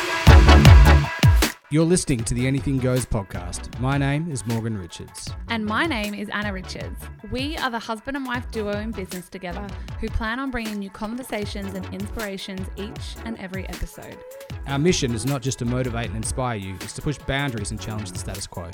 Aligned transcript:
You're 1.75 1.83
listening 1.83 2.23
to 2.23 2.33
the 2.33 2.47
Anything 2.47 2.77
Goes 2.77 3.05
podcast. 3.05 3.77
My 3.81 3.97
name 3.97 4.31
is 4.31 4.45
Morgan 4.45 4.77
Richards. 4.77 5.29
And 5.49 5.65
my 5.65 5.85
name 5.85 6.13
is 6.13 6.29
Anna 6.29 6.53
Richards. 6.53 7.01
We 7.31 7.57
are 7.57 7.69
the 7.69 7.79
husband 7.79 8.15
and 8.15 8.25
wife 8.25 8.49
duo 8.49 8.79
in 8.79 8.91
business 8.91 9.27
together 9.27 9.67
who 9.99 10.07
plan 10.07 10.39
on 10.39 10.51
bringing 10.51 10.81
you 10.81 10.89
conversations 10.89 11.73
and 11.73 11.85
inspirations 11.93 12.65
each 12.77 13.17
and 13.25 13.37
every 13.39 13.67
episode. 13.67 14.17
Our 14.67 14.79
mission 14.79 15.13
is 15.13 15.25
not 15.25 15.41
just 15.41 15.59
to 15.59 15.65
motivate 15.65 16.07
and 16.07 16.15
inspire 16.15 16.55
you, 16.55 16.75
it's 16.75 16.93
to 16.93 17.01
push 17.01 17.17
boundaries 17.17 17.71
and 17.71 17.81
challenge 17.81 18.13
the 18.13 18.19
status 18.19 18.47
quo. 18.47 18.71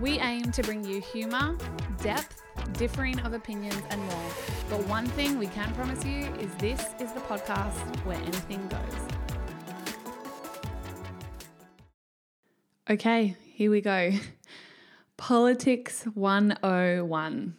We 0.00 0.18
aim 0.18 0.50
to 0.50 0.62
bring 0.64 0.82
you 0.82 1.00
humour, 1.00 1.56
depth, 2.02 2.42
differing 2.72 3.20
of 3.20 3.32
opinions, 3.32 3.80
and 3.90 4.00
more. 4.00 4.32
But 4.68 4.84
one 4.88 5.06
thing 5.06 5.38
we 5.38 5.46
can 5.46 5.72
promise 5.74 6.04
you 6.04 6.24
is 6.40 6.52
this 6.56 6.84
is 6.98 7.12
the 7.12 7.20
podcast 7.20 8.04
where 8.04 8.18
anything 8.18 8.66
goes. 8.66 9.19
Okay, 12.90 13.36
here 13.54 13.70
we 13.70 13.80
go. 13.80 14.10
Politics 15.16 16.02
101. 16.14 17.54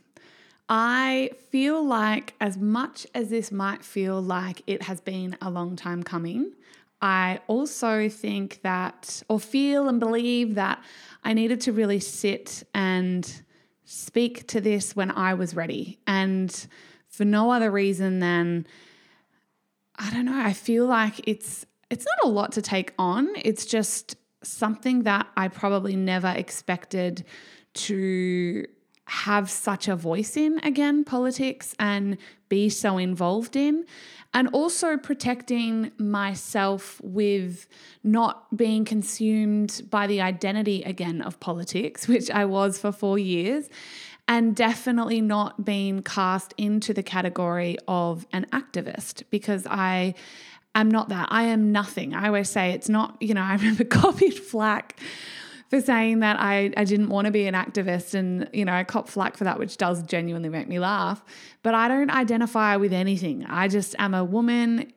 I 0.68 1.30
feel 1.50 1.86
like, 1.86 2.34
as 2.42 2.58
much 2.58 3.08
as 3.16 3.30
this 3.30 3.50
might 3.50 3.82
feel 3.82 4.22
like 4.22 4.62
it 4.68 4.82
has 4.82 5.00
been 5.00 5.38
a 5.42 5.50
long 5.50 5.78
time 5.78 6.04
coming, 6.04 6.52
I 7.02 7.40
also 7.48 8.10
think 8.10 8.60
that, 8.64 9.24
or 9.30 9.40
feel 9.40 9.88
and 9.88 10.02
believe 10.02 10.56
that 10.56 10.84
I 11.24 11.32
needed 11.32 11.62
to 11.62 11.72
really 11.72 12.02
sit 12.02 12.64
and 12.74 13.42
speak 13.86 14.48
to 14.48 14.60
this 14.60 14.98
when 14.98 15.12
I 15.12 15.36
was 15.36 15.56
ready. 15.56 15.98
And 16.06 16.54
for 17.08 17.24
no 17.24 17.52
other 17.52 17.72
reason 17.72 18.20
than, 18.20 18.68
I 19.96 20.12
don't 20.12 20.26
know, 20.26 20.42
I 20.42 20.52
feel 20.52 20.88
like 20.88 21.22
it's 21.26 21.66
it's 21.90 22.06
not 22.06 22.30
a 22.30 22.34
lot 22.34 22.54
to 22.54 22.62
take 22.62 22.94
on. 22.98 23.28
It's 23.36 23.66
just 23.66 24.16
something 24.44 25.04
that 25.04 25.28
I 25.38 25.48
probably 25.48 25.96
never 25.96 26.30
expected 26.30 27.26
to 27.74 28.66
have 29.06 29.50
such 29.50 29.88
a 29.88 29.96
voice 29.96 30.38
in 30.38 30.60
again, 30.64 31.04
politics, 31.04 31.76
and 31.78 32.18
be 32.48 32.70
so 32.70 32.98
involved 32.98 33.56
in. 33.56 33.86
And 34.34 34.48
also 34.54 34.96
protecting 34.96 35.92
myself 35.98 37.02
with 37.04 37.68
not 38.04 38.56
being 38.56 38.86
consumed 38.86 39.82
by 39.90 40.08
the 40.08 40.22
identity 40.22 40.84
again 40.84 41.22
of 41.22 41.42
politics, 41.42 42.08
which 42.14 42.32
I 42.32 42.46
was 42.46 42.80
for 42.80 42.94
four 42.94 43.20
years, 43.20 43.70
and 44.30 44.56
definitely 44.56 45.20
not 45.20 45.66
being 45.66 46.02
cast 46.04 46.54
into 46.58 46.94
the 46.94 47.04
category 47.04 47.76
of 47.90 48.26
an 48.32 48.46
activist 48.54 49.24
because 49.30 49.68
I 49.70 50.14
I'm 50.74 50.90
not 50.90 51.10
that. 51.10 51.28
I 51.32 51.44
am 51.44 51.72
nothing. 51.72 52.14
I 52.14 52.28
always 52.28 52.50
say 52.50 52.72
it's 52.72 52.90
not, 52.90 53.18
you 53.20 53.34
know, 53.34 53.42
I 53.44 53.56
remember 53.56 53.84
copied 53.84 54.38
flack 54.38 55.00
for 55.70 55.80
saying 55.80 56.20
that 56.20 56.38
I, 56.40 56.72
I 56.76 56.84
didn't 56.84 57.10
want 57.10 57.26
to 57.26 57.32
be 57.32 57.48
an 57.48 57.56
activist 57.56 58.14
and, 58.14 58.50
you 58.52 58.66
know, 58.66 58.74
I 58.74 58.84
cop 58.84 59.08
flack 59.08 59.38
for 59.38 59.46
that, 59.46 59.58
which 59.58 59.78
does 59.78 60.04
genuinely 60.04 60.50
make 60.50 60.68
me 60.68 60.80
laugh. 60.80 61.24
But 61.64 61.74
I 61.74 61.88
don't 61.88 62.10
identify 62.10 62.76
with 62.76 62.92
anything. 62.92 63.46
I 63.46 63.70
just 63.70 63.96
am 63.98 64.14
a 64.14 64.24
woman 64.24 64.92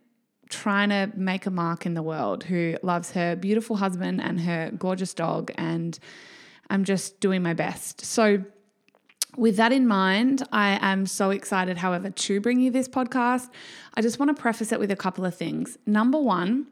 trying 0.48 0.88
to 0.88 1.10
make 1.16 1.46
a 1.46 1.50
mark 1.50 1.86
in 1.86 1.94
the 1.94 2.02
world 2.02 2.44
who 2.44 2.76
loves 2.82 3.12
her 3.12 3.36
beautiful 3.36 3.76
husband 3.76 4.20
and 4.20 4.40
her 4.40 4.72
gorgeous 4.76 5.14
dog. 5.14 5.52
And 5.56 5.96
I'm 6.70 6.84
just 6.84 7.20
doing 7.20 7.42
my 7.42 7.54
best. 7.54 8.04
So, 8.04 8.42
with 9.36 9.56
that 9.56 9.72
in 9.72 9.86
mind, 9.86 10.42
I 10.52 10.78
am 10.80 11.06
so 11.06 11.30
excited, 11.30 11.78
however, 11.78 12.10
to 12.10 12.40
bring 12.40 12.60
you 12.60 12.70
this 12.70 12.88
podcast. 12.88 13.50
I 13.94 14.02
just 14.02 14.18
want 14.18 14.34
to 14.34 14.40
preface 14.40 14.72
it 14.72 14.78
with 14.78 14.90
a 14.90 14.96
couple 14.96 15.24
of 15.24 15.34
things. 15.34 15.78
Number 15.86 16.18
one, 16.18 16.66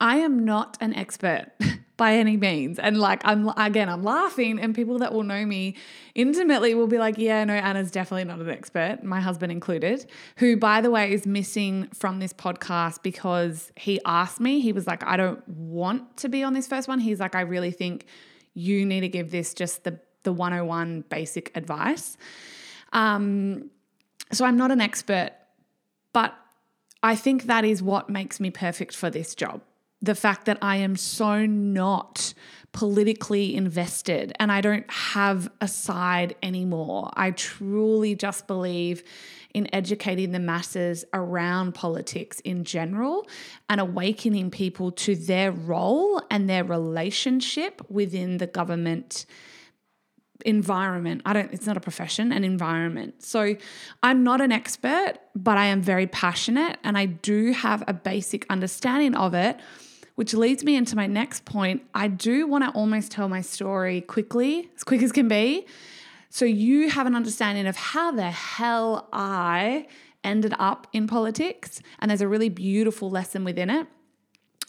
I 0.00 0.16
am 0.16 0.44
not 0.44 0.76
an 0.80 0.94
expert 0.94 1.52
by 1.96 2.14
any 2.14 2.36
means. 2.36 2.78
And 2.78 2.98
like, 2.98 3.22
I'm 3.24 3.48
again, 3.56 3.88
I'm 3.88 4.02
laughing, 4.02 4.58
and 4.58 4.74
people 4.74 4.98
that 4.98 5.12
will 5.12 5.22
know 5.22 5.46
me 5.46 5.76
intimately 6.14 6.74
will 6.74 6.88
be 6.88 6.98
like, 6.98 7.18
yeah, 7.18 7.44
no, 7.44 7.54
Anna's 7.54 7.90
definitely 7.90 8.24
not 8.24 8.40
an 8.40 8.50
expert, 8.50 9.04
my 9.04 9.20
husband 9.20 9.52
included, 9.52 10.04
who, 10.38 10.56
by 10.56 10.80
the 10.80 10.90
way, 10.90 11.12
is 11.12 11.26
missing 11.26 11.88
from 11.94 12.18
this 12.18 12.32
podcast 12.32 13.02
because 13.02 13.70
he 13.76 14.00
asked 14.04 14.40
me, 14.40 14.60
he 14.60 14.72
was 14.72 14.86
like, 14.86 15.04
I 15.04 15.16
don't 15.16 15.46
want 15.48 16.16
to 16.18 16.28
be 16.28 16.42
on 16.42 16.52
this 16.52 16.66
first 16.66 16.88
one. 16.88 16.98
He's 16.98 17.20
like, 17.20 17.34
I 17.34 17.42
really 17.42 17.70
think 17.70 18.06
you 18.54 18.84
need 18.84 19.00
to 19.00 19.08
give 19.08 19.30
this 19.30 19.54
just 19.54 19.84
the 19.84 20.00
the 20.22 20.32
101 20.32 21.04
basic 21.08 21.50
advice. 21.56 22.16
Um, 22.92 23.70
so 24.32 24.44
I'm 24.44 24.56
not 24.56 24.70
an 24.70 24.80
expert, 24.80 25.30
but 26.12 26.34
I 27.02 27.16
think 27.16 27.44
that 27.44 27.64
is 27.64 27.82
what 27.82 28.08
makes 28.08 28.40
me 28.40 28.50
perfect 28.50 28.94
for 28.94 29.10
this 29.10 29.34
job. 29.34 29.62
The 30.00 30.14
fact 30.14 30.46
that 30.46 30.58
I 30.62 30.76
am 30.76 30.96
so 30.96 31.46
not 31.46 32.34
politically 32.72 33.54
invested 33.54 34.32
and 34.40 34.50
I 34.50 34.60
don't 34.60 34.90
have 34.90 35.50
a 35.60 35.68
side 35.68 36.34
anymore. 36.42 37.10
I 37.14 37.32
truly 37.32 38.14
just 38.14 38.46
believe 38.46 39.04
in 39.52 39.72
educating 39.74 40.32
the 40.32 40.38
masses 40.38 41.04
around 41.12 41.74
politics 41.74 42.40
in 42.40 42.64
general 42.64 43.28
and 43.68 43.80
awakening 43.80 44.50
people 44.50 44.90
to 44.92 45.14
their 45.14 45.52
role 45.52 46.22
and 46.30 46.48
their 46.48 46.64
relationship 46.64 47.82
within 47.90 48.38
the 48.38 48.46
government 48.46 49.26
environment. 50.42 51.22
I 51.24 51.32
don't, 51.32 51.52
it's 51.52 51.66
not 51.66 51.76
a 51.76 51.80
profession, 51.80 52.32
an 52.32 52.44
environment. 52.44 53.22
So 53.22 53.56
I'm 54.02 54.22
not 54.22 54.40
an 54.40 54.52
expert, 54.52 55.14
but 55.34 55.56
I 55.56 55.66
am 55.66 55.82
very 55.82 56.06
passionate 56.06 56.78
and 56.84 56.96
I 56.98 57.06
do 57.06 57.52
have 57.52 57.82
a 57.86 57.92
basic 57.92 58.46
understanding 58.50 59.14
of 59.14 59.34
it, 59.34 59.58
which 60.14 60.34
leads 60.34 60.64
me 60.64 60.76
into 60.76 60.96
my 60.96 61.06
next 61.06 61.44
point. 61.44 61.82
I 61.94 62.08
do 62.08 62.46
want 62.46 62.64
to 62.64 62.70
almost 62.70 63.10
tell 63.12 63.28
my 63.28 63.40
story 63.40 64.00
quickly, 64.02 64.70
as 64.76 64.84
quick 64.84 65.02
as 65.02 65.12
can 65.12 65.28
be. 65.28 65.66
So 66.28 66.44
you 66.44 66.88
have 66.88 67.06
an 67.06 67.14
understanding 67.14 67.66
of 67.66 67.76
how 67.76 68.12
the 68.12 68.30
hell 68.30 69.08
I 69.12 69.86
ended 70.24 70.54
up 70.58 70.86
in 70.92 71.06
politics. 71.06 71.80
And 71.98 72.10
there's 72.10 72.20
a 72.20 72.28
really 72.28 72.48
beautiful 72.48 73.10
lesson 73.10 73.44
within 73.44 73.70
it. 73.70 73.86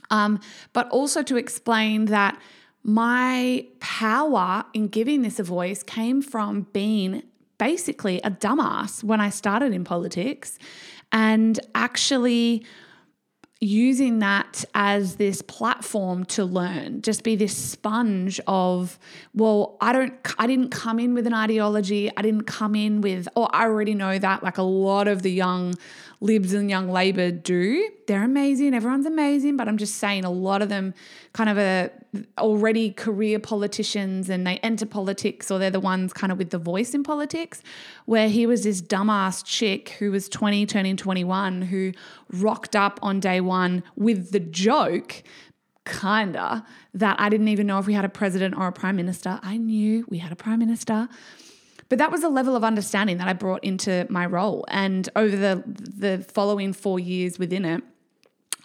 Um, 0.10 0.40
but 0.74 0.90
also 0.90 1.24
to 1.24 1.38
explain 1.38 2.06
that 2.06 2.40
my 2.84 3.66
power 3.80 4.66
in 4.74 4.88
giving 4.88 5.22
this 5.22 5.40
a 5.40 5.44
voice 5.44 5.84
came 5.84 6.22
from 6.22 6.68
being 6.74 7.24
basically 7.58 8.20
a 8.22 8.32
dumbass 8.32 9.04
when 9.04 9.22
I 9.22 9.30
started 9.30 9.74
in 9.74 9.84
politics 9.84 10.60
and 11.12 11.60
actually 11.76 12.66
using 13.64 14.20
that 14.20 14.66
as 14.76 15.16
this 15.16 15.42
platform 15.42 16.26
to 16.26 16.44
learn 16.44 17.02
just 17.02 17.24
be 17.24 17.34
this 17.34 17.56
sponge 17.56 18.42
of 18.46 19.00
well 19.34 19.78
i 19.80 19.94
don't 19.94 20.14
i 20.38 20.46
didn't 20.46 20.70
come 20.70 21.00
in 21.00 21.14
with 21.14 21.26
an 21.26 21.34
ideology. 21.34 22.12
I 22.18 22.22
didn't 22.22 22.44
come 22.44 22.76
in 22.76 23.00
with 23.00 23.30
or 23.38 23.48
i 23.56 23.64
already 23.64 23.94
know 23.94 24.20
that 24.20 24.44
like 24.44 24.58
a 24.58 24.64
lot 24.64 25.08
of 25.08 25.22
the 25.22 25.32
young 25.32 25.76
libs 26.24 26.54
and 26.54 26.70
young 26.70 26.88
labor 26.90 27.32
do 27.32 27.90
they're 28.08 28.24
amazing 28.24 28.74
everyone's 28.74 29.06
amazing 29.06 29.58
but 29.58 29.68
i'm 29.68 29.78
just 29.78 29.96
saying 29.96 30.24
a 30.24 30.30
lot 30.30 30.62
of 30.62 30.70
them 30.70 30.94
kind 31.34 31.50
of 31.50 31.58
a 31.58 31.92
already 32.38 32.92
career 32.92 33.38
politicians 33.40 34.30
and 34.30 34.48
they 34.48 34.58
enter 34.60 34.86
politics 34.86 35.52
or 35.52 35.60
they're 35.60 35.70
the 35.70 35.82
ones 35.82 36.14
kind 36.14 36.32
of 36.32 36.38
with 36.38 36.50
the 36.50 36.58
voice 36.58 36.94
in 36.94 37.04
politics 37.04 37.62
where 38.06 38.30
he 38.30 38.46
was 38.46 38.64
this 38.64 38.82
dumbass 38.82 39.44
chick 39.44 39.90
who 40.00 40.12
was 40.12 40.30
20 40.30 40.66
turning 40.66 40.96
21 40.96 41.64
who 41.64 41.92
rocked 42.32 42.74
up 42.74 43.00
on 43.02 43.20
day 43.20 43.42
one 43.42 43.84
with 43.98 44.32
the 44.32 44.40
joke 44.40 45.24
kinda 45.86 46.66
that 46.94 47.20
I 47.20 47.28
didn't 47.28 47.50
even 47.50 47.68
know 47.68 47.80
if 47.80 47.86
we 47.86 47.94
had 47.94 48.06
a 48.06 48.10
president 48.10 48.56
or 48.56 48.68
a 48.68 48.72
prime 48.72 48.96
minister. 48.96 49.40
I 49.44 49.58
knew 49.58 50.06
we 50.08 50.20
had 50.20 50.32
a 50.32 50.36
prime 50.36 50.60
minister. 50.60 51.10
But 51.90 51.98
that 52.00 52.12
was 52.12 52.24
a 52.24 52.30
level 52.30 52.56
of 52.56 52.64
understanding 52.64 53.18
that 53.18 53.28
I 53.28 53.34
brought 53.34 53.64
into 53.64 54.08
my 54.10 54.26
role. 54.26 54.66
And 54.68 55.10
over 55.16 55.36
the 55.36 55.64
the 55.66 56.24
following 56.24 56.74
4 56.74 57.00
years 57.00 57.38
within 57.38 57.66
it, 57.66 57.84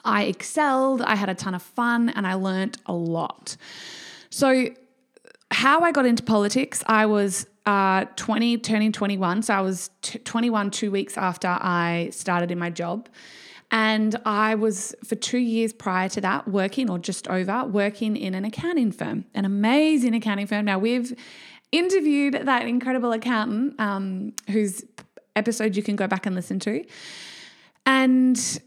I 0.04 0.24
excelled, 0.24 1.02
I 1.02 1.14
had 1.16 1.28
a 1.28 1.34
ton 1.34 1.54
of 1.54 1.62
fun, 1.62 2.08
and 2.10 2.26
I 2.26 2.34
learnt 2.34 2.78
a 2.86 2.92
lot. 2.92 3.56
So, 4.30 4.68
how 5.50 5.80
I 5.80 5.92
got 5.92 6.06
into 6.06 6.22
politics, 6.22 6.82
I 6.86 7.06
was 7.06 7.46
uh, 7.66 8.04
20, 8.16 8.58
turning 8.58 8.92
21. 8.92 9.42
So, 9.42 9.54
I 9.54 9.60
was 9.60 9.90
t- 10.02 10.18
21 10.18 10.70
two 10.70 10.90
weeks 10.90 11.16
after 11.16 11.48
I 11.48 12.10
started 12.12 12.50
in 12.50 12.58
my 12.58 12.70
job. 12.70 13.08
And 13.70 14.16
I 14.24 14.54
was, 14.54 14.94
for 15.04 15.14
two 15.14 15.38
years 15.38 15.74
prior 15.74 16.08
to 16.10 16.22
that, 16.22 16.48
working 16.48 16.88
or 16.88 16.98
just 16.98 17.28
over, 17.28 17.64
working 17.64 18.16
in 18.16 18.34
an 18.34 18.46
accounting 18.46 18.92
firm, 18.92 19.26
an 19.34 19.44
amazing 19.44 20.14
accounting 20.14 20.46
firm. 20.46 20.64
Now, 20.64 20.78
we've 20.78 21.14
interviewed 21.72 22.34
that 22.34 22.66
incredible 22.66 23.12
accountant 23.12 23.78
um, 23.78 24.32
whose 24.50 24.84
episode 25.36 25.76
you 25.76 25.82
can 25.82 25.96
go 25.96 26.06
back 26.06 26.26
and 26.26 26.34
listen 26.34 26.58
to. 26.60 26.84
And 27.86 28.60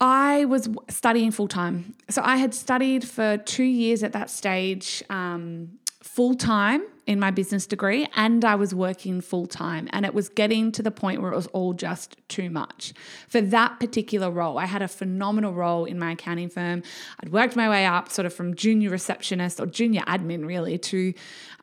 I 0.00 0.44
was 0.44 0.68
studying 0.88 1.30
full 1.30 1.48
time. 1.48 1.94
So 2.10 2.22
I 2.24 2.36
had 2.36 2.54
studied 2.54 3.06
for 3.06 3.38
two 3.38 3.64
years 3.64 4.02
at 4.02 4.12
that 4.12 4.30
stage 4.30 5.02
um, 5.08 5.78
full 6.06 6.34
time 6.34 6.82
in 7.06 7.20
my 7.20 7.30
business 7.30 7.66
degree 7.66 8.06
and 8.14 8.44
I 8.44 8.54
was 8.54 8.74
working 8.74 9.20
full 9.20 9.46
time. 9.46 9.88
And 9.92 10.06
it 10.06 10.14
was 10.14 10.28
getting 10.28 10.72
to 10.72 10.82
the 10.82 10.90
point 10.90 11.20
where 11.20 11.32
it 11.32 11.36
was 11.36 11.46
all 11.48 11.72
just 11.72 12.16
too 12.28 12.48
much. 12.48 12.92
For 13.28 13.40
that 13.40 13.78
particular 13.80 14.30
role, 14.30 14.58
I 14.58 14.66
had 14.66 14.82
a 14.82 14.88
phenomenal 14.88 15.52
role 15.52 15.84
in 15.84 15.98
my 15.98 16.12
accounting 16.12 16.48
firm. 16.48 16.82
I'd 17.22 17.32
worked 17.32 17.54
my 17.54 17.68
way 17.68 17.86
up 17.86 18.10
sort 18.10 18.26
of 18.26 18.32
from 18.32 18.54
junior 18.54 18.90
receptionist 18.90 19.60
or 19.60 19.66
junior 19.66 20.02
admin 20.02 20.46
really 20.46 20.78
to 20.78 21.12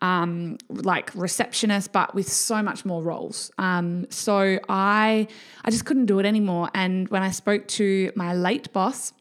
um, 0.01 0.57
like 0.69 1.11
receptionist, 1.15 1.91
but 1.91 2.13
with 2.13 2.31
so 2.31 2.61
much 2.61 2.85
more 2.85 3.01
roles. 3.01 3.51
Um, 3.57 4.05
so 4.09 4.59
I, 4.69 5.27
I 5.63 5.71
just 5.71 5.85
couldn't 5.85 6.05
do 6.05 6.19
it 6.19 6.25
anymore. 6.25 6.69
And 6.73 7.07
when 7.09 7.23
I 7.23 7.31
spoke 7.31 7.67
to 7.69 8.11
my 8.15 8.33
late 8.33 8.71
boss, 8.73 9.13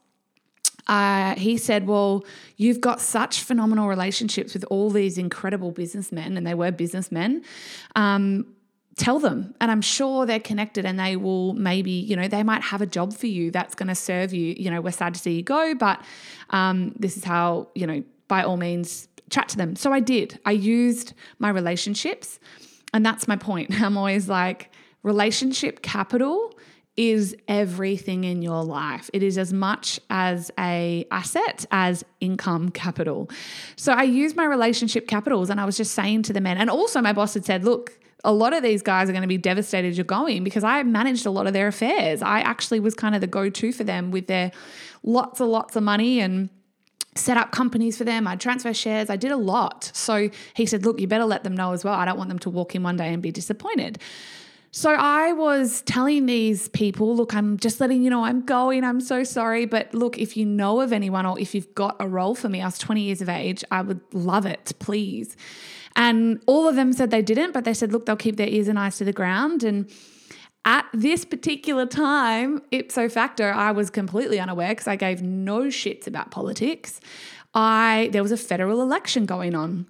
uh, 0.87 1.35
he 1.35 1.57
said, 1.57 1.87
Well, 1.87 2.25
you've 2.57 2.81
got 2.81 3.01
such 3.01 3.41
phenomenal 3.41 3.87
relationships 3.87 4.53
with 4.53 4.65
all 4.69 4.89
these 4.89 5.17
incredible 5.17 5.71
businessmen, 5.71 6.37
and 6.37 6.45
they 6.45 6.53
were 6.53 6.71
businessmen. 6.71 7.43
Um, 7.95 8.45
tell 8.95 9.19
them. 9.19 9.55
And 9.59 9.71
I'm 9.71 9.81
sure 9.81 10.25
they're 10.25 10.39
connected 10.39 10.85
and 10.85 10.99
they 10.99 11.15
will 11.15 11.53
maybe, 11.53 11.91
you 11.91 12.15
know, 12.15 12.27
they 12.27 12.43
might 12.43 12.61
have 12.61 12.81
a 12.81 12.85
job 12.85 13.13
for 13.13 13.27
you 13.27 13.49
that's 13.49 13.75
going 13.75 13.87
to 13.87 13.95
serve 13.95 14.33
you. 14.33 14.53
You 14.57 14.69
know, 14.69 14.81
we're 14.81 14.91
sad 14.91 15.15
to 15.15 15.19
see 15.19 15.31
you 15.37 15.41
go, 15.41 15.73
but 15.73 16.03
um, 16.51 16.93
this 16.97 17.17
is 17.17 17.23
how, 17.23 17.69
you 17.73 17.87
know, 17.87 18.03
by 18.27 18.43
all 18.43 18.57
means, 18.57 19.07
chat 19.29 19.49
to 19.49 19.57
them. 19.57 19.75
So 19.75 19.91
I 19.91 19.99
did. 19.99 20.39
I 20.45 20.51
used 20.51 21.13
my 21.39 21.49
relationships. 21.49 22.39
And 22.93 23.03
that's 23.03 23.27
my 23.27 23.35
point. 23.35 23.71
I'm 23.81 23.97
always 23.97 24.29
like, 24.29 24.69
relationship 25.01 25.81
capital 25.81 26.57
is 26.95 27.35
everything 27.47 28.23
in 28.23 28.41
your 28.41 28.63
life. 28.63 29.09
It 29.13 29.23
is 29.23 29.37
as 29.37 29.51
much 29.51 29.99
as 30.09 30.51
a 30.59 31.05
asset 31.09 31.65
as 31.71 32.05
income 32.19 32.69
capital. 32.69 33.29
So 33.75 33.93
I 33.93 34.03
use 34.03 34.35
my 34.35 34.45
relationship 34.45 35.07
capitals 35.07 35.49
and 35.49 35.59
I 35.59 35.65
was 35.65 35.75
just 35.75 35.93
saying 35.93 36.23
to 36.23 36.33
the 36.33 36.41
men 36.41 36.57
and 36.57 36.69
also 36.69 37.01
my 37.01 37.13
boss 37.13 37.33
had 37.33 37.45
said, 37.45 37.63
look, 37.65 37.97
a 38.23 38.31
lot 38.31 38.53
of 38.53 38.63
these 38.63 38.81
guys 38.81 39.09
are 39.09 39.11
going 39.11 39.23
to 39.23 39.27
be 39.27 39.37
devastated 39.37 39.97
you're 39.97 40.05
going 40.05 40.43
because 40.43 40.63
I 40.63 40.81
managed 40.83 41.25
a 41.25 41.31
lot 41.31 41.47
of 41.47 41.53
their 41.53 41.67
affairs. 41.67 42.21
I 42.21 42.39
actually 42.39 42.79
was 42.79 42.93
kind 42.93 43.15
of 43.15 43.21
the 43.21 43.27
go-to 43.27 43.71
for 43.73 43.83
them 43.83 44.11
with 44.11 44.27
their 44.27 44.51
lots 45.03 45.41
and 45.41 45.51
lots 45.51 45.75
of 45.75 45.83
money 45.83 46.19
and 46.19 46.49
set 47.15 47.37
up 47.37 47.51
companies 47.51 47.97
for 47.97 48.05
them. 48.05 48.27
I 48.27 48.35
transfer 48.35 48.73
shares. 48.73 49.09
I 49.09 49.17
did 49.17 49.31
a 49.31 49.37
lot. 49.37 49.91
So 49.93 50.29
he 50.55 50.65
said, 50.65 50.85
look, 50.85 50.99
you 50.99 51.07
better 51.07 51.25
let 51.25 51.43
them 51.43 51.55
know 51.55 51.73
as 51.73 51.83
well. 51.83 51.95
I 51.95 52.05
don't 52.05 52.17
want 52.17 52.29
them 52.29 52.39
to 52.39 52.49
walk 52.49 52.75
in 52.75 52.83
one 52.83 52.97
day 52.97 53.13
and 53.13 53.21
be 53.21 53.31
disappointed. 53.31 53.99
So 54.75 54.89
I 54.89 55.33
was 55.33 55.83
telling 55.83 56.25
these 56.25 56.67
people, 56.69 57.15
look, 57.15 57.35
I'm 57.35 57.57
just 57.59 57.79
letting 57.79 58.01
you 58.01 58.09
know 58.09 58.25
I'm 58.25 58.41
going. 58.41 58.83
I'm 58.83 59.01
so 59.01 59.23
sorry. 59.23 59.65
But 59.67 59.93
look, 59.93 60.17
if 60.17 60.35
you 60.35 60.47
know 60.47 60.81
of 60.81 60.91
anyone 60.91 61.27
or 61.27 61.39
if 61.39 61.53
you've 61.53 61.75
got 61.75 61.95
a 61.99 62.07
role 62.07 62.33
for 62.33 62.49
me, 62.49 62.59
I 62.59 62.65
was 62.65 62.79
20 62.79 63.01
years 63.01 63.21
of 63.21 63.29
age, 63.29 63.63
I 63.69 63.83
would 63.83 64.01
love 64.13 64.47
it, 64.47 64.73
please. 64.79 65.37
And 65.95 66.41
all 66.47 66.67
of 66.67 66.75
them 66.75 66.91
said 66.91 67.11
they 67.11 67.21
didn't, 67.21 67.51
but 67.51 67.65
they 67.65 67.75
said, 67.75 67.91
look, 67.91 68.07
they'll 68.07 68.15
keep 68.15 68.37
their 68.37 68.47
ears 68.47 68.67
and 68.67 68.79
eyes 68.79 68.97
to 68.97 69.03
the 69.03 69.13
ground. 69.13 69.63
And 69.63 69.91
at 70.65 70.87
this 70.91 71.23
particular 71.23 71.85
time, 71.85 72.59
ipso 72.71 73.09
facto, 73.09 73.43
I 73.43 73.73
was 73.73 73.91
completely 73.91 74.39
unaware 74.39 74.69
because 74.69 74.87
I 74.87 74.95
gave 74.95 75.21
no 75.21 75.65
shits 75.65 76.07
about 76.07 76.31
politics. 76.31 76.99
I 77.53 78.09
there 78.11 78.23
was 78.23 78.31
a 78.31 78.37
federal 78.37 78.81
election 78.81 79.27
going 79.27 79.53
on. 79.53 79.85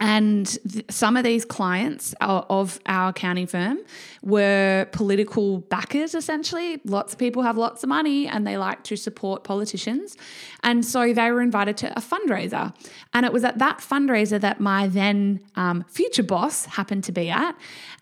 And 0.00 0.46
th- 0.70 0.84
some 0.90 1.16
of 1.16 1.24
these 1.24 1.44
clients 1.44 2.14
of 2.20 2.80
our 2.86 3.10
accounting 3.10 3.46
firm 3.46 3.78
were 4.22 4.88
political 4.92 5.58
backers, 5.58 6.14
essentially. 6.14 6.80
Lots 6.84 7.12
of 7.12 7.18
people 7.18 7.42
have 7.42 7.56
lots 7.56 7.82
of 7.82 7.88
money 7.88 8.26
and 8.26 8.46
they 8.46 8.56
like 8.56 8.82
to 8.84 8.96
support 8.96 9.44
politicians. 9.44 10.16
And 10.62 10.84
so 10.84 11.12
they 11.12 11.30
were 11.30 11.40
invited 11.40 11.76
to 11.78 11.96
a 11.96 12.00
fundraiser. 12.00 12.74
And 13.12 13.24
it 13.24 13.32
was 13.32 13.44
at 13.44 13.58
that 13.58 13.78
fundraiser 13.78 14.40
that 14.40 14.60
my 14.60 14.88
then 14.88 15.40
um, 15.56 15.84
future 15.88 16.22
boss 16.24 16.64
happened 16.66 17.04
to 17.04 17.12
be 17.12 17.30
at. 17.30 17.56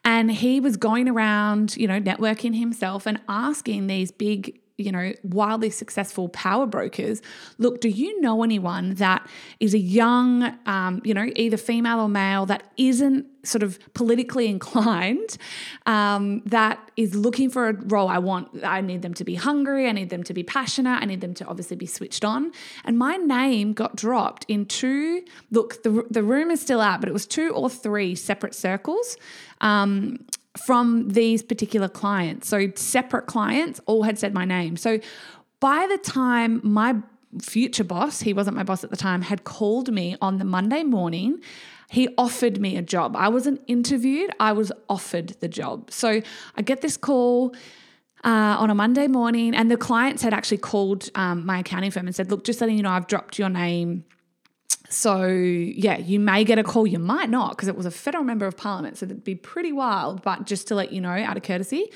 And 0.05 0.31
he 0.31 0.61
was 0.61 0.77
going 0.77 1.09
around, 1.09 1.77
you 1.77 1.87
know, 1.87 2.00
networking 2.00 2.56
himself 2.56 3.06
and 3.06 3.21
asking 3.29 3.87
these 3.87 4.11
big 4.11 4.59
you 4.82 4.93
know, 4.93 5.12
wildly 5.23 5.70
successful 5.70 6.29
power 6.29 6.67
brokers, 6.67 7.23
look, 7.58 7.81
do 7.81 7.88
you 7.88 8.20
know 8.20 8.43
anyone 8.43 8.94
that 8.94 9.26
is 9.61 9.75
a 9.75 9.79
young, 9.79 10.56
um, 10.67 11.00
you 11.05 11.14
know, 11.14 11.31
either 11.37 11.56
female 11.56 12.00
or 12.00 12.08
male 12.08 12.46
that 12.46 12.64
isn't 12.76 13.26
sort 13.44 13.62
of 13.62 13.79
politically 13.94 14.46
inclined, 14.56 15.37
um, 15.87 16.43
that 16.46 16.90
is 16.96 17.14
looking 17.14 17.50
for 17.50 17.69
a 17.69 17.73
role? 17.73 18.08
I 18.08 18.19
want, 18.19 18.64
I 18.64 18.81
need 18.81 19.02
them 19.02 19.14
to 19.14 19.25
be 19.25 19.34
hungry, 19.34 19.88
I 19.88 19.93
need 19.93 20.11
them 20.11 20.23
to 20.25 20.34
be 20.34 20.43
passionate, 20.43 21.00
I 21.00 21.05
need 21.05 21.20
them 21.20 21.35
to 21.35 21.46
obviously 21.46 21.76
be 21.76 21.87
switched 21.87 22.25
on. 22.25 22.52
And 22.85 22.99
my 22.99 23.17
name 23.17 23.73
got 23.73 23.96
dropped 23.96 24.44
in 24.49 24.67
two, 24.67 25.23
look, 25.50 25.82
the, 25.82 26.05
the 26.11 26.23
room 26.23 26.50
is 26.50 26.61
still 26.61 26.81
out, 26.81 27.00
but 27.00 27.08
it 27.08 27.12
was 27.12 27.26
two 27.26 27.50
or 27.50 27.70
three 27.70 28.14
separate 28.14 28.55
circles. 28.55 29.17
Um, 29.61 30.26
from 30.56 31.08
these 31.08 31.43
particular 31.43 31.88
clients. 31.88 32.49
So 32.49 32.69
separate 32.75 33.26
clients 33.26 33.81
all 33.87 34.02
had 34.02 34.19
said 34.19 34.34
my 34.34 34.44
name. 34.44 34.76
So 34.76 35.00
by 35.60 35.87
the 35.90 35.99
time 35.99 36.60
my 36.62 36.96
future 37.40 37.84
boss, 37.84 38.20
he 38.20 38.32
wasn't 38.32 38.56
my 38.56 38.62
boss 38.62 38.84
at 38.84 38.90
the 38.90 38.96
time, 38.96 39.22
had 39.22 39.44
called 39.44 39.93
me 39.93 40.16
on 40.20 40.38
the 40.38 40.44
Monday 40.44 40.82
morning, 40.82 41.40
he 41.88 42.08
offered 42.19 42.60
me 42.60 42.76
a 42.76 42.82
job. 42.82 43.16
I 43.16 43.28
wasn't 43.28 43.62
interviewed, 43.66 44.31
I 44.40 44.52
was 44.52 44.72
offered 44.88 45.28
the 45.40 45.49
job. 45.49 45.90
So 45.90 46.22
I 46.56 46.62
get 46.62 46.81
this 46.81 46.96
call. 46.96 47.54
Uh, 48.25 48.54
on 48.56 48.70
a 48.70 48.75
Monday 48.76 49.08
morning, 49.08 49.52
and 49.52 49.69
the 49.69 49.76
clients 49.76 50.22
had 50.22 50.32
actually 50.32 50.58
called 50.58 51.10
um, 51.16 51.44
my 51.44 51.58
accounting 51.58 51.90
firm 51.90 52.06
and 52.06 52.14
said, 52.14 52.31
Look, 52.31 52.44
just 52.44 52.60
letting 52.60 52.76
you 52.76 52.82
know, 52.84 52.90
I've 52.90 53.08
dropped 53.08 53.37
your 53.37 53.49
name 53.49 54.04
so, 54.93 55.27
yeah, 55.27 55.99
you 55.99 56.21
may 56.21 56.44
get 56.44 56.59
a 56.59 56.62
call, 56.62 56.87
you 56.87 56.99
might 56.99 57.31
not, 57.31 57.50
because 57.50 57.69
it 57.69 57.77
was 57.77 57.87
a 57.87 57.91
federal 57.91 58.25
member 58.25 58.47
of 58.47 58.56
parliament. 58.56 58.99
So, 58.99 59.06
that'd 59.06 59.25
be 59.25 59.35
pretty 59.35 59.73
wild. 59.73 60.23
But 60.23 60.47
just 60.47 60.69
to 60.69 60.75
let 60.75 60.93
you 60.93 61.00
know, 61.00 61.11
out 61.11 61.37
of 61.37 61.43
courtesy, 61.43 61.91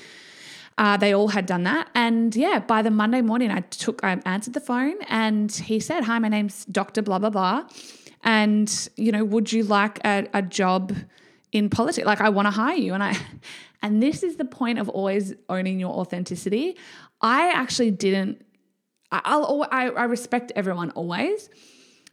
uh, 0.77 0.97
they 0.97 1.13
all 1.13 1.29
had 1.29 1.45
done 1.45 1.63
that. 1.63 1.89
And 1.95 2.35
yeah, 2.35 2.59
by 2.59 2.81
the 2.81 2.91
Monday 2.91 3.21
morning, 3.21 3.49
I 3.49 3.61
took, 3.61 4.03
I 4.03 4.19
answered 4.25 4.53
the 4.53 4.59
phone 4.59 4.95
and 5.07 5.51
he 5.51 5.79
said, 5.79 6.03
Hi, 6.03 6.19
my 6.19 6.29
name's 6.29 6.65
Dr. 6.65 7.01
Blah, 7.01 7.19
blah, 7.19 7.31
blah. 7.31 7.67
And, 8.23 8.89
you 8.95 9.11
know, 9.11 9.23
would 9.23 9.51
you 9.51 9.63
like 9.63 9.99
a, 10.05 10.27
a 10.33 10.41
job 10.41 10.93
in 11.51 11.69
politics? 11.69 12.05
Like, 12.05 12.21
I 12.21 12.29
want 12.29 12.45
to 12.45 12.51
hire 12.51 12.75
you. 12.75 12.93
And 12.93 13.03
I, 13.03 13.17
and 13.81 14.03
this 14.03 14.21
is 14.21 14.37
the 14.37 14.45
point 14.45 14.79
of 14.79 14.89
always 14.89 15.33
owning 15.49 15.79
your 15.79 15.91
authenticity. 15.91 16.77
I 17.21 17.49
actually 17.49 17.91
didn't, 17.91 18.43
I'll, 19.11 19.65
I, 19.71 19.89
I 19.89 20.03
respect 20.03 20.51
everyone 20.55 20.91
always. 20.91 21.49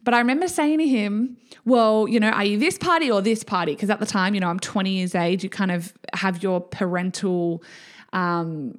But 0.05 0.13
I 0.13 0.19
remember 0.19 0.47
saying 0.47 0.77
to 0.77 0.87
him, 0.87 1.37
well, 1.65 2.07
you 2.07 2.19
know, 2.19 2.29
are 2.29 2.45
you 2.45 2.57
this 2.57 2.77
party 2.77 3.11
or 3.11 3.21
this 3.21 3.43
party? 3.43 3.73
Because 3.73 3.89
at 3.89 3.99
the 3.99 4.05
time, 4.05 4.35
you 4.35 4.39
know, 4.39 4.47
I'm 4.47 4.59
20 4.59 4.91
years 4.91 5.15
age, 5.15 5.43
you 5.43 5.49
kind 5.49 5.71
of 5.71 5.93
have 6.13 6.41
your 6.41 6.61
parental 6.61 7.63
um, 8.13 8.77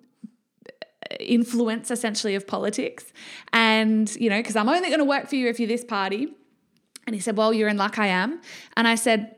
influence 1.21 1.91
essentially 1.91 2.37
of 2.37 2.47
politics. 2.47 3.13
And, 3.53 4.15
you 4.17 4.31
know, 4.31 4.39
because 4.39 4.57
I'm 4.57 4.69
only 4.69 4.89
going 4.89 5.01
to 5.01 5.05
work 5.05 5.29
for 5.29 5.35
you 5.35 5.49
if 5.49 5.59
you're 5.59 5.69
this 5.69 5.85
party. 5.85 6.29
And 7.07 7.15
he 7.15 7.21
said, 7.21 7.37
well, 7.37 7.53
you're 7.53 7.69
in 7.69 7.77
luck, 7.77 7.99
I 7.99 8.07
am. 8.07 8.41
And 8.77 8.87
I 8.87 8.95
said, 8.95 9.35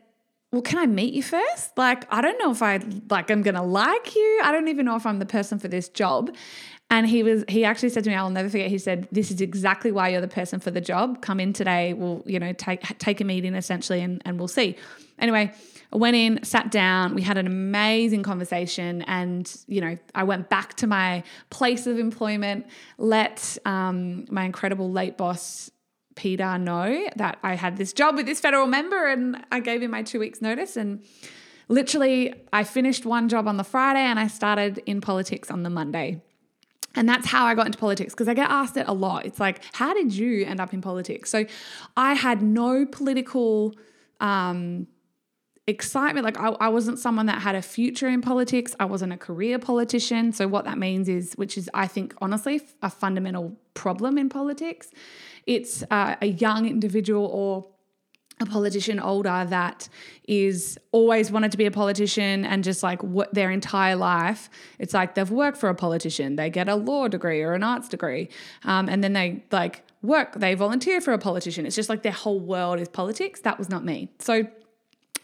well, 0.52 0.62
can 0.62 0.78
I 0.78 0.86
meet 0.86 1.12
you 1.12 1.22
first? 1.22 1.76
Like, 1.76 2.10
I 2.12 2.20
don't 2.20 2.38
know 2.38 2.50
if 2.50 2.62
I 2.62 2.80
like 3.10 3.30
I'm 3.30 3.42
gonna 3.42 3.62
like 3.62 4.16
you. 4.16 4.40
I 4.42 4.50
don't 4.50 4.68
even 4.68 4.86
know 4.86 4.96
if 4.96 5.04
I'm 5.04 5.18
the 5.18 5.26
person 5.26 5.58
for 5.58 5.68
this 5.68 5.90
job. 5.90 6.34
And 6.90 7.06
he 7.06 7.22
was 7.22 7.44
he 7.48 7.64
actually 7.64 7.90
said 7.90 8.04
to 8.04 8.10
me, 8.10 8.16
I'll 8.16 8.30
never 8.30 8.48
forget, 8.48 8.70
he 8.70 8.78
said, 8.78 9.08
This 9.12 9.30
is 9.30 9.40
exactly 9.40 9.92
why 9.92 10.08
you're 10.08 10.22
the 10.22 10.28
person 10.28 10.58
for 10.58 10.70
the 10.70 10.80
job. 10.80 11.20
Come 11.20 11.38
in 11.38 11.52
today, 11.52 11.92
we'll, 11.92 12.22
you 12.24 12.38
know, 12.38 12.52
take 12.54 12.80
take 12.98 13.20
a 13.20 13.24
meeting 13.24 13.54
essentially 13.54 14.00
and, 14.00 14.22
and 14.24 14.38
we'll 14.38 14.48
see. 14.48 14.76
Anyway, 15.18 15.52
I 15.92 15.96
went 15.96 16.16
in, 16.16 16.42
sat 16.44 16.70
down, 16.70 17.14
we 17.14 17.22
had 17.22 17.36
an 17.36 17.46
amazing 17.46 18.22
conversation, 18.22 19.02
and 19.02 19.54
you 19.66 19.82
know, 19.82 19.98
I 20.14 20.22
went 20.24 20.48
back 20.48 20.74
to 20.76 20.86
my 20.86 21.24
place 21.50 21.86
of 21.86 21.98
employment, 21.98 22.66
let 22.96 23.58
um, 23.66 24.24
my 24.30 24.44
incredible 24.44 24.90
late 24.90 25.18
boss 25.18 25.70
Peter 26.14 26.58
know 26.58 27.06
that 27.16 27.38
I 27.42 27.54
had 27.54 27.76
this 27.76 27.92
job 27.92 28.16
with 28.16 28.24
this 28.24 28.40
federal 28.40 28.66
member, 28.66 29.08
and 29.08 29.44
I 29.52 29.60
gave 29.60 29.82
him 29.82 29.90
my 29.90 30.02
two 30.02 30.20
weeks 30.20 30.40
notice 30.40 30.76
and 30.76 31.04
literally 31.68 32.32
I 32.50 32.64
finished 32.64 33.04
one 33.04 33.28
job 33.28 33.46
on 33.46 33.58
the 33.58 33.64
Friday 33.64 34.00
and 34.00 34.18
I 34.18 34.26
started 34.26 34.78
in 34.86 35.02
politics 35.02 35.50
on 35.50 35.62
the 35.64 35.70
Monday. 35.70 36.22
And 36.98 37.08
that's 37.08 37.28
how 37.28 37.46
I 37.46 37.54
got 37.54 37.66
into 37.66 37.78
politics 37.78 38.12
because 38.12 38.26
I 38.26 38.34
get 38.34 38.50
asked 38.50 38.76
it 38.76 38.88
a 38.88 38.92
lot. 38.92 39.24
It's 39.24 39.38
like, 39.38 39.62
how 39.72 39.94
did 39.94 40.12
you 40.12 40.44
end 40.44 40.60
up 40.60 40.74
in 40.74 40.80
politics? 40.80 41.30
So 41.30 41.46
I 41.96 42.14
had 42.14 42.42
no 42.42 42.84
political 42.84 43.72
um, 44.18 44.88
excitement. 45.68 46.24
Like, 46.24 46.40
I, 46.40 46.48
I 46.48 46.68
wasn't 46.70 46.98
someone 46.98 47.26
that 47.26 47.40
had 47.40 47.54
a 47.54 47.62
future 47.62 48.08
in 48.08 48.20
politics. 48.20 48.74
I 48.80 48.84
wasn't 48.86 49.12
a 49.12 49.16
career 49.16 49.60
politician. 49.60 50.32
So, 50.32 50.48
what 50.48 50.64
that 50.64 50.76
means 50.76 51.08
is, 51.08 51.34
which 51.34 51.56
is, 51.56 51.70
I 51.72 51.86
think, 51.86 52.14
honestly, 52.20 52.62
a 52.82 52.90
fundamental 52.90 53.56
problem 53.74 54.18
in 54.18 54.28
politics, 54.28 54.90
it's 55.46 55.84
uh, 55.92 56.16
a 56.20 56.26
young 56.26 56.66
individual 56.66 57.26
or 57.26 57.64
a 58.40 58.46
politician 58.46 59.00
older 59.00 59.46
that 59.48 59.88
is 60.26 60.78
always 60.92 61.30
wanted 61.30 61.50
to 61.50 61.58
be 61.58 61.66
a 61.66 61.70
politician 61.70 62.44
and 62.44 62.62
just 62.62 62.82
like 62.82 63.02
what 63.02 63.32
their 63.34 63.50
entire 63.50 63.96
life 63.96 64.48
it's 64.78 64.94
like 64.94 65.14
they've 65.14 65.30
worked 65.30 65.58
for 65.58 65.68
a 65.68 65.74
politician 65.74 66.36
they 66.36 66.48
get 66.48 66.68
a 66.68 66.74
law 66.74 67.08
degree 67.08 67.42
or 67.42 67.54
an 67.54 67.62
arts 67.62 67.88
degree 67.88 68.28
um, 68.64 68.88
and 68.88 69.02
then 69.02 69.12
they 69.12 69.42
like 69.50 69.82
work, 70.02 70.34
they 70.34 70.54
volunteer 70.54 71.00
for 71.00 71.12
a 71.12 71.18
politician. 71.18 71.66
It's 71.66 71.76
just 71.76 71.88
like 71.88 72.02
their 72.02 72.12
whole 72.12 72.40
world 72.40 72.80
is 72.80 72.88
politics. 72.88 73.40
That 73.40 73.58
was 73.58 73.68
not 73.68 73.84
me. 73.84 74.08
So 74.18 74.46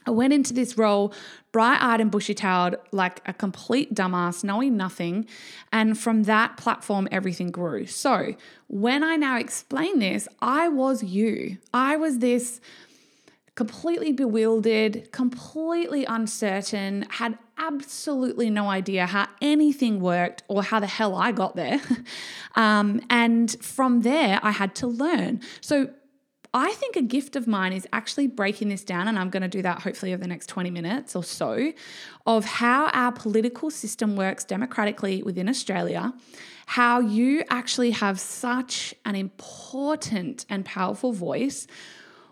I 0.06 0.10
went 0.10 0.32
into 0.32 0.52
this 0.52 0.76
role 0.76 1.14
bright 1.52 1.80
eyed 1.80 2.00
and 2.00 2.10
bushy 2.10 2.34
tailed, 2.34 2.76
like 2.92 3.26
a 3.26 3.32
complete 3.32 3.94
dumbass, 3.94 4.44
knowing 4.44 4.76
nothing. 4.76 5.26
And 5.72 5.98
from 5.98 6.24
that 6.24 6.56
platform, 6.56 7.08
everything 7.10 7.50
grew. 7.50 7.86
So 7.86 8.34
when 8.66 9.02
I 9.02 9.16
now 9.16 9.38
explain 9.38 10.00
this, 10.00 10.28
I 10.40 10.68
was 10.68 11.02
you. 11.02 11.58
I 11.72 11.96
was 11.96 12.18
this 12.18 12.60
completely 13.54 14.12
bewildered, 14.12 15.12
completely 15.12 16.04
uncertain, 16.04 17.06
had 17.08 17.38
absolutely 17.56 18.50
no 18.50 18.68
idea 18.68 19.06
how 19.06 19.28
anything 19.40 20.00
worked 20.00 20.42
or 20.48 20.62
how 20.62 20.80
the 20.80 20.88
hell 20.88 21.14
I 21.14 21.30
got 21.30 21.54
there. 21.54 21.80
um, 22.56 23.00
and 23.10 23.50
from 23.62 24.02
there, 24.02 24.40
I 24.42 24.50
had 24.50 24.74
to 24.76 24.88
learn. 24.88 25.40
So 25.60 25.90
I 26.52 26.72
think 26.72 26.96
a 26.96 27.02
gift 27.02 27.36
of 27.36 27.46
mine 27.46 27.72
is 27.72 27.86
actually 27.92 28.26
breaking 28.26 28.68
this 28.68 28.84
down, 28.84 29.06
and 29.06 29.18
I'm 29.18 29.30
going 29.30 29.42
to 29.42 29.48
do 29.48 29.62
that 29.62 29.82
hopefully 29.82 30.12
over 30.12 30.22
the 30.22 30.28
next 30.28 30.46
20 30.48 30.70
minutes 30.70 31.14
or 31.14 31.22
so, 31.22 31.72
of 32.26 32.44
how 32.44 32.86
our 32.92 33.12
political 33.12 33.70
system 33.70 34.16
works 34.16 34.44
democratically 34.44 35.22
within 35.22 35.48
Australia, 35.48 36.12
how 36.66 37.00
you 37.00 37.44
actually 37.50 37.90
have 37.92 38.18
such 38.18 38.94
an 39.04 39.14
important 39.14 40.46
and 40.48 40.64
powerful 40.64 41.12
voice 41.12 41.66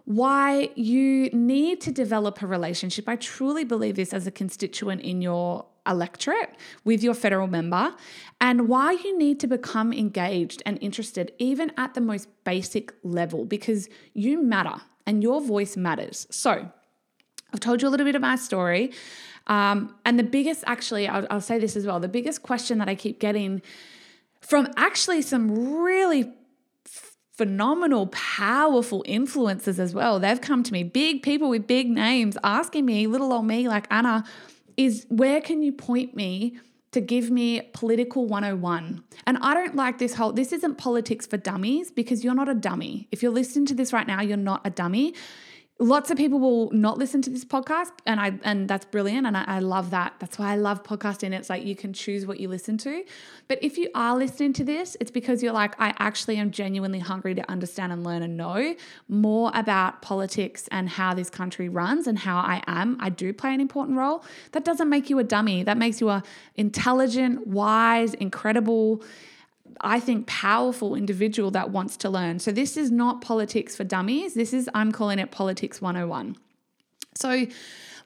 why 0.04 0.70
you 0.74 1.30
need 1.30 1.80
to 1.82 1.92
develop 1.92 2.42
a 2.42 2.46
relationship. 2.46 3.08
I 3.08 3.16
truly 3.16 3.64
believe 3.64 3.96
this 3.96 4.12
as 4.12 4.26
a 4.26 4.30
constituent 4.30 5.02
in 5.02 5.22
your 5.22 5.66
electorate 5.86 6.54
with 6.84 7.02
your 7.02 7.14
federal 7.14 7.48
member, 7.48 7.94
and 8.40 8.68
why 8.68 8.92
you 8.92 9.18
need 9.18 9.40
to 9.40 9.46
become 9.46 9.92
engaged 9.92 10.62
and 10.64 10.78
interested, 10.80 11.32
even 11.38 11.72
at 11.76 11.94
the 11.94 12.00
most 12.00 12.28
basic 12.44 12.92
level, 13.02 13.44
because 13.44 13.88
you 14.14 14.42
matter 14.42 14.80
and 15.06 15.22
your 15.22 15.40
voice 15.40 15.76
matters. 15.76 16.26
So, 16.30 16.70
I've 17.52 17.60
told 17.60 17.82
you 17.82 17.88
a 17.88 17.90
little 17.90 18.06
bit 18.06 18.14
of 18.14 18.22
my 18.22 18.36
story. 18.36 18.92
Um, 19.46 19.94
and 20.04 20.18
the 20.18 20.24
biggest, 20.24 20.62
actually, 20.66 21.08
I'll, 21.08 21.26
I'll 21.30 21.40
say 21.40 21.58
this 21.58 21.76
as 21.76 21.84
well 21.84 22.00
the 22.00 22.08
biggest 22.08 22.42
question 22.42 22.78
that 22.78 22.88
I 22.88 22.94
keep 22.94 23.18
getting 23.18 23.60
from 24.40 24.68
actually 24.76 25.22
some 25.22 25.80
really 25.82 26.32
phenomenal, 27.42 28.06
powerful 28.06 29.04
influencers 29.08 29.80
as 29.80 29.92
well. 29.92 30.20
They've 30.20 30.40
come 30.40 30.62
to 30.62 30.72
me, 30.72 30.84
big 30.84 31.24
people 31.24 31.48
with 31.48 31.66
big 31.66 31.90
names, 31.90 32.38
asking 32.44 32.86
me, 32.86 33.08
little 33.08 33.32
old 33.32 33.46
me, 33.46 33.66
like 33.66 33.88
Anna, 33.90 34.22
is 34.76 35.06
where 35.08 35.40
can 35.40 35.60
you 35.60 35.72
point 35.72 36.14
me 36.14 36.56
to 36.92 37.00
give 37.00 37.32
me 37.32 37.60
political 37.74 38.26
101? 38.26 39.02
And 39.26 39.38
I 39.38 39.54
don't 39.54 39.74
like 39.74 39.98
this 39.98 40.14
whole, 40.14 40.32
this 40.32 40.52
isn't 40.52 40.78
politics 40.78 41.26
for 41.26 41.36
dummies 41.36 41.90
because 41.90 42.22
you're 42.22 42.32
not 42.32 42.48
a 42.48 42.54
dummy. 42.54 43.08
If 43.10 43.24
you're 43.24 43.32
listening 43.32 43.66
to 43.66 43.74
this 43.74 43.92
right 43.92 44.06
now, 44.06 44.22
you're 44.22 44.36
not 44.36 44.60
a 44.64 44.70
dummy 44.70 45.12
lots 45.82 46.10
of 46.12 46.16
people 46.16 46.38
will 46.38 46.70
not 46.70 46.96
listen 46.96 47.20
to 47.22 47.30
this 47.30 47.44
podcast 47.44 47.90
and 48.06 48.20
i 48.20 48.32
and 48.44 48.68
that's 48.68 48.84
brilliant 48.84 49.26
and 49.26 49.36
I, 49.36 49.44
I, 49.46 49.58
love 49.58 49.90
that. 49.90 50.14
That's 50.20 50.38
why 50.38 50.52
i 50.52 50.56
love 50.56 50.82
podcasting. 50.82 51.32
It's 51.32 51.50
like 51.50 51.64
you 51.64 51.74
can 51.74 51.92
choose 51.92 52.24
what 52.24 52.38
you 52.38 52.48
listen 52.48 52.78
to. 52.78 53.04
But 53.48 53.58
if 53.62 53.76
you 53.76 53.90
are 53.94 54.16
listening 54.16 54.52
to 54.54 54.64
this 54.64 54.96
it's 55.00 55.10
because 55.10 55.42
you're 55.42 55.52
like 55.52 55.74
i 55.80 55.92
actually 55.98 56.36
am 56.36 56.50
genuinely 56.50 57.00
hungry 57.00 57.34
to 57.34 57.50
understand 57.50 57.92
and 57.92 58.04
learn 58.04 58.22
and 58.22 58.36
know 58.36 58.74
more 59.08 59.50
about 59.54 60.02
politics 60.02 60.68
and 60.70 60.88
how 60.88 61.14
this 61.14 61.28
country 61.28 61.68
runs 61.68 62.06
and 62.06 62.20
how 62.20 62.38
i 62.38 62.62
am. 62.66 62.96
I 63.00 63.08
do 63.08 63.32
play 63.32 63.52
an 63.52 63.60
important 63.60 63.98
role. 63.98 64.24
That 64.52 64.64
doesn't 64.64 64.88
make 64.88 65.10
you 65.10 65.18
a 65.18 65.24
dummy. 65.24 65.64
That 65.64 65.78
makes 65.78 66.00
you 66.00 66.08
a 66.10 66.22
intelligent 66.56 67.46
wise 67.46 68.14
incredible 68.14 69.02
I 69.80 70.00
think, 70.00 70.26
powerful 70.26 70.94
individual 70.94 71.50
that 71.52 71.70
wants 71.70 71.96
to 71.98 72.10
learn. 72.10 72.38
So, 72.38 72.52
this 72.52 72.76
is 72.76 72.90
not 72.90 73.20
politics 73.20 73.76
for 73.76 73.84
dummies. 73.84 74.34
This 74.34 74.52
is, 74.52 74.68
I'm 74.74 74.92
calling 74.92 75.18
it 75.18 75.30
politics 75.30 75.80
101. 75.80 76.36
So, 77.14 77.46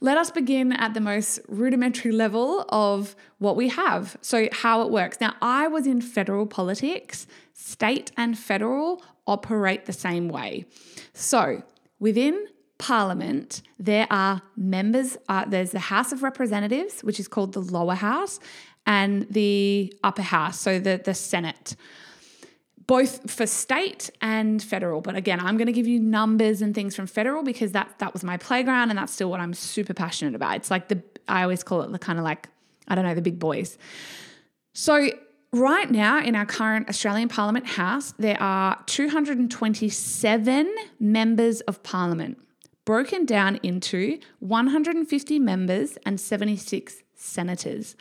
let 0.01 0.19
us 0.19 0.31
begin 0.31 0.73
at 0.73 0.95
the 0.95 1.01
most 1.01 1.41
rudimentary 1.49 2.13
level 2.13 2.67
of 2.69 3.17
what 3.39 3.57
we 3.57 3.69
have. 3.69 4.17
So, 4.21 4.49
how 4.53 4.83
it 4.83 4.91
works. 4.91 5.21
Now, 5.21 5.35
I 5.41 5.69
was 5.69 5.87
in 5.87 6.01
federal 6.01 6.47
politics, 6.47 7.27
state 7.53 8.13
and 8.17 8.39
federal 8.39 9.03
operate 9.27 9.87
the 9.87 9.93
same 9.93 10.29
way. 10.29 10.67
So, 11.13 11.63
within 11.99 12.47
Parliament, 12.79 13.63
there 13.79 14.07
are 14.11 14.43
members, 14.57 15.17
uh, 15.29 15.47
there's 15.47 15.71
the 15.71 15.79
House 15.79 16.13
of 16.13 16.23
Representatives, 16.23 17.03
which 17.03 17.19
is 17.19 17.27
called 17.27 17.55
the 17.55 17.61
lower 17.61 17.95
house, 17.95 18.39
and 18.87 19.27
the 19.31 19.93
upper 20.05 20.23
house, 20.23 20.61
so 20.61 20.79
the, 20.79 21.01
the 21.05 21.15
Senate, 21.15 21.77
both 22.87 23.29
for 23.31 23.47
state 23.47 24.11
and 24.21 24.63
federal. 24.63 25.01
But 25.01 25.17
again, 25.17 25.41
I'm 25.41 25.57
going 25.57 25.67
to 25.67 25.73
give 25.73 25.89
you 25.89 25.99
numbers 25.99 26.63
and 26.63 26.75
things 26.75 26.95
from 26.95 27.07
federal 27.07 27.43
because 27.43 27.73
that 27.73 27.99
that 27.99 28.13
was 28.13 28.23
my 28.23 28.37
playground 28.37 28.91
and 28.91 28.99
that's 28.99 29.13
still 29.13 29.29
what 29.29 29.41
I'm 29.41 29.55
super 29.55 29.93
passionate 29.93 30.35
about. 30.35 30.57
It's 30.57 30.71
like 30.71 30.89
the 30.89 31.03
I 31.29 31.43
always 31.43 31.65
call 31.65 31.83
it 31.83 31.91
the 31.91 31.99
kind 31.99 32.19
of 32.19 32.25
like 32.25 32.49
I 32.87 32.95
don't 32.95 33.05
know 33.05 33.15
the 33.15 33.23
big 33.23 33.41
boys. 33.41 33.77
So 34.73 35.09
right 35.53 35.91
now 35.91 36.23
in 36.23 36.37
our 36.37 36.47
current 36.47 36.89
Australian 36.89 37.29
Parliament 37.29 37.67
House, 37.67 38.15
there 38.19 38.41
are 38.41 38.81
227 38.87 40.75
members 41.01 41.61
of 41.63 41.83
Parliament, 41.83 42.39
broken 42.85 43.27
down 43.27 43.57
into 43.65 44.21
150 44.39 45.39
members 45.41 45.99
and 46.07 46.21
76 46.21 47.03
senators. 47.17 47.97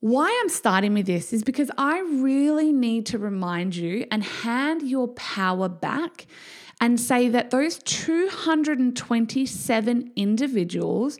Why 0.00 0.38
I'm 0.40 0.48
starting 0.48 0.94
with 0.94 1.06
this 1.06 1.32
is 1.32 1.42
because 1.42 1.72
I 1.76 1.98
really 2.00 2.72
need 2.72 3.04
to 3.06 3.18
remind 3.18 3.74
you 3.74 4.06
and 4.12 4.22
hand 4.22 4.82
your 4.82 5.08
power 5.08 5.68
back 5.68 6.28
and 6.80 7.00
say 7.00 7.28
that 7.28 7.50
those 7.50 7.80
227 7.82 10.12
individuals 10.14 11.18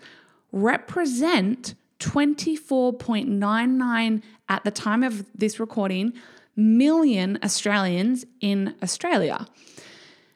represent 0.52 1.74
24.99 1.98 4.22
at 4.48 4.62
the 4.62 4.70
time 4.70 5.02
of 5.02 5.26
this 5.34 5.58
recording 5.58 6.12
million 6.54 7.36
Australians 7.42 8.24
in 8.40 8.76
Australia. 8.80 9.44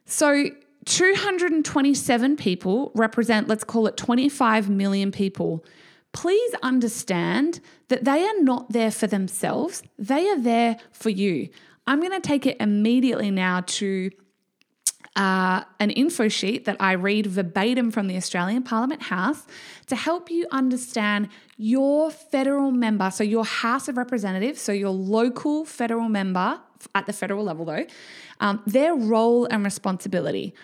So 0.04 0.46
227 0.84 2.37
people 2.37 2.90
represent, 2.94 3.46
let's 3.46 3.62
call 3.62 3.87
it 3.87 3.96
25 3.96 4.68
million 4.68 5.12
people 5.12 5.64
please 6.12 6.54
understand 6.62 7.61
that 7.88 8.04
they 8.04 8.25
are 8.25 8.40
not 8.40 8.71
there 8.73 8.90
for 8.90 9.07
themselves, 9.07 9.83
they 9.99 10.28
are 10.28 10.38
there 10.38 10.76
for 10.92 11.11
you. 11.11 11.49
I'm 11.87 12.00
going 12.00 12.12
to 12.12 12.21
take 12.21 12.47
it 12.47 12.59
immediately 12.61 13.31
now 13.31 13.62
to 13.62 14.11
uh, 15.16 15.62
an 15.78 15.90
info 15.90 16.28
sheet 16.28 16.64
that 16.64 16.76
I 16.81 16.92
read 16.92 17.26
verbatim 17.26 17.90
from 17.90 18.07
the 18.07 18.16
Australian 18.16 18.62
Parliament 18.62 19.02
House 19.02 19.47
to 19.87 19.97
help 19.97 20.31
you 20.31 20.47
understand 20.50 21.28
your 21.59 22.11
federal 22.11 22.71
member, 22.71 23.11
so 23.11 23.23
your 23.23 23.45
House 23.45 23.88
of 23.88 23.97
Representatives, 23.97 24.61
so 24.61 24.73
your 24.73 24.90
local 24.90 25.64
federal 25.64 26.09
member 26.09 26.61
at 26.95 27.07
the 27.07 27.12
federal 27.12 27.45
level, 27.45 27.64
though, 27.64 27.87
um, 28.40 28.62
their 28.66 28.95
role 28.95 29.45
and 29.47 29.64
responsibility. 29.64 30.54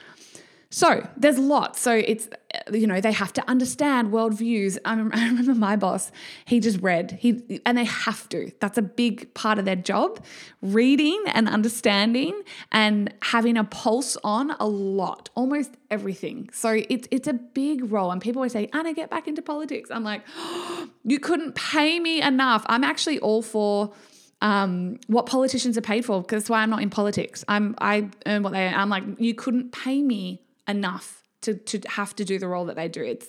So 0.70 1.08
there's 1.16 1.38
lots. 1.38 1.80
So 1.80 1.92
it's, 1.92 2.28
you 2.70 2.86
know, 2.86 3.00
they 3.00 3.12
have 3.12 3.32
to 3.34 3.48
understand 3.48 4.12
worldviews. 4.12 4.76
I 4.84 4.96
remember 4.96 5.54
my 5.54 5.76
boss, 5.76 6.12
he 6.44 6.60
just 6.60 6.80
read, 6.82 7.16
he, 7.18 7.60
and 7.64 7.78
they 7.78 7.84
have 7.84 8.28
to. 8.30 8.52
That's 8.60 8.76
a 8.76 8.82
big 8.82 9.32
part 9.32 9.58
of 9.58 9.64
their 9.64 9.76
job, 9.76 10.22
reading 10.60 11.22
and 11.28 11.48
understanding 11.48 12.42
and 12.70 13.14
having 13.22 13.56
a 13.56 13.64
pulse 13.64 14.18
on 14.22 14.50
a 14.60 14.66
lot, 14.66 15.30
almost 15.34 15.74
everything. 15.90 16.50
So 16.52 16.82
it's, 16.90 17.08
it's 17.10 17.28
a 17.28 17.34
big 17.34 17.90
role. 17.90 18.10
And 18.10 18.20
people 18.20 18.40
always 18.40 18.52
say, 18.52 18.68
Anna, 18.74 18.92
get 18.92 19.08
back 19.08 19.26
into 19.26 19.40
politics. 19.40 19.90
I'm 19.90 20.04
like, 20.04 20.22
oh, 20.36 20.90
you 21.04 21.18
couldn't 21.18 21.54
pay 21.54 21.98
me 21.98 22.20
enough. 22.20 22.66
I'm 22.68 22.84
actually 22.84 23.18
all 23.20 23.40
for 23.40 23.94
um, 24.42 25.00
what 25.06 25.24
politicians 25.24 25.78
are 25.78 25.82
paid 25.82 26.04
for 26.04 26.20
because 26.20 26.42
that's 26.42 26.50
why 26.50 26.60
I'm 26.60 26.70
not 26.70 26.82
in 26.82 26.90
politics. 26.90 27.44
I'm 27.48 27.74
I 27.80 28.08
earn 28.26 28.44
what 28.44 28.52
they. 28.52 28.68
I'm 28.68 28.88
like 28.88 29.02
you 29.18 29.34
couldn't 29.34 29.72
pay 29.72 30.00
me 30.00 30.42
enough 30.68 31.24
to, 31.42 31.54
to 31.54 31.80
have 31.88 32.14
to 32.16 32.24
do 32.24 32.38
the 32.38 32.48
role 32.48 32.66
that 32.66 32.76
they 32.76 32.88
do. 32.88 33.02
It's 33.02 33.28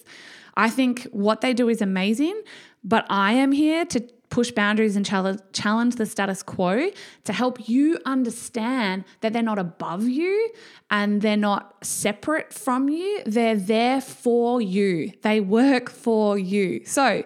I 0.55 0.69
think 0.69 1.03
what 1.11 1.41
they 1.41 1.53
do 1.53 1.69
is 1.69 1.81
amazing, 1.81 2.41
but 2.83 3.05
I 3.09 3.33
am 3.33 3.51
here 3.51 3.85
to 3.85 4.01
push 4.29 4.51
boundaries 4.51 4.95
and 4.95 5.05
challenge 5.05 5.95
the 5.95 6.05
status 6.05 6.43
quo 6.43 6.91
to 7.23 7.33
help 7.33 7.67
you 7.67 7.97
understand 8.05 9.05
that 9.21 9.33
they're 9.33 9.41
not 9.41 9.57
above 9.57 10.03
you 10.03 10.51
and 10.91 11.21
they're 11.21 11.37
not 11.37 11.83
separate 11.83 12.53
from 12.53 12.89
you. 12.89 13.21
They're 13.25 13.55
there 13.55 14.01
for 14.01 14.61
you. 14.61 15.13
They 15.21 15.39
work 15.39 15.89
for 15.89 16.37
you. 16.37 16.85
So, 16.85 17.23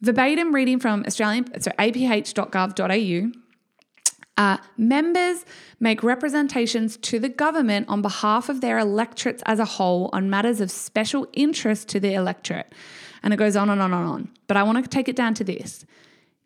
verbatim 0.00 0.54
reading 0.54 0.80
from 0.80 1.04
Australian 1.06 1.60
so 1.60 1.70
aph.gov.au 1.78 3.43
uh, 4.36 4.58
members 4.76 5.44
make 5.78 6.02
representations 6.02 6.96
to 6.98 7.18
the 7.20 7.28
government 7.28 7.88
on 7.88 8.02
behalf 8.02 8.48
of 8.48 8.60
their 8.60 8.78
electorates 8.78 9.42
as 9.46 9.58
a 9.58 9.64
whole 9.64 10.10
on 10.12 10.28
matters 10.28 10.60
of 10.60 10.70
special 10.70 11.28
interest 11.32 11.88
to 11.88 12.00
the 12.00 12.14
electorate. 12.14 12.72
And 13.22 13.32
it 13.32 13.36
goes 13.36 13.56
on 13.56 13.70
and 13.70 13.80
on 13.80 13.92
and 13.92 14.06
on. 14.06 14.28
But 14.46 14.56
I 14.56 14.64
want 14.64 14.82
to 14.82 14.88
take 14.88 15.08
it 15.08 15.16
down 15.16 15.34
to 15.34 15.44
this 15.44 15.84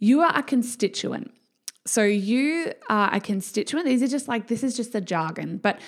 you 0.00 0.20
are 0.20 0.36
a 0.36 0.42
constituent. 0.42 1.32
So 1.84 2.04
you 2.04 2.72
are 2.88 3.12
a 3.12 3.20
constituent. 3.20 3.86
These 3.86 4.02
are 4.02 4.08
just 4.08 4.28
like, 4.28 4.46
this 4.46 4.62
is 4.62 4.76
just 4.76 4.92
the 4.92 5.00
jargon. 5.00 5.56
But 5.56 5.80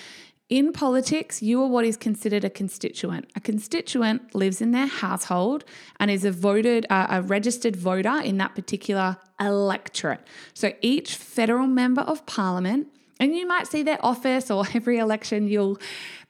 in 0.51 0.73
politics, 0.73 1.41
you 1.41 1.63
are 1.63 1.69
what 1.69 1.85
is 1.85 1.97
considered 1.97 2.45
a 2.45 2.51
constituent. 2.51 3.31
A 3.37 3.41
constituent 3.41 4.35
lives 4.35 4.61
in 4.61 4.73
their 4.73 4.89
household 4.89 5.65
and 6.01 6.11
is 6.11 6.25
a 6.25 6.33
voted, 6.33 6.87
uh, 6.91 7.07
a 7.09 7.23
registered 7.23 7.77
voter 7.77 8.21
in 8.23 8.37
that 8.39 8.57
particular 8.57 9.17
electorate. 9.41 10.21
So 10.53 10.73
each 10.83 11.15
federal 11.15 11.69
member 11.69 12.03
of 12.03 12.27
parliament 12.27 12.89
and 13.21 13.37
you 13.37 13.47
might 13.47 13.67
see 13.67 13.83
their 13.83 14.05
office 14.05 14.51
or 14.51 14.65
every 14.75 14.99
election 14.99 15.47
you'll 15.47 15.79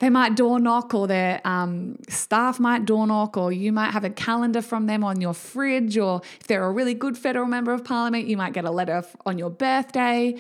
they 0.01 0.11
might 0.11 0.35
door 0.35 0.59
knock 0.59 0.93
or 0.93 1.07
their 1.07 1.41
um, 1.45 1.97
staff 2.09 2.59
might 2.59 2.85
door 2.85 3.07
knock 3.07 3.37
or 3.37 3.53
you 3.53 3.73
might 3.73 3.93
have 3.93 4.05
a 4.05 4.11
calendar 4.11 4.61
from 4.61 4.87
them 4.87 5.05
on 5.05 5.21
your 5.21 5.33
fridge 5.33 5.97
or 5.97 6.21
if 6.41 6.47
they're 6.47 6.65
a 6.65 6.73
really 6.73 6.95
good 6.95 7.17
federal 7.17 7.47
member 7.47 7.73
of 7.73 7.85
parliament 7.85 8.27
you 8.27 8.37
might 8.37 8.53
get 8.53 8.65
a 8.65 8.71
letter 8.71 9.03
on 9.25 9.39
your 9.39 9.51
birthday 9.51 10.35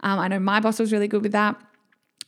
um, 0.00 0.18
i 0.18 0.28
know 0.28 0.38
my 0.38 0.60
boss 0.60 0.78
was 0.78 0.92
really 0.92 1.08
good 1.08 1.22
with 1.22 1.32
that 1.32 1.60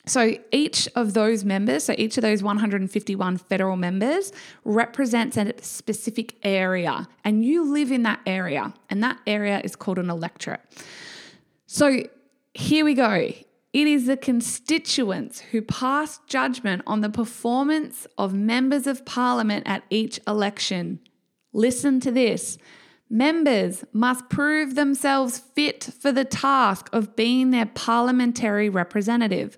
so 0.09 0.35
each 0.51 0.87
of 0.95 1.13
those 1.13 1.45
members, 1.45 1.83
so 1.83 1.95
each 1.97 2.17
of 2.17 2.23
those 2.23 2.41
151 2.41 3.37
federal 3.37 3.75
members 3.75 4.31
represents 4.63 5.37
a 5.37 5.53
specific 5.61 6.35
area, 6.43 7.07
and 7.23 7.45
you 7.45 7.71
live 7.71 7.91
in 7.91 8.03
that 8.03 8.19
area, 8.25 8.73
and 8.89 9.03
that 9.03 9.19
area 9.27 9.61
is 9.63 9.75
called 9.75 9.99
an 9.99 10.09
electorate. 10.09 10.61
So 11.67 12.03
here 12.53 12.83
we 12.83 12.95
go. 12.95 13.31
It 13.71 13.87
is 13.87 14.07
the 14.07 14.17
constituents 14.17 15.39
who 15.39 15.61
pass 15.61 16.19
judgment 16.25 16.81
on 16.87 17.01
the 17.01 17.09
performance 17.09 18.07
of 18.17 18.33
members 18.33 18.87
of 18.87 19.05
parliament 19.05 19.67
at 19.67 19.83
each 19.91 20.19
election. 20.27 20.99
Listen 21.53 21.99
to 21.99 22.11
this. 22.11 22.57
Members 23.11 23.83
must 23.93 24.29
prove 24.29 24.73
themselves 24.75 25.37
fit 25.37 25.83
for 25.99 26.11
the 26.11 26.25
task 26.25 26.89
of 26.91 27.15
being 27.15 27.51
their 27.51 27.67
parliamentary 27.67 28.69
representative. 28.69 29.57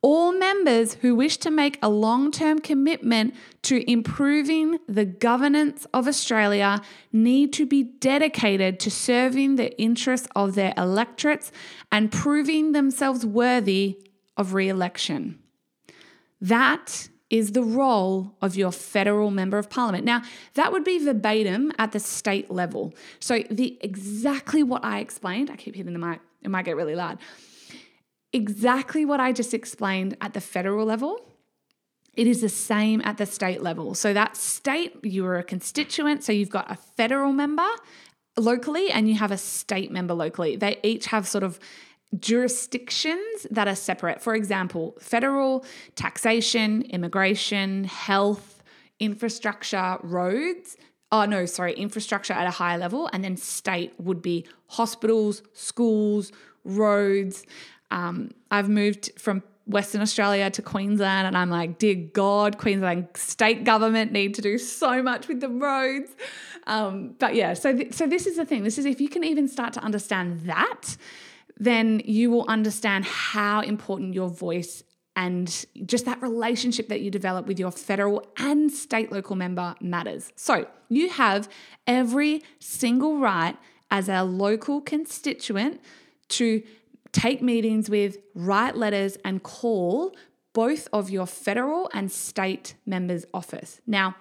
All 0.00 0.32
members 0.32 0.94
who 0.94 1.16
wish 1.16 1.38
to 1.38 1.50
make 1.50 1.76
a 1.82 1.88
long 1.88 2.30
term 2.30 2.60
commitment 2.60 3.34
to 3.62 3.90
improving 3.90 4.78
the 4.86 5.04
governance 5.04 5.88
of 5.92 6.06
Australia 6.06 6.80
need 7.12 7.52
to 7.54 7.66
be 7.66 7.82
dedicated 7.82 8.78
to 8.80 8.92
serving 8.92 9.56
the 9.56 9.76
interests 9.80 10.28
of 10.36 10.54
their 10.54 10.72
electorates 10.76 11.50
and 11.90 12.12
proving 12.12 12.72
themselves 12.72 13.26
worthy 13.26 13.98
of 14.36 14.54
re 14.54 14.68
election. 14.68 15.40
That 16.40 17.08
is 17.28 17.52
the 17.52 17.64
role 17.64 18.36
of 18.40 18.54
your 18.54 18.70
federal 18.70 19.32
member 19.32 19.58
of 19.58 19.68
parliament. 19.68 20.04
Now, 20.04 20.22
that 20.54 20.72
would 20.72 20.84
be 20.84 21.04
verbatim 21.04 21.72
at 21.76 21.90
the 21.90 22.00
state 22.00 22.52
level. 22.52 22.94
So, 23.18 23.42
the 23.50 23.76
exactly 23.80 24.62
what 24.62 24.84
I 24.84 25.00
explained, 25.00 25.50
I 25.50 25.56
keep 25.56 25.74
hitting 25.74 25.92
the 25.92 25.98
mic, 25.98 26.20
it 26.42 26.50
might 26.50 26.64
get 26.64 26.76
really 26.76 26.94
loud 26.94 27.18
exactly 28.32 29.04
what 29.04 29.20
I 29.20 29.32
just 29.32 29.54
explained 29.54 30.16
at 30.20 30.34
the 30.34 30.40
federal 30.40 30.86
level. 30.86 31.20
It 32.14 32.26
is 32.26 32.40
the 32.40 32.48
same 32.48 33.00
at 33.04 33.16
the 33.16 33.26
state 33.26 33.62
level. 33.62 33.94
So, 33.94 34.12
that 34.12 34.36
state, 34.36 34.96
you 35.04 35.24
are 35.26 35.38
a 35.38 35.44
constituent, 35.44 36.24
so 36.24 36.32
you've 36.32 36.50
got 36.50 36.70
a 36.70 36.74
federal 36.74 37.32
member 37.32 37.68
locally 38.36 38.90
and 38.90 39.08
you 39.08 39.16
have 39.16 39.30
a 39.30 39.38
state 39.38 39.90
member 39.90 40.14
locally. 40.14 40.56
They 40.56 40.78
each 40.82 41.06
have 41.06 41.28
sort 41.28 41.44
of 41.44 41.58
jurisdictions 42.18 43.46
that 43.50 43.68
are 43.68 43.74
separate. 43.74 44.22
For 44.22 44.34
example, 44.34 44.96
federal 45.00 45.64
taxation, 45.94 46.82
immigration, 46.82 47.84
health, 47.84 48.62
infrastructure, 48.98 49.98
roads. 50.02 50.76
Oh, 51.12 51.24
no, 51.24 51.46
sorry, 51.46 51.74
infrastructure 51.74 52.32
at 52.32 52.46
a 52.46 52.50
higher 52.50 52.78
level. 52.78 53.08
And 53.12 53.24
then 53.24 53.36
state 53.36 53.94
would 53.98 54.22
be 54.22 54.46
hospitals, 54.68 55.42
schools, 55.52 56.32
roads, 56.64 57.44
um, 57.90 58.30
I've 58.50 58.68
moved 58.68 59.10
from 59.18 59.42
Western 59.66 60.00
Australia 60.00 60.50
to 60.50 60.62
Queensland, 60.62 61.26
and 61.26 61.36
I'm 61.36 61.50
like, 61.50 61.78
dear 61.78 61.94
God, 61.94 62.58
Queensland 62.58 63.08
state 63.14 63.64
government 63.64 64.12
need 64.12 64.34
to 64.34 64.42
do 64.42 64.56
so 64.56 65.02
much 65.02 65.28
with 65.28 65.40
the 65.40 65.48
roads. 65.48 66.10
Um, 66.66 67.14
but 67.18 67.34
yeah, 67.34 67.52
so 67.54 67.76
th- 67.76 67.92
so 67.92 68.06
this 68.06 68.26
is 68.26 68.36
the 68.36 68.46
thing. 68.46 68.62
This 68.62 68.78
is 68.78 68.86
if 68.86 69.00
you 69.00 69.08
can 69.08 69.24
even 69.24 69.46
start 69.46 69.74
to 69.74 69.80
understand 69.80 70.40
that, 70.42 70.96
then 71.58 72.00
you 72.04 72.30
will 72.30 72.46
understand 72.48 73.04
how 73.04 73.60
important 73.60 74.14
your 74.14 74.28
voice 74.28 74.84
and 75.16 75.66
just 75.84 76.04
that 76.04 76.22
relationship 76.22 76.88
that 76.88 77.00
you 77.00 77.10
develop 77.10 77.46
with 77.46 77.58
your 77.58 77.72
federal 77.72 78.24
and 78.38 78.70
state 78.70 79.10
local 79.10 79.34
member 79.34 79.74
matters. 79.80 80.32
So 80.36 80.66
you 80.88 81.10
have 81.10 81.48
every 81.86 82.42
single 82.60 83.18
right 83.18 83.56
as 83.90 84.08
a 84.08 84.22
local 84.22 84.80
constituent 84.80 85.80
to 86.28 86.62
take 87.12 87.42
meetings 87.42 87.88
with, 87.88 88.18
write 88.34 88.76
letters, 88.76 89.16
and 89.24 89.42
call 89.42 90.14
both 90.52 90.88
of 90.92 91.10
your 91.10 91.26
federal 91.26 91.90
and 91.92 92.10
state 92.10 92.74
members' 92.86 93.24
office. 93.32 93.80
Now, 93.86 94.16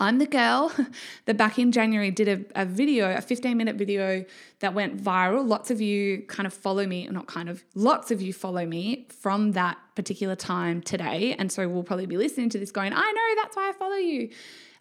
I'm 0.00 0.16
the 0.18 0.26
girl 0.26 0.72
that 1.26 1.36
back 1.36 1.58
in 1.58 1.72
January 1.72 2.10
did 2.10 2.28
a, 2.28 2.62
a, 2.62 2.64
video, 2.64 3.14
a 3.14 3.20
15 3.20 3.56
minute 3.56 3.76
video 3.76 4.24
that 4.60 4.72
went 4.72 4.96
viral. 4.96 5.46
Lots 5.46 5.70
of 5.70 5.80
you 5.80 6.22
kind 6.22 6.46
of 6.46 6.54
follow 6.54 6.86
me, 6.86 7.06
not 7.08 7.26
kind 7.26 7.50
of, 7.50 7.62
lots 7.74 8.10
of 8.10 8.22
you 8.22 8.32
follow 8.32 8.64
me 8.64 9.06
from 9.10 9.52
that 9.52 9.76
particular 9.94 10.34
time 10.34 10.80
today. 10.80 11.34
And 11.38 11.52
so 11.52 11.68
we'll 11.68 11.82
probably 11.82 12.06
be 12.06 12.16
listening 12.16 12.48
to 12.50 12.58
this 12.58 12.70
going, 12.70 12.94
I 12.94 13.12
know, 13.12 13.42
that's 13.42 13.56
why 13.56 13.68
I 13.68 13.72
follow 13.72 13.96
you. 13.96 14.30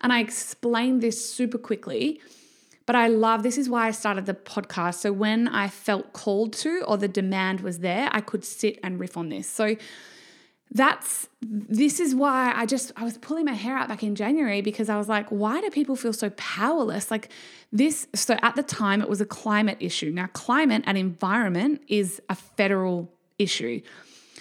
And 0.01 0.13
I 0.13 0.21
explained 0.21 1.01
this 1.01 1.23
super 1.33 1.57
quickly. 1.57 2.21
But 2.89 2.95
I 2.95 3.05
love 3.05 3.43
this 3.43 3.59
is 3.59 3.69
why 3.69 3.85
I 3.85 3.91
started 3.91 4.25
the 4.25 4.33
podcast. 4.33 4.95
So 4.95 5.13
when 5.13 5.47
I 5.47 5.67
felt 5.67 6.11
called 6.11 6.53
to 6.53 6.83
or 6.87 6.97
the 6.97 7.07
demand 7.07 7.61
was 7.61 7.81
there, 7.81 8.09
I 8.11 8.19
could 8.19 8.43
sit 8.43 8.79
and 8.81 8.99
riff 8.99 9.15
on 9.15 9.29
this. 9.29 9.47
So 9.47 9.75
that's 10.71 11.27
this 11.39 11.99
is 11.99 12.15
why 12.15 12.51
I 12.55 12.65
just 12.65 12.91
I 12.95 13.03
was 13.03 13.19
pulling 13.19 13.45
my 13.45 13.53
hair 13.53 13.77
out 13.77 13.89
back 13.89 14.01
in 14.01 14.15
January 14.15 14.61
because 14.61 14.89
I 14.89 14.97
was 14.97 15.07
like, 15.07 15.29
why 15.29 15.61
do 15.61 15.69
people 15.69 15.95
feel 15.95 16.13
so 16.13 16.31
powerless? 16.31 17.11
Like 17.11 17.29
this 17.71 18.07
so 18.15 18.35
at 18.41 18.55
the 18.55 18.63
time 18.63 19.03
it 19.03 19.07
was 19.07 19.21
a 19.21 19.25
climate 19.27 19.77
issue. 19.79 20.09
Now 20.09 20.25
climate 20.33 20.81
and 20.87 20.97
environment 20.97 21.83
is 21.87 22.19
a 22.27 22.33
federal 22.33 23.13
issue. 23.37 23.81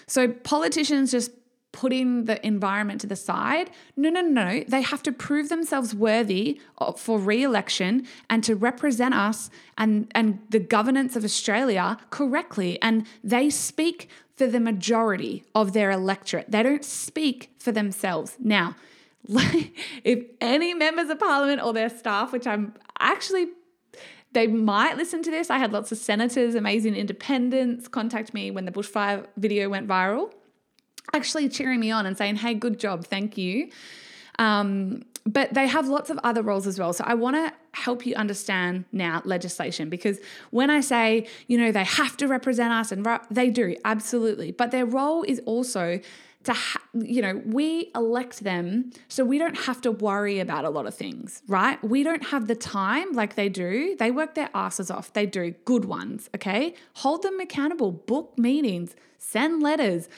So 0.06 0.26
politicians 0.26 1.10
just 1.10 1.32
putting 1.72 2.24
the 2.24 2.44
environment 2.46 3.00
to 3.02 3.06
the 3.06 3.16
side. 3.16 3.70
No, 3.96 4.08
no, 4.08 4.20
no. 4.20 4.64
They 4.66 4.82
have 4.82 5.02
to 5.04 5.12
prove 5.12 5.48
themselves 5.48 5.94
worthy 5.94 6.60
for 6.96 7.18
re-election 7.18 8.06
and 8.30 8.42
to 8.44 8.54
represent 8.54 9.14
us 9.14 9.50
and, 9.76 10.10
and 10.14 10.40
the 10.48 10.58
governance 10.58 11.14
of 11.14 11.24
Australia 11.24 11.98
correctly. 12.10 12.80
And 12.80 13.06
they 13.22 13.50
speak 13.50 14.08
for 14.36 14.46
the 14.46 14.60
majority 14.60 15.44
of 15.54 15.72
their 15.72 15.90
electorate. 15.90 16.50
They 16.50 16.62
don't 16.62 16.84
speak 16.84 17.52
for 17.58 17.72
themselves. 17.72 18.36
Now, 18.38 18.76
if 20.04 20.24
any 20.40 20.72
members 20.74 21.10
of 21.10 21.18
parliament 21.18 21.62
or 21.62 21.72
their 21.72 21.90
staff, 21.90 22.32
which 22.32 22.46
I'm 22.46 22.74
actually 22.98 23.48
they 24.32 24.46
might 24.46 24.98
listen 24.98 25.22
to 25.22 25.30
this. 25.30 25.48
I 25.48 25.56
had 25.56 25.72
lots 25.72 25.90
of 25.90 25.96
senators, 25.96 26.54
amazing 26.54 26.94
independents 26.94 27.88
contact 27.88 28.34
me 28.34 28.50
when 28.50 28.66
the 28.66 28.70
bushfire 28.70 29.26
video 29.38 29.70
went 29.70 29.88
viral 29.88 30.32
actually 31.14 31.48
cheering 31.48 31.80
me 31.80 31.90
on 31.90 32.06
and 32.06 32.16
saying, 32.16 32.36
hey, 32.36 32.54
good 32.54 32.78
job, 32.78 33.06
thank 33.06 33.36
you. 33.36 33.70
Um, 34.38 35.02
but 35.26 35.52
they 35.52 35.66
have 35.66 35.88
lots 35.88 36.10
of 36.10 36.18
other 36.24 36.42
roles 36.42 36.66
as 36.66 36.78
well. 36.78 36.92
So 36.92 37.04
I 37.06 37.14
want 37.14 37.36
to 37.36 37.52
help 37.72 38.06
you 38.06 38.14
understand 38.14 38.86
now 38.92 39.20
legislation 39.24 39.90
because 39.90 40.18
when 40.50 40.70
I 40.70 40.80
say, 40.80 41.26
you 41.48 41.58
know, 41.58 41.70
they 41.70 41.84
have 41.84 42.16
to 42.18 42.28
represent 42.28 42.72
us 42.72 42.92
and 42.92 43.06
they 43.30 43.50
do, 43.50 43.76
absolutely. 43.84 44.52
But 44.52 44.70
their 44.70 44.86
role 44.86 45.22
is 45.24 45.40
also 45.44 46.00
to, 46.44 46.52
ha- 46.54 46.80
you 46.94 47.20
know, 47.20 47.42
we 47.44 47.90
elect 47.94 48.42
them 48.42 48.90
so 49.08 49.22
we 49.24 49.38
don't 49.38 49.58
have 49.58 49.82
to 49.82 49.92
worry 49.92 50.38
about 50.38 50.64
a 50.64 50.70
lot 50.70 50.86
of 50.86 50.94
things, 50.94 51.42
right? 51.46 51.82
We 51.84 52.02
don't 52.02 52.28
have 52.28 52.46
the 52.46 52.54
time 52.54 53.12
like 53.12 53.34
they 53.34 53.50
do. 53.50 53.96
They 53.96 54.10
work 54.10 54.34
their 54.34 54.48
asses 54.54 54.90
off. 54.90 55.12
They 55.12 55.26
do 55.26 55.50
good 55.66 55.84
ones, 55.84 56.30
okay? 56.34 56.74
Hold 56.94 57.22
them 57.22 57.38
accountable, 57.40 57.92
book 57.92 58.38
meetings, 58.38 58.96
send 59.18 59.62
letters, 59.62 60.08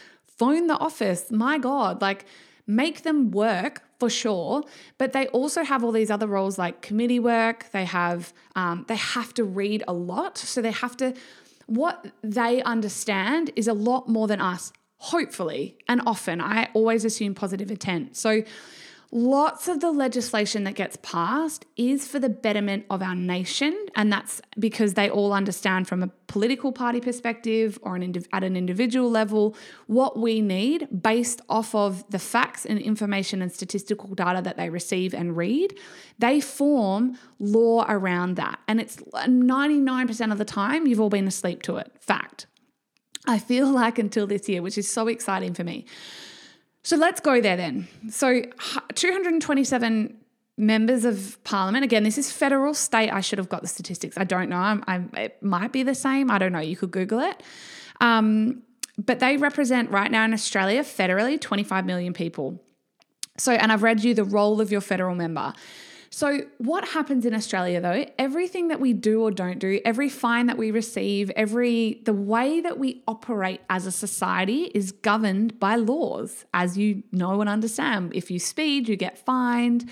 phone 0.40 0.66
the 0.66 0.78
office. 0.88 1.30
My 1.30 1.58
God, 1.58 2.00
like 2.00 2.24
make 2.66 3.02
them 3.02 3.30
work 3.30 3.82
for 4.00 4.08
sure. 4.08 4.62
But 4.96 5.12
they 5.12 5.26
also 5.28 5.62
have 5.62 5.84
all 5.84 5.92
these 5.92 6.10
other 6.10 6.26
roles 6.26 6.58
like 6.58 6.80
committee 6.80 7.20
work. 7.20 7.66
They 7.72 7.84
have 7.84 8.32
um, 8.56 8.76
they 8.88 8.96
have 8.96 9.30
to 9.34 9.44
read 9.44 9.84
a 9.86 9.92
lot, 9.92 10.38
so 10.38 10.62
they 10.62 10.72
have 10.84 10.96
to. 10.96 11.14
What 11.66 11.96
they 12.22 12.62
understand 12.62 13.50
is 13.54 13.68
a 13.68 13.74
lot 13.74 14.08
more 14.08 14.26
than 14.26 14.40
us. 14.40 14.72
Hopefully, 15.14 15.78
and 15.88 16.00
often 16.06 16.40
I 16.40 16.68
always 16.74 17.04
assume 17.04 17.34
positive 17.34 17.70
intent. 17.70 18.16
So 18.16 18.42
lots 19.12 19.66
of 19.66 19.80
the 19.80 19.90
legislation 19.90 20.64
that 20.64 20.74
gets 20.74 20.96
passed 21.02 21.66
is 21.76 22.06
for 22.06 22.18
the 22.18 22.28
betterment 22.28 22.86
of 22.90 23.02
our 23.02 23.14
nation. 23.14 23.76
And 23.96 24.12
that's 24.12 24.40
because 24.58 24.94
they 24.94 25.10
all 25.10 25.32
understand 25.32 25.88
from 25.88 26.02
a 26.02 26.08
political 26.28 26.70
party 26.70 27.00
perspective 27.00 27.78
or 27.82 27.96
an 27.96 28.02
indiv- 28.02 28.28
at 28.32 28.44
an 28.44 28.56
individual 28.56 29.10
level 29.10 29.56
what 29.86 30.18
we 30.18 30.40
need 30.40 31.02
based 31.02 31.40
off 31.48 31.74
of 31.74 32.08
the 32.10 32.20
facts 32.20 32.64
and 32.64 32.78
information 32.78 33.42
and 33.42 33.50
statistical 33.50 34.14
data 34.14 34.40
that 34.42 34.56
they 34.56 34.70
receive 34.70 35.12
and 35.12 35.36
read. 35.36 35.76
They 36.18 36.40
form 36.40 37.18
law 37.40 37.84
around 37.88 38.36
that. 38.36 38.60
And 38.68 38.80
it's 38.80 38.96
99% 38.96 40.32
of 40.32 40.38
the 40.38 40.44
time, 40.44 40.86
you've 40.86 41.00
all 41.00 41.10
been 41.10 41.26
asleep 41.26 41.62
to 41.62 41.76
it. 41.78 41.90
Fact. 42.00 42.46
I 43.26 43.38
feel 43.38 43.66
like 43.70 43.98
until 43.98 44.26
this 44.26 44.48
year, 44.48 44.62
which 44.62 44.78
is 44.78 44.90
so 44.90 45.08
exciting 45.08 45.54
for 45.54 45.64
me. 45.64 45.86
So 46.82 46.96
let's 46.96 47.20
go 47.20 47.40
there 47.40 47.56
then. 47.56 47.88
So 48.10 48.42
227 48.94 50.16
members 50.56 51.04
of 51.04 51.42
parliament. 51.44 51.84
Again, 51.84 52.04
this 52.04 52.18
is 52.18 52.30
federal, 52.30 52.74
state. 52.74 53.10
I 53.10 53.20
should 53.20 53.38
have 53.38 53.48
got 53.48 53.62
the 53.62 53.68
statistics. 53.68 54.16
I 54.18 54.24
don't 54.24 54.48
know. 54.48 54.56
I'm, 54.56 54.84
I'm, 54.86 55.10
it 55.16 55.42
might 55.42 55.72
be 55.72 55.82
the 55.82 55.94
same. 55.94 56.30
I 56.30 56.38
don't 56.38 56.52
know. 56.52 56.60
You 56.60 56.76
could 56.76 56.90
Google 56.90 57.20
it. 57.20 57.42
Um, 58.00 58.62
but 58.98 59.20
they 59.20 59.36
represent 59.36 59.90
right 59.90 60.10
now 60.10 60.24
in 60.24 60.34
Australia, 60.34 60.82
federally, 60.82 61.40
25 61.40 61.86
million 61.86 62.12
people. 62.12 62.62
So, 63.38 63.52
and 63.52 63.72
I've 63.72 63.82
read 63.82 64.04
you 64.04 64.12
the 64.14 64.24
role 64.24 64.60
of 64.60 64.70
your 64.70 64.82
federal 64.82 65.14
member. 65.14 65.54
So, 66.12 66.40
what 66.58 66.88
happens 66.88 67.24
in 67.24 67.34
Australia 67.34 67.80
though? 67.80 68.04
Everything 68.18 68.66
that 68.68 68.80
we 68.80 68.92
do 68.92 69.22
or 69.22 69.30
don't 69.30 69.60
do, 69.60 69.80
every 69.84 70.08
fine 70.08 70.46
that 70.46 70.58
we 70.58 70.72
receive, 70.72 71.30
every 71.30 72.02
the 72.04 72.12
way 72.12 72.60
that 72.60 72.78
we 72.78 73.02
operate 73.06 73.60
as 73.70 73.86
a 73.86 73.92
society 73.92 74.72
is 74.74 74.90
governed 74.90 75.60
by 75.60 75.76
laws, 75.76 76.44
as 76.52 76.76
you 76.76 77.04
know 77.12 77.40
and 77.40 77.48
understand. 77.48 78.12
If 78.12 78.28
you 78.28 78.40
speed, 78.40 78.88
you 78.88 78.96
get 78.96 79.18
fined. 79.18 79.88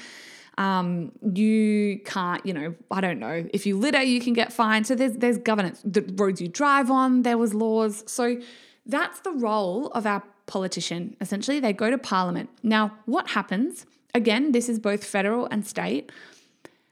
Um, 0.58 1.12
you 1.22 2.00
can't, 2.04 2.44
you 2.44 2.52
know, 2.52 2.74
I 2.90 3.00
don't 3.00 3.20
know. 3.20 3.46
If 3.54 3.64
you 3.64 3.78
litter, 3.78 4.02
you 4.02 4.20
can 4.20 4.32
get 4.32 4.52
fined. 4.52 4.88
So 4.88 4.96
there's 4.96 5.12
there's 5.12 5.38
governance. 5.38 5.80
The 5.84 6.02
roads 6.16 6.40
you 6.40 6.48
drive 6.48 6.90
on, 6.90 7.22
there 7.22 7.38
was 7.38 7.54
laws. 7.54 8.02
So 8.10 8.40
that's 8.84 9.20
the 9.20 9.30
role 9.30 9.86
of 9.88 10.04
our 10.04 10.24
politician. 10.46 11.16
Essentially, 11.20 11.60
they 11.60 11.72
go 11.72 11.90
to 11.90 11.98
parliament. 11.98 12.50
Now, 12.64 12.94
what 13.06 13.28
happens? 13.28 13.86
Again, 14.18 14.50
this 14.50 14.68
is 14.68 14.80
both 14.80 15.04
federal 15.04 15.46
and 15.46 15.64
state. 15.64 16.10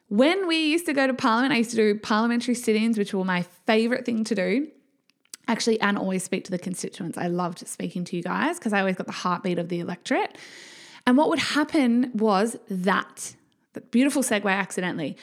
When 0.08 0.46
we 0.46 0.58
used 0.58 0.86
to 0.86 0.92
go 0.92 1.08
to 1.08 1.12
parliament, 1.12 1.52
I 1.52 1.56
used 1.56 1.70
to 1.70 1.76
do 1.76 1.98
parliamentary 1.98 2.54
sit 2.54 2.76
ins, 2.76 2.96
which 2.96 3.12
were 3.12 3.24
my 3.24 3.42
favorite 3.66 4.06
thing 4.06 4.22
to 4.22 4.34
do. 4.36 4.68
Actually, 5.48 5.80
and 5.80 5.98
always 5.98 6.22
speak 6.22 6.44
to 6.44 6.52
the 6.52 6.58
constituents. 6.58 7.18
I 7.18 7.26
loved 7.26 7.66
speaking 7.66 8.04
to 8.04 8.16
you 8.16 8.22
guys 8.22 8.60
because 8.60 8.72
I 8.72 8.78
always 8.78 8.94
got 8.94 9.06
the 9.06 9.12
heartbeat 9.12 9.58
of 9.58 9.68
the 9.68 9.80
electorate. 9.80 10.38
And 11.04 11.16
what 11.16 11.28
would 11.28 11.40
happen 11.40 12.12
was 12.14 12.56
that, 12.68 13.34
the 13.72 13.80
beautiful 13.80 14.22
segue 14.22 14.48
accidentally, 14.48 15.16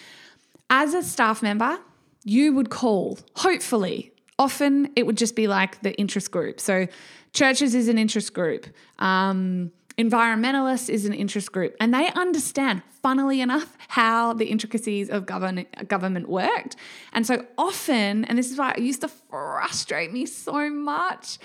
as 0.70 0.94
a 0.94 1.04
staff 1.04 1.42
member, 1.42 1.78
you 2.26 2.52
would 2.52 2.70
call, 2.70 3.18
hopefully, 3.38 4.12
often 4.38 4.92
it 4.98 5.06
would 5.06 5.18
just 5.18 5.38
be 5.38 5.48
like 5.48 5.82
the 5.84 5.94
interest 5.98 6.32
group. 6.32 6.60
So, 6.60 6.88
churches 7.32 7.74
is 7.74 7.88
an 7.88 7.98
interest 7.98 8.34
group. 8.34 8.68
Um, 9.00 9.72
Environmentalists 9.98 10.90
is 10.90 11.06
an 11.06 11.14
interest 11.14 11.52
group, 11.52 11.76
and 11.80 11.94
they 11.94 12.10
understand, 12.12 12.82
funnily 13.02 13.42
enough, 13.42 13.78
how 13.90 14.34
the 14.34 14.46
intricacies 14.46 15.10
of 15.10 15.26
govern- 15.26 15.68
government 15.88 16.28
worked. 16.28 16.76
And 17.14 17.28
so 17.28 17.46
often, 17.58 18.26
and 18.26 18.38
this 18.38 18.52
is 18.52 18.58
why 18.58 18.72
it 18.72 18.80
used 18.80 19.02
to 19.02 19.08
frustrate 19.08 20.12
me 20.12 20.26
so 20.26 20.70
much, 20.70 21.38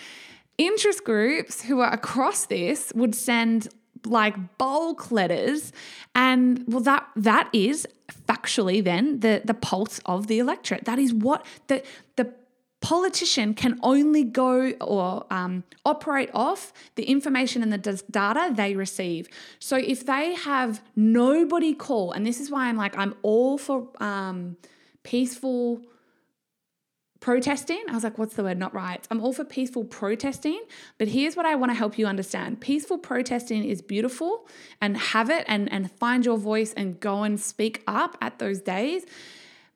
interest 0.57 1.05
groups 1.05 1.63
who 1.63 1.81
are 1.81 1.93
across 1.93 2.47
this 2.47 2.91
would 2.95 3.15
send 3.15 3.69
like 4.07 4.59
bulk 4.59 5.11
letters 5.11 5.73
and 6.15 6.65
well 6.69 6.81
that 6.81 7.07
that 7.17 7.49
is 7.53 7.87
factually 8.29 8.83
then 8.83 9.19
the 9.21 9.43
the 9.45 9.55
pulse 9.55 10.01
of 10.07 10.29
the 10.29 10.39
electorate 10.39 10.85
that 10.85 11.01
is 11.01 11.13
what 11.13 11.45
the 11.67 11.83
the 12.15 12.33
politician 12.81 13.55
can 13.55 13.79
only 13.83 14.23
go 14.23 14.71
or 14.81 15.27
um, 15.31 15.65
operate 15.85 16.31
off 16.33 16.73
the 16.95 17.05
information 17.05 17.63
and 17.63 17.73
the 17.73 18.03
data 18.11 18.53
they 18.55 18.75
receive. 18.75 19.29
So 19.59 19.77
if 19.77 20.07
they 20.07 20.35
have 20.35 20.81
nobody 20.95 21.75
call, 21.75 22.13
and 22.13 22.25
this 22.27 22.41
is 22.41 22.51
why 22.51 22.69
I'm 22.69 22.77
like, 22.77 22.97
I'm 22.97 23.15
all 23.23 23.59
for 23.59 23.89
um, 24.01 24.57
peaceful 25.03 25.83
protesting. 27.21 27.83
I 27.89 27.95
was 27.95 28.05
like, 28.05 28.17
what's 28.17 28.37
the 28.37 28.45
word? 28.45 28.59
Not 28.59 28.75
right. 28.75 29.05
I'm 29.11 29.21
all 29.21 29.33
for 29.33 29.45
peaceful 29.45 29.85
protesting, 29.85 30.63
but 30.99 31.09
here's 31.09 31.37
what 31.37 31.47
I 31.47 31.57
want 31.57 31.71
to 31.71 31.75
help 31.75 31.99
you 31.99 32.07
understand. 32.07 32.61
Peaceful 32.61 32.99
protesting 32.99 33.65
is 33.65 33.83
beautiful 33.83 34.47
and 34.81 34.97
have 34.97 35.31
it 35.31 35.45
and, 35.49 35.71
and 35.73 35.91
find 35.91 36.25
your 36.25 36.39
voice 36.39 36.73
and 36.75 37.01
go 37.01 37.25
and 37.25 37.41
speak 37.41 37.83
up 37.89 38.17
at 38.21 38.39
those 38.39 38.61
days. 38.61 39.05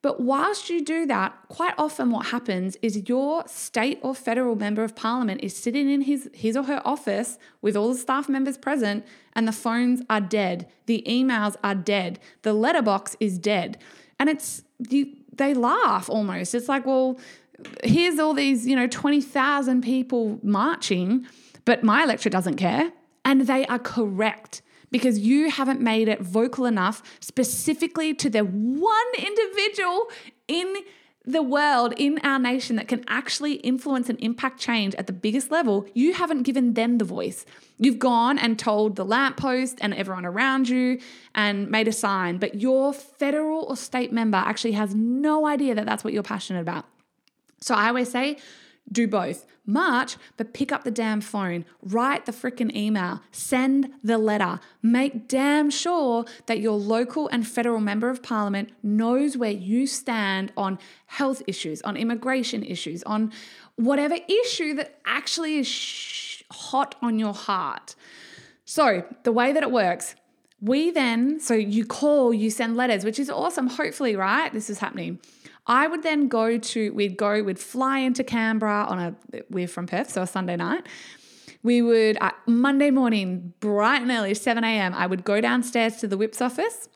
But 0.03 0.21
whilst 0.21 0.69
you 0.69 0.85
do 0.85 1.07
that, 1.07 1.33
quite 1.49 1.75
often 1.79 2.11
what 2.11 2.27
happens 2.27 2.77
is 2.83 3.09
your 3.09 3.45
state 3.47 4.01
or 4.03 4.15
federal 4.15 4.57
member 4.57 4.83
of 4.83 4.97
parliament 4.97 5.41
is 5.43 5.57
sitting 5.57 5.89
in 5.89 6.03
his, 6.03 6.29
his 6.35 6.57
or 6.57 6.65
her 6.65 6.83
office 6.85 7.39
with 7.61 7.77
all 7.77 7.93
the 7.93 7.99
staff 7.99 8.29
members 8.29 8.59
present, 8.59 9.07
and 9.35 9.47
the 9.47 9.53
phones 9.53 10.03
are 10.11 10.21
dead, 10.21 10.69
the 10.87 11.05
emails 11.09 11.55
are 11.63 11.77
dead, 11.77 12.19
the 12.43 12.53
letterbox 12.53 13.17
is 13.21 13.39
dead. 13.39 13.79
And 14.19 14.29
it's 14.29 14.63
you 14.89 15.17
they 15.33 15.55
laugh 15.55 16.11
almost. 16.11 16.55
It's 16.55 16.69
like, 16.69 16.85
well, 16.85 17.19
here's 17.83 18.19
all 18.19 18.35
these, 18.35 18.67
you 18.67 18.77
know, 18.77 18.87
20,000 18.87 19.83
people 19.83 20.39
marching, 20.43 21.27
but 21.65 21.83
my 21.83 22.03
electorate 22.03 22.33
doesn't 22.33 22.57
care. 22.57 22.93
And 23.25 23.43
they 23.47 23.65
are 23.67 23.79
correct 23.79 24.63
because 24.93 25.19
you 25.19 25.51
haven't 25.51 25.81
made 25.81 26.07
it 26.07 26.21
vocal 26.21 26.67
enough 26.67 27.03
specifically 27.19 28.15
to 28.15 28.31
the 28.31 28.43
one 28.43 29.13
individual 29.19 30.09
in 30.47 30.77
the 31.25 31.43
world, 31.43 31.95
in 31.97 32.19
our 32.25 32.39
nation 32.39 32.77
that 32.77 32.89
can 32.89 33.05
actually 33.07 33.55
influence 33.55 34.09
and 34.09 34.19
impact 34.21 34.59
change 34.59 34.95
at 34.97 35.07
the 35.07 35.13
biggest 35.13 35.51
level. 35.51 35.87
You 35.95 36.15
haven't 36.15 36.43
given 36.43 36.75
them 36.75 36.99
the 36.99 37.05
voice. 37.05 37.47
You've 37.79 38.01
gone 38.01 38.39
and 38.39 38.59
told 38.59 38.97
the 38.97 39.05
lamppost 39.05 39.79
and 39.81 39.95
everyone 39.95 40.27
around 40.27 40.69
you 40.69 41.01
and 41.35 41.71
made 41.71 41.87
a 41.87 41.93
sign, 41.93 42.39
but 42.39 42.61
your 42.61 42.93
federal 42.93 43.65
or 43.65 43.77
state 43.77 44.13
member 44.13 44.39
actually 44.39 44.73
has 44.73 44.95
no 44.95 45.47
idea 45.47 45.75
that 45.77 45.87
that's 45.87 46.03
what 46.03 46.13
you're 46.13 46.25
passionate 46.25 46.61
about. 46.61 46.87
So 47.61 47.75
I 47.77 47.89
always 47.89 48.11
say, 48.11 48.39
do 48.91 49.07
both. 49.07 49.47
March, 49.65 50.17
but 50.37 50.53
pick 50.53 50.73
up 50.73 50.83
the 50.83 50.91
damn 50.91 51.21
phone, 51.21 51.65
write 51.83 52.27
the 52.27 52.33
freaking 52.33 52.75
email, 52.75 53.21
send 53.31 53.91
the 54.03 54.19
letter. 54.19 54.59
Make 54.83 55.29
damn 55.29 55.71
sure 55.71 56.25
that 56.47 56.59
your 56.59 56.77
local 56.77 57.29
and 57.29 57.47
federal 57.47 57.81
member 57.81 58.11
of 58.11 58.23
parliament 58.23 58.71
knows 58.83 59.37
where 59.37 59.53
you 59.53 59.87
stand 59.87 60.53
on 60.57 60.79
health 61.07 61.43
issues, 61.47 61.81
on 61.83 61.97
immigration 61.97 62.65
issues, 62.65 63.05
on 63.05 63.33
whatever 63.77 64.17
issue 64.45 64.75
that 64.75 64.99
actually 65.05 65.59
is 65.59 65.69
sh- 65.69 66.43
hot 66.51 66.97
on 67.01 67.21
your 67.21 67.35
heart. 67.35 67.95
So, 68.65 69.05
the 69.23 69.33
way 69.33 69.53
that 69.53 69.63
it 69.63 69.71
works, 69.71 70.17
we 70.61 70.91
then, 70.91 71.41
so 71.41 71.55
you 71.55 71.85
call, 71.85 72.33
you 72.33 72.51
send 72.51 72.77
letters, 72.77 73.05
which 73.05 73.19
is 73.19 73.29
awesome. 73.29 73.67
Hopefully, 73.67 74.17
right? 74.17 74.53
This 74.53 74.71
is 74.71 74.79
happening. 74.79 75.19
I 75.67 75.87
would 75.87 76.03
then 76.03 76.29
go 76.29 76.59
to, 76.59 76.93
we'd 76.93 77.17
go, 77.17 77.43
we'd 77.43 77.59
fly 77.59 77.99
into 77.99 78.25
Canberra 78.25 78.85
on 78.85 78.99
a, 78.99 79.15
we're 79.49 79.69
from 79.69 79.87
Perth, 79.87 80.11
so 80.11 80.23
a 80.23 80.27
Sunday 80.27 80.57
night. 80.57 80.87
We 81.63 81.81
would, 81.83 82.19
uh, 82.21 82.33
Monday 82.47 82.91
morning, 82.91 83.55
bright 83.61 84.03
and 84.03 84.11
early, 84.11 84.35
7 84.35 84.65
a.m., 84.65 84.93
I 84.95 85.07
would 85.07 85.25
go 85.25 85.41
downstairs 85.41 85.99
to 85.99 86.09
the 86.09 86.17
whip's 86.17 86.41
office. 86.41 86.89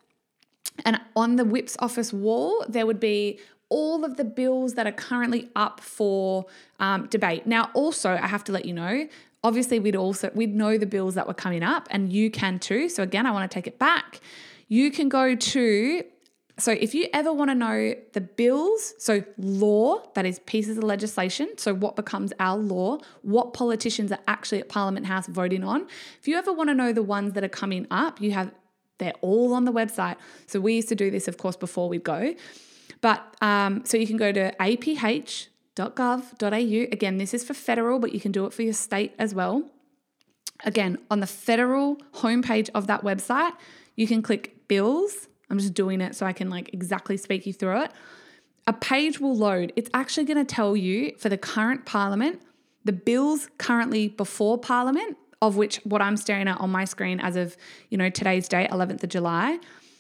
And 0.84 1.00
on 1.14 1.36
the 1.36 1.44
whip's 1.44 1.76
office 1.78 2.12
wall, 2.12 2.64
there 2.68 2.84
would 2.86 2.98
be 2.98 3.38
all 3.68 4.04
of 4.04 4.16
the 4.16 4.24
bills 4.24 4.74
that 4.74 4.86
are 4.86 4.92
currently 4.92 5.48
up 5.54 5.80
for 5.80 6.46
um, 6.80 7.06
debate. 7.06 7.46
Now, 7.46 7.70
also, 7.74 8.10
I 8.10 8.26
have 8.26 8.44
to 8.44 8.52
let 8.52 8.64
you 8.64 8.72
know, 8.72 9.08
obviously, 9.42 9.78
we'd 9.78 9.96
also 9.96 10.30
we'd 10.34 10.54
know 10.54 10.76
the 10.76 10.86
bills 10.86 11.14
that 11.14 11.26
were 11.26 11.34
coming 11.34 11.62
up, 11.62 11.88
and 11.90 12.12
you 12.12 12.30
can 12.30 12.58
too. 12.58 12.88
So 12.88 13.02
again, 13.02 13.26
I 13.26 13.30
want 13.30 13.50
to 13.50 13.54
take 13.54 13.66
it 13.66 13.78
back. 13.78 14.20
You 14.68 14.90
can 14.90 15.08
go 15.08 15.34
to 15.34 16.04
so, 16.58 16.72
if 16.72 16.94
you 16.94 17.08
ever 17.12 17.34
want 17.34 17.50
to 17.50 17.54
know 17.54 17.94
the 18.14 18.20
bills, 18.22 18.94
so 18.98 19.22
law, 19.36 20.02
that 20.14 20.24
is 20.24 20.38
pieces 20.40 20.78
of 20.78 20.84
legislation, 20.84 21.50
so 21.58 21.74
what 21.74 21.96
becomes 21.96 22.32
our 22.40 22.56
law, 22.56 22.98
what 23.20 23.52
politicians 23.52 24.10
are 24.10 24.20
actually 24.26 24.60
at 24.60 24.70
Parliament 24.70 25.04
House 25.04 25.26
voting 25.26 25.62
on, 25.64 25.86
if 26.18 26.26
you 26.26 26.36
ever 26.36 26.54
want 26.54 26.70
to 26.70 26.74
know 26.74 26.94
the 26.94 27.02
ones 27.02 27.34
that 27.34 27.44
are 27.44 27.48
coming 27.48 27.86
up, 27.90 28.22
you 28.22 28.30
have 28.32 28.52
they're 28.98 29.12
all 29.20 29.52
on 29.52 29.66
the 29.66 29.72
website. 29.72 30.16
So, 30.46 30.58
we 30.58 30.76
used 30.76 30.88
to 30.88 30.94
do 30.94 31.10
this, 31.10 31.28
of 31.28 31.36
course, 31.36 31.56
before 31.56 31.90
we 31.90 31.98
go. 31.98 32.34
But 33.02 33.36
um, 33.42 33.84
so 33.84 33.98
you 33.98 34.06
can 34.06 34.16
go 34.16 34.32
to 34.32 34.52
aph.gov.au. 34.58 35.46
Again, 36.48 37.18
this 37.18 37.34
is 37.34 37.44
for 37.44 37.52
federal, 37.52 37.98
but 37.98 38.14
you 38.14 38.20
can 38.20 38.32
do 38.32 38.46
it 38.46 38.54
for 38.54 38.62
your 38.62 38.72
state 38.72 39.14
as 39.18 39.34
well. 39.34 39.70
Again, 40.64 40.96
on 41.10 41.20
the 41.20 41.26
federal 41.26 41.96
homepage 42.14 42.70
of 42.74 42.86
that 42.86 43.02
website, 43.02 43.52
you 43.94 44.06
can 44.06 44.22
click 44.22 44.66
bills 44.68 45.28
I'm 45.50 45.58
just 45.58 45.74
doing 45.74 46.00
it 46.00 46.14
so 46.14 46.26
I 46.26 46.32
can 46.32 46.50
like 46.50 46.70
exactly 46.72 47.16
speak 47.16 47.46
you 47.46 47.52
through 47.52 47.82
it. 47.82 47.92
A 48.66 48.72
page 48.72 49.20
will 49.20 49.36
load. 49.36 49.72
It's 49.76 49.90
actually 49.94 50.24
going 50.24 50.44
to 50.44 50.54
tell 50.54 50.76
you 50.76 51.14
for 51.18 51.28
the 51.28 51.38
current 51.38 51.86
parliament, 51.86 52.42
the 52.84 52.92
bills 52.92 53.48
currently 53.58 54.08
before 54.08 54.58
parliament 54.58 55.16
of 55.42 55.56
which 55.56 55.76
what 55.84 56.00
I'm 56.00 56.16
staring 56.16 56.48
at 56.48 56.60
on 56.60 56.70
my 56.70 56.84
screen 56.84 57.20
as 57.20 57.36
of, 57.36 57.56
you 57.90 57.98
know, 57.98 58.10
today's 58.10 58.48
date, 58.48 58.70
11th 58.70 59.02
of 59.02 59.08
July. 59.10 59.58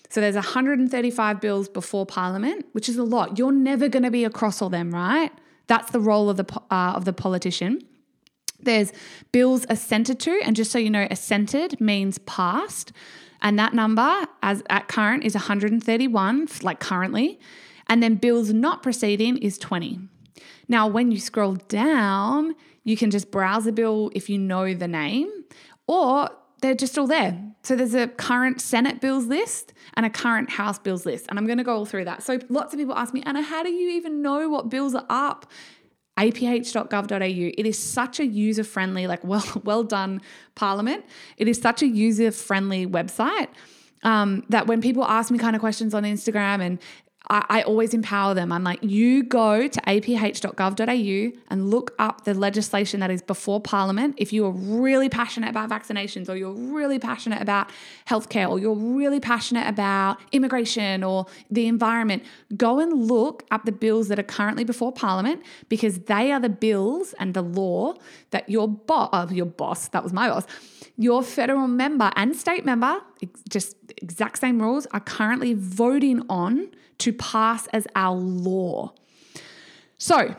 So 0.08 0.20
there's 0.20 0.34
135 0.34 1.40
bills 1.40 1.68
before 1.68 2.06
Parliament, 2.06 2.66
which 2.72 2.88
is 2.88 2.96
a 2.96 3.02
lot. 3.02 3.38
You're 3.38 3.52
never 3.52 3.88
going 3.88 4.04
to 4.04 4.10
be 4.10 4.24
across 4.24 4.62
all 4.62 4.70
them, 4.70 4.92
right? 4.92 5.32
That's 5.66 5.90
the 5.90 6.00
role 6.00 6.30
of 6.30 6.36
the 6.36 6.46
uh, 6.70 6.92
of 6.94 7.04
the 7.04 7.12
politician. 7.12 7.82
There's 8.60 8.92
bills 9.32 9.66
assented 9.68 10.20
to, 10.20 10.40
and 10.44 10.54
just 10.54 10.70
so 10.70 10.78
you 10.78 10.90
know, 10.90 11.06
assented 11.10 11.80
means 11.80 12.18
passed, 12.18 12.92
and 13.42 13.58
that 13.58 13.74
number 13.74 14.26
as 14.42 14.62
at 14.70 14.88
current 14.88 15.24
is 15.24 15.34
131, 15.34 16.48
like 16.62 16.80
currently, 16.80 17.38
and 17.88 18.02
then 18.02 18.16
bills 18.16 18.52
not 18.52 18.82
proceeding 18.82 19.38
is 19.38 19.58
20. 19.58 20.00
Now, 20.68 20.88
when 20.88 21.12
you 21.12 21.20
scroll 21.20 21.54
down, 21.54 22.54
you 22.82 22.96
can 22.96 23.10
just 23.10 23.30
browse 23.30 23.66
a 23.66 23.72
bill 23.72 24.10
if 24.14 24.28
you 24.28 24.38
know 24.38 24.74
the 24.74 24.88
name, 24.88 25.30
or 25.86 26.30
they're 26.60 26.74
just 26.74 26.96
all 26.98 27.06
there. 27.06 27.40
So 27.62 27.76
there's 27.76 27.94
a 27.94 28.08
current 28.08 28.60
Senate 28.60 29.00
bills 29.00 29.26
list 29.26 29.72
and 29.94 30.06
a 30.06 30.10
current 30.10 30.50
House 30.50 30.78
bills 30.78 31.04
list. 31.04 31.26
And 31.28 31.38
I'm 31.38 31.46
going 31.46 31.58
to 31.58 31.64
go 31.64 31.76
all 31.76 31.84
through 31.84 32.06
that. 32.06 32.22
So 32.22 32.38
lots 32.48 32.72
of 32.72 32.78
people 32.78 32.94
ask 32.94 33.12
me, 33.12 33.22
Anna, 33.26 33.42
how 33.42 33.62
do 33.62 33.70
you 33.70 33.90
even 33.90 34.22
know 34.22 34.48
what 34.48 34.68
bills 34.68 34.94
are 34.94 35.06
up? 35.10 35.46
aph.gov.au. 36.16 37.16
It 37.18 37.66
is 37.66 37.78
such 37.78 38.20
a 38.20 38.26
user 38.26 38.64
friendly, 38.64 39.06
like 39.06 39.24
well, 39.24 39.44
well 39.64 39.82
done, 39.84 40.20
Parliament. 40.54 41.04
It 41.36 41.48
is 41.48 41.60
such 41.60 41.82
a 41.82 41.86
user 41.86 42.30
friendly 42.30 42.86
website. 42.86 43.48
Um, 44.02 44.44
that 44.50 44.66
when 44.66 44.80
people 44.80 45.04
ask 45.04 45.30
me 45.30 45.38
kind 45.38 45.56
of 45.56 45.60
questions 45.60 45.92
on 45.92 46.04
Instagram 46.04 46.60
and 46.60 46.78
I, 47.28 47.44
I 47.48 47.62
always 47.62 47.94
empower 47.94 48.34
them. 48.34 48.52
I'm 48.52 48.62
like, 48.62 48.82
you 48.82 49.22
go 49.22 49.66
to 49.66 49.80
aph.gov.au 49.88 51.38
and 51.48 51.70
look 51.70 51.94
up 51.98 52.24
the 52.24 52.34
legislation 52.34 53.00
that 53.00 53.10
is 53.10 53.22
before 53.22 53.60
Parliament. 53.60 54.14
If 54.18 54.32
you 54.32 54.44
are 54.46 54.50
really 54.50 55.08
passionate 55.08 55.50
about 55.50 55.68
vaccinations, 55.68 56.28
or 56.28 56.36
you're 56.36 56.52
really 56.52 56.98
passionate 56.98 57.42
about 57.42 57.70
healthcare, 58.08 58.48
or 58.48 58.58
you're 58.58 58.74
really 58.74 59.20
passionate 59.20 59.66
about 59.66 60.18
immigration 60.32 61.02
or 61.02 61.26
the 61.50 61.66
environment, 61.66 62.22
go 62.56 62.78
and 62.78 63.06
look 63.06 63.44
up 63.50 63.64
the 63.64 63.72
bills 63.72 64.08
that 64.08 64.18
are 64.18 64.24
currently 64.24 64.64
before 64.64 64.92
Parliament 64.92 65.42
because 65.68 66.00
they 66.00 66.30
are 66.32 66.40
the 66.40 66.48
bills 66.48 67.14
and 67.18 67.34
the 67.34 67.42
law 67.42 67.94
that 68.30 68.48
your 68.48 68.68
boss, 68.68 69.08
uh, 69.12 69.26
your 69.30 69.46
boss, 69.46 69.88
that 69.88 70.02
was 70.02 70.12
my 70.12 70.28
boss, 70.28 70.46
your 70.96 71.22
federal 71.22 71.66
member 71.66 72.10
and 72.16 72.36
state 72.36 72.64
member, 72.64 73.00
just 73.48 73.76
exact 73.96 74.38
same 74.38 74.60
rules, 74.60 74.86
are 74.92 75.00
currently 75.00 75.54
voting 75.54 76.22
on 76.28 76.68
to 76.98 77.12
pass 77.12 77.66
as 77.68 77.86
our 77.94 78.16
law. 78.16 78.92
So, 79.98 80.34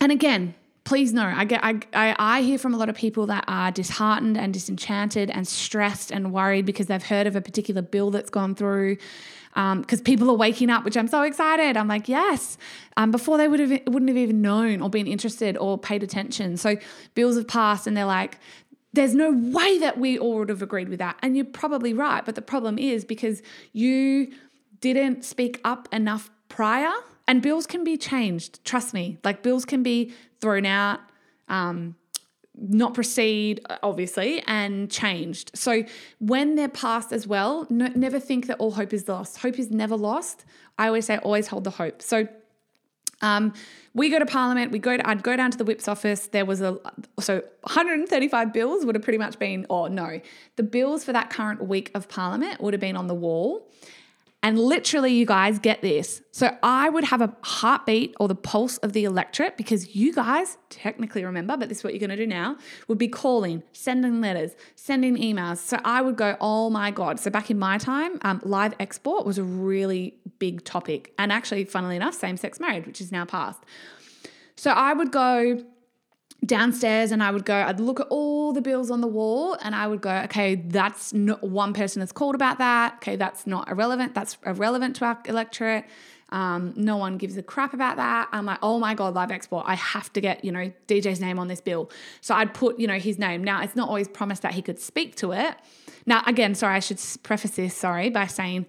and 0.00 0.12
again, 0.12 0.54
please 0.88 1.12
know, 1.12 1.30
I 1.34 1.44
get 1.44 1.60
I, 1.62 1.80
I, 1.92 2.40
hear 2.40 2.56
from 2.56 2.72
a 2.72 2.78
lot 2.78 2.88
of 2.88 2.96
people 2.96 3.26
that 3.26 3.44
are 3.46 3.70
disheartened 3.70 4.38
and 4.38 4.54
disenchanted 4.54 5.28
and 5.28 5.46
stressed 5.46 6.10
and 6.10 6.32
worried 6.32 6.64
because 6.64 6.86
they've 6.86 7.02
heard 7.02 7.26
of 7.26 7.36
a 7.36 7.42
particular 7.42 7.82
bill 7.82 8.10
that's 8.10 8.30
gone 8.30 8.54
through. 8.54 8.96
Because 9.54 9.98
um, 10.00 10.04
people 10.04 10.30
are 10.30 10.36
waking 10.36 10.70
up, 10.70 10.84
which 10.84 10.96
I'm 10.96 11.08
so 11.08 11.22
excited. 11.22 11.76
I'm 11.76 11.88
like, 11.88 12.08
yes. 12.08 12.56
Um, 12.96 13.10
before 13.10 13.36
they 13.38 13.48
would 13.48 13.60
have 13.60 13.70
wouldn't 13.86 14.08
have 14.08 14.16
even 14.16 14.40
known 14.40 14.80
or 14.80 14.88
been 14.88 15.06
interested 15.06 15.58
or 15.58 15.76
paid 15.76 16.02
attention. 16.02 16.56
So 16.56 16.76
bills 17.14 17.36
have 17.36 17.48
passed, 17.48 17.86
and 17.86 17.96
they're 17.96 18.04
like, 18.04 18.38
there's 18.94 19.14
no 19.14 19.30
way 19.30 19.78
that 19.78 19.98
we 19.98 20.18
all 20.18 20.38
would 20.38 20.48
have 20.48 20.62
agreed 20.62 20.88
with 20.88 21.00
that. 21.00 21.18
And 21.22 21.36
you're 21.36 21.44
probably 21.44 21.92
right. 21.92 22.24
But 22.24 22.34
the 22.34 22.42
problem 22.42 22.78
is 22.78 23.04
because 23.04 23.42
you 23.72 24.32
didn't 24.80 25.24
speak 25.24 25.60
up 25.64 25.88
enough 25.92 26.30
prior. 26.48 26.92
And 27.26 27.42
bills 27.42 27.66
can 27.66 27.84
be 27.84 27.96
changed. 27.96 28.64
Trust 28.64 28.94
me. 28.94 29.18
Like 29.22 29.42
bills 29.42 29.64
can 29.64 29.82
be 29.82 30.12
thrown 30.40 30.64
out, 30.64 31.00
um, 31.48 31.94
not 32.54 32.94
proceed, 32.94 33.60
obviously, 33.82 34.42
and 34.46 34.90
changed. 34.90 35.50
So 35.54 35.84
when 36.20 36.54
they're 36.54 36.68
passed 36.68 37.12
as 37.12 37.26
well, 37.26 37.66
never 37.70 38.18
think 38.18 38.46
that 38.46 38.58
all 38.58 38.72
hope 38.72 38.92
is 38.92 39.08
lost. 39.08 39.38
Hope 39.38 39.58
is 39.58 39.70
never 39.70 39.96
lost. 39.96 40.44
I 40.78 40.86
always 40.86 41.06
say, 41.06 41.18
always 41.18 41.48
hold 41.48 41.64
the 41.64 41.70
hope. 41.70 42.00
So 42.02 42.26
um, 43.20 43.52
we 43.94 44.10
go 44.10 44.18
to 44.18 44.26
Parliament. 44.26 44.70
We 44.70 44.78
go. 44.78 44.96
To, 44.96 45.08
I'd 45.08 45.22
go 45.22 45.36
down 45.36 45.50
to 45.50 45.58
the 45.58 45.64
Whip's 45.64 45.88
office. 45.88 46.28
There 46.28 46.44
was 46.44 46.60
a 46.60 46.78
so 47.20 47.42
135 47.62 48.52
bills 48.52 48.84
would 48.84 48.94
have 48.94 49.02
pretty 49.02 49.18
much 49.18 49.38
been. 49.38 49.66
Or 49.68 49.88
no, 49.88 50.20
the 50.56 50.62
bills 50.62 51.04
for 51.04 51.12
that 51.12 51.30
current 51.30 51.66
week 51.66 51.90
of 51.94 52.08
Parliament 52.08 52.60
would 52.60 52.74
have 52.74 52.80
been 52.80 52.96
on 52.96 53.08
the 53.08 53.14
wall, 53.14 53.68
and 54.40 54.56
literally, 54.56 55.12
you 55.12 55.26
guys 55.26 55.58
get 55.58 55.82
this. 55.82 56.22
So 56.30 56.56
I 56.62 56.88
would 56.90 57.02
have 57.04 57.20
a 57.20 57.36
heartbeat 57.42 58.14
or 58.20 58.28
the 58.28 58.36
pulse 58.36 58.78
of 58.78 58.92
the 58.92 59.04
electorate 59.04 59.56
because 59.56 59.96
you 59.96 60.14
guys 60.14 60.58
technically 60.70 61.24
remember, 61.24 61.56
but 61.56 61.68
this 61.68 61.78
is 61.78 61.84
what 61.84 61.92
you're 61.92 61.98
going 61.98 62.10
to 62.10 62.16
do 62.16 62.26
now, 62.26 62.56
would 62.86 62.98
be 62.98 63.08
calling, 63.08 63.64
sending 63.72 64.20
letters, 64.20 64.54
sending 64.76 65.16
emails. 65.16 65.56
So 65.56 65.78
I 65.84 66.02
would 66.02 66.16
go, 66.16 66.36
oh 66.40 66.70
my 66.70 66.92
God. 66.92 67.18
So 67.18 67.32
back 67.32 67.50
in 67.50 67.58
my 67.58 67.78
time, 67.78 68.20
um, 68.22 68.40
live 68.44 68.74
export 68.78 69.26
was 69.26 69.38
a 69.38 69.44
really 69.44 70.14
big 70.38 70.62
topic. 70.62 71.12
And 71.18 71.32
actually, 71.32 71.64
funnily 71.64 71.96
enough, 71.96 72.14
same 72.14 72.36
sex 72.36 72.60
marriage, 72.60 72.86
which 72.86 73.00
is 73.00 73.10
now 73.10 73.24
passed. 73.24 73.64
So 74.54 74.70
I 74.70 74.92
would 74.92 75.10
go, 75.10 75.64
downstairs 76.44 77.10
and 77.10 77.22
I 77.22 77.30
would 77.30 77.44
go, 77.44 77.54
I'd 77.54 77.80
look 77.80 78.00
at 78.00 78.06
all 78.10 78.52
the 78.52 78.60
bills 78.60 78.90
on 78.90 79.00
the 79.00 79.08
wall 79.08 79.56
and 79.62 79.74
I 79.74 79.86
would 79.86 80.00
go, 80.00 80.10
okay, 80.24 80.54
that's 80.54 81.12
not 81.12 81.42
one 81.42 81.72
person 81.72 82.00
has 82.00 82.12
called 82.12 82.34
about 82.34 82.58
that. 82.58 82.94
Okay, 82.96 83.16
that's 83.16 83.46
not 83.46 83.68
irrelevant. 83.68 84.14
That's 84.14 84.38
irrelevant 84.46 84.96
to 84.96 85.04
our 85.04 85.18
electorate. 85.26 85.84
Um, 86.30 86.74
no 86.76 86.96
one 86.96 87.16
gives 87.16 87.36
a 87.36 87.42
crap 87.42 87.72
about 87.72 87.96
that. 87.96 88.28
I'm 88.32 88.44
like, 88.44 88.58
oh 88.62 88.78
my 88.78 88.94
God, 88.94 89.14
live 89.14 89.30
export. 89.30 89.64
I 89.66 89.74
have 89.74 90.12
to 90.12 90.20
get, 90.20 90.44
you 90.44 90.52
know, 90.52 90.70
DJ's 90.86 91.20
name 91.20 91.38
on 91.38 91.48
this 91.48 91.60
bill. 91.60 91.90
So 92.20 92.34
I'd 92.34 92.52
put, 92.54 92.78
you 92.78 92.86
know, 92.86 92.98
his 92.98 93.18
name. 93.18 93.42
Now, 93.42 93.62
it's 93.62 93.74
not 93.74 93.88
always 93.88 94.08
promised 94.08 94.42
that 94.42 94.52
he 94.52 94.62
could 94.62 94.78
speak 94.78 95.16
to 95.16 95.32
it. 95.32 95.56
Now, 96.06 96.22
again, 96.26 96.54
sorry, 96.54 96.76
I 96.76 96.80
should 96.80 97.00
preface 97.22 97.52
this, 97.52 97.74
sorry, 97.74 98.10
by 98.10 98.26
saying 98.26 98.66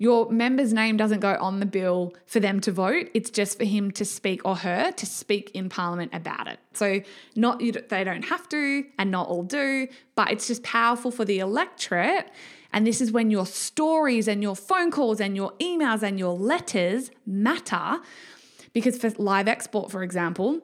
your 0.00 0.30
member's 0.30 0.72
name 0.72 0.96
doesn't 0.96 1.20
go 1.20 1.36
on 1.38 1.60
the 1.60 1.66
bill 1.66 2.14
for 2.24 2.40
them 2.40 2.58
to 2.60 2.72
vote. 2.72 3.10
It's 3.12 3.28
just 3.28 3.58
for 3.58 3.66
him 3.66 3.90
to 3.92 4.04
speak 4.06 4.40
or 4.46 4.56
her 4.56 4.92
to 4.92 5.04
speak 5.04 5.50
in 5.52 5.68
Parliament 5.68 6.12
about 6.14 6.48
it. 6.48 6.58
So 6.72 7.02
not 7.36 7.58
they 7.60 8.02
don't 8.02 8.24
have 8.24 8.48
to, 8.48 8.84
and 8.98 9.10
not 9.10 9.28
all 9.28 9.42
do, 9.42 9.88
but 10.14 10.30
it's 10.30 10.46
just 10.46 10.62
powerful 10.62 11.10
for 11.10 11.26
the 11.26 11.38
electorate. 11.38 12.30
And 12.72 12.86
this 12.86 13.02
is 13.02 13.12
when 13.12 13.30
your 13.30 13.44
stories 13.44 14.26
and 14.26 14.42
your 14.42 14.56
phone 14.56 14.90
calls 14.90 15.20
and 15.20 15.36
your 15.36 15.52
emails 15.60 16.02
and 16.02 16.18
your 16.18 16.32
letters 16.32 17.10
matter. 17.26 17.98
Because 18.72 18.96
for 18.96 19.10
live 19.18 19.48
export, 19.48 19.90
for 19.90 20.02
example, 20.02 20.62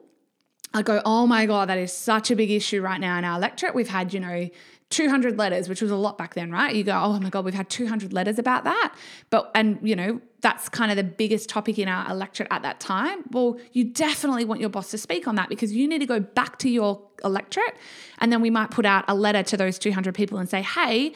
I 0.73 0.81
go, 0.81 0.99
oh 1.05 1.27
my 1.27 1.45
God, 1.45 1.69
that 1.69 1.77
is 1.77 1.93
such 1.93 2.31
a 2.31 2.35
big 2.35 2.49
issue 2.49 2.81
right 2.81 2.99
now 2.99 3.19
in 3.19 3.23
our 3.23 3.37
electorate. 3.37 3.75
We've 3.75 3.87
had, 3.87 4.15
you 4.15 4.19
know, 4.19 4.49
200 4.89 5.37
letters, 5.37 5.67
which 5.67 5.81
was 5.81 5.91
a 5.91 5.95
lot 5.95 6.17
back 6.17 6.33
then, 6.33 6.49
right? 6.49 6.73
You 6.73 6.83
go, 6.83 6.97
oh 6.97 7.19
my 7.19 7.29
God, 7.29 7.43
we've 7.43 7.53
had 7.53 7.69
200 7.69 8.13
letters 8.13 8.39
about 8.39 8.63
that. 8.63 8.95
But, 9.29 9.51
and, 9.53 9.79
you 9.81 9.95
know, 9.95 10.21
that's 10.41 10.69
kind 10.69 10.91
of 10.91 10.97
the 10.97 11.03
biggest 11.03 11.49
topic 11.49 11.77
in 11.77 11.89
our 11.89 12.09
electorate 12.09 12.47
at 12.51 12.61
that 12.61 12.79
time. 12.79 13.23
Well, 13.31 13.59
you 13.73 13.83
definitely 13.83 14.45
want 14.45 14.61
your 14.61 14.69
boss 14.69 14.91
to 14.91 14.97
speak 14.97 15.27
on 15.27 15.35
that 15.35 15.49
because 15.49 15.73
you 15.73 15.87
need 15.87 15.99
to 15.99 16.05
go 16.05 16.21
back 16.21 16.57
to 16.59 16.69
your 16.69 17.01
electorate. 17.23 17.75
And 18.19 18.31
then 18.31 18.41
we 18.41 18.49
might 18.49 18.71
put 18.71 18.85
out 18.85 19.03
a 19.09 19.15
letter 19.15 19.43
to 19.43 19.57
those 19.57 19.77
200 19.77 20.15
people 20.15 20.37
and 20.37 20.49
say, 20.49 20.61
hey, 20.61 21.13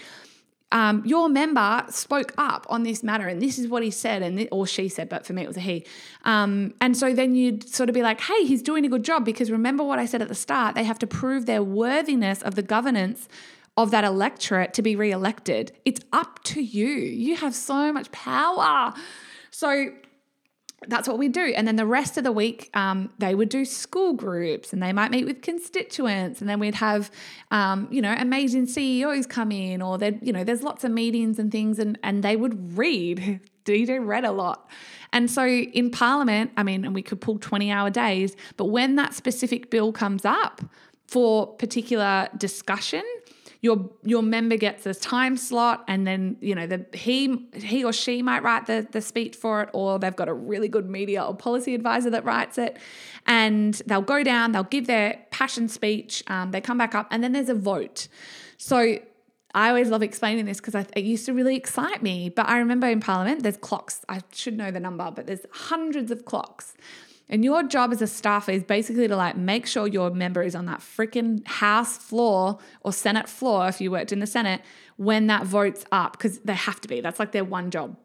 um, 0.74 1.04
your 1.06 1.30
member 1.30 1.86
spoke 1.90 2.34
up 2.38 2.66
on 2.70 2.84
this 2.84 3.04
matter 3.04 3.28
and 3.28 3.42
this 3.42 3.60
is 3.60 3.68
what 3.68 3.84
he 3.84 3.92
said 3.92 4.22
and 4.22 4.38
th- 4.38 4.50
or 4.52 4.66
she 4.66 4.88
said 4.88 5.10
but 5.10 5.26
for 5.26 5.34
me 5.34 5.44
it 5.44 5.48
was 5.48 5.58
a 5.58 5.62
he 5.62 5.86
um, 6.24 6.74
and 6.80 6.96
so 6.96 7.14
then 7.14 7.36
you'd 7.36 7.68
sort 7.68 7.90
of 7.90 7.94
be 7.94 8.02
like 8.02 8.22
hey 8.22 8.46
he's 8.46 8.62
doing 8.62 8.86
a 8.86 8.90
good 8.90 9.04
job 9.04 9.26
because 9.26 9.52
remember 9.52 9.84
what 9.84 10.00
i 10.00 10.06
said 10.06 10.22
at 10.22 10.30
the 10.30 10.36
start 10.36 10.76
they 10.76 10.84
have 10.84 11.00
to 11.00 11.08
prove 11.08 11.46
their 11.46 11.62
worthiness 11.62 12.42
of 12.42 12.56
the 12.56 12.62
governance 12.62 13.28
of 13.82 13.92
that 13.92 14.04
electorate 14.04 14.74
to 14.76 14.82
be 14.82 14.96
re-elected. 14.96 15.72
It's 15.86 16.02
up 16.12 16.44
to 16.46 16.62
you. 16.62 16.88
You 16.88 17.36
have 17.36 17.56
so 17.56 17.92
much 17.92 18.12
power. 18.12 18.94
So 19.50 19.92
that's 20.88 21.08
what 21.08 21.20
we 21.20 21.28
do. 21.28 21.54
And 21.56 21.68
then 21.68 21.76
the 21.76 21.86
rest 21.86 22.18
of 22.18 22.24
the 22.24 22.32
week, 22.32 22.70
um, 22.74 23.12
they 23.20 23.36
would 23.36 23.50
do 23.50 23.66
school 23.66 24.14
groups 24.14 24.74
and 24.74 24.82
they 24.82 24.92
might 24.92 25.12
meet 25.12 25.26
with 25.26 25.42
constituents. 25.42 26.42
And 26.42 26.50
then 26.50 26.60
we'd 26.60 26.76
have, 26.76 27.12
um, 27.52 27.88
you 27.92 28.02
know, 28.02 28.16
amazing 28.18 28.66
CEOs 28.66 29.28
come 29.28 29.52
in, 29.52 29.82
or 29.82 29.98
they 29.98 30.18
you 30.22 30.34
know, 30.34 30.44
there's 30.44 30.64
lots 30.64 30.84
of 30.84 30.92
meetings 30.92 31.38
and 31.38 31.52
things, 31.52 31.78
and, 31.78 32.00
and 32.04 32.24
they 32.24 32.36
would 32.36 32.78
read. 32.78 33.42
DJ 33.64 34.04
read 34.04 34.26
a 34.26 34.32
lot. 34.32 34.68
And 35.14 35.30
so 35.30 35.46
in 35.46 35.92
Parliament, 35.92 36.50
I 36.58 36.64
mean, 36.64 36.84
and 36.84 36.96
we 36.96 37.04
could 37.04 37.22
pull 37.22 37.38
20 37.38 37.72
hour 37.72 37.92
days, 37.92 38.36
but 38.58 38.66
when 38.66 38.96
that 38.96 39.14
specific 39.14 39.70
bill 39.70 39.92
comes 39.92 40.26
up 40.26 40.62
for 41.06 41.46
particular 41.46 42.28
discussion, 42.36 43.04
your 43.62 43.92
your 44.04 44.24
member 44.24 44.58
gets 44.58 44.86
a 44.88 44.94
time 44.94 45.38
slot 45.38 45.84
and 45.88 46.06
then 46.06 46.36
you 46.42 46.56
know 46.56 46.66
the 46.66 46.84
he 46.94 47.48
he 47.54 47.84
or 47.84 47.94
she 47.94 48.22
might 48.22 48.42
write 48.44 48.66
the 48.66 48.88
the 48.92 49.02
speech 49.02 49.36
for 49.36 49.62
it 49.62 49.70
or 49.74 50.00
they've 50.00 50.16
got 50.16 50.28
a 50.28 50.34
really 50.34 50.68
good 50.68 50.90
media 50.90 51.24
or 51.24 51.36
policy 51.36 51.76
advisor 51.76 52.10
that 52.10 52.26
writes 52.26 52.58
it 52.58 52.78
and 53.28 53.76
they'll 53.86 54.02
go 54.02 54.24
down 54.24 54.52
they'll 54.52 54.64
give 54.64 54.88
their 54.88 55.24
passion 55.30 55.70
speech 55.70 56.24
um, 56.28 56.52
they 56.52 56.60
come 56.60 56.78
back 56.78 56.96
up 56.96 57.08
and 57.12 57.24
then 57.24 57.32
there's 57.32 57.50
a 57.50 57.56
vote 57.56 58.08
so 58.58 58.98
I 59.54 59.68
always 59.70 59.90
love 59.90 60.02
explaining 60.02 60.46
this 60.46 60.62
because 60.62 60.76
it 60.96 61.04
used 61.04 61.26
to 61.26 61.34
really 61.34 61.58
excite 61.58 62.02
me. 62.02 62.30
But 62.30 62.48
I 62.48 62.60
remember 62.60 62.88
in 62.88 63.02
Parliament, 63.02 63.44
there's 63.44 63.58
clocks. 63.58 64.00
I 64.08 64.22
should 64.32 64.56
know 64.56 64.72
the 64.72 64.80
number, 64.80 65.12
but 65.12 65.28
there's 65.28 65.46
hundreds 65.52 66.10
of 66.10 66.24
clocks. 66.24 66.74
And 67.32 67.46
your 67.46 67.64
job 67.64 67.94
as 67.94 68.02
a 68.02 68.08
staffer 68.08 68.52
is 68.52 68.64
basically 68.64 69.08
to 69.08 69.16
like 69.16 69.38
make 69.38 69.66
sure 69.66 69.88
your 69.88 70.12
member 70.12 70.44
is 70.44 70.54
on 70.54 70.66
that 70.66 70.82
freaking 70.82 71.48
House 71.48 71.98
floor 71.98 72.60
or 72.82 72.92
Senate 72.92 73.30
floor 73.30 73.70
if 73.70 73.80
you 73.80 73.90
worked 73.90 74.12
in 74.12 74.20
the 74.20 74.28
Senate 74.28 74.62
when 74.98 75.28
that 75.28 75.46
vote's 75.46 75.86
up 75.94 76.12
because 76.12 76.40
they 76.40 76.54
have 76.54 76.82
to 76.82 76.90
be. 76.90 77.00
That's 77.00 77.20
like 77.20 77.32
their 77.32 77.46
one 77.46 77.72
job. 77.72 77.96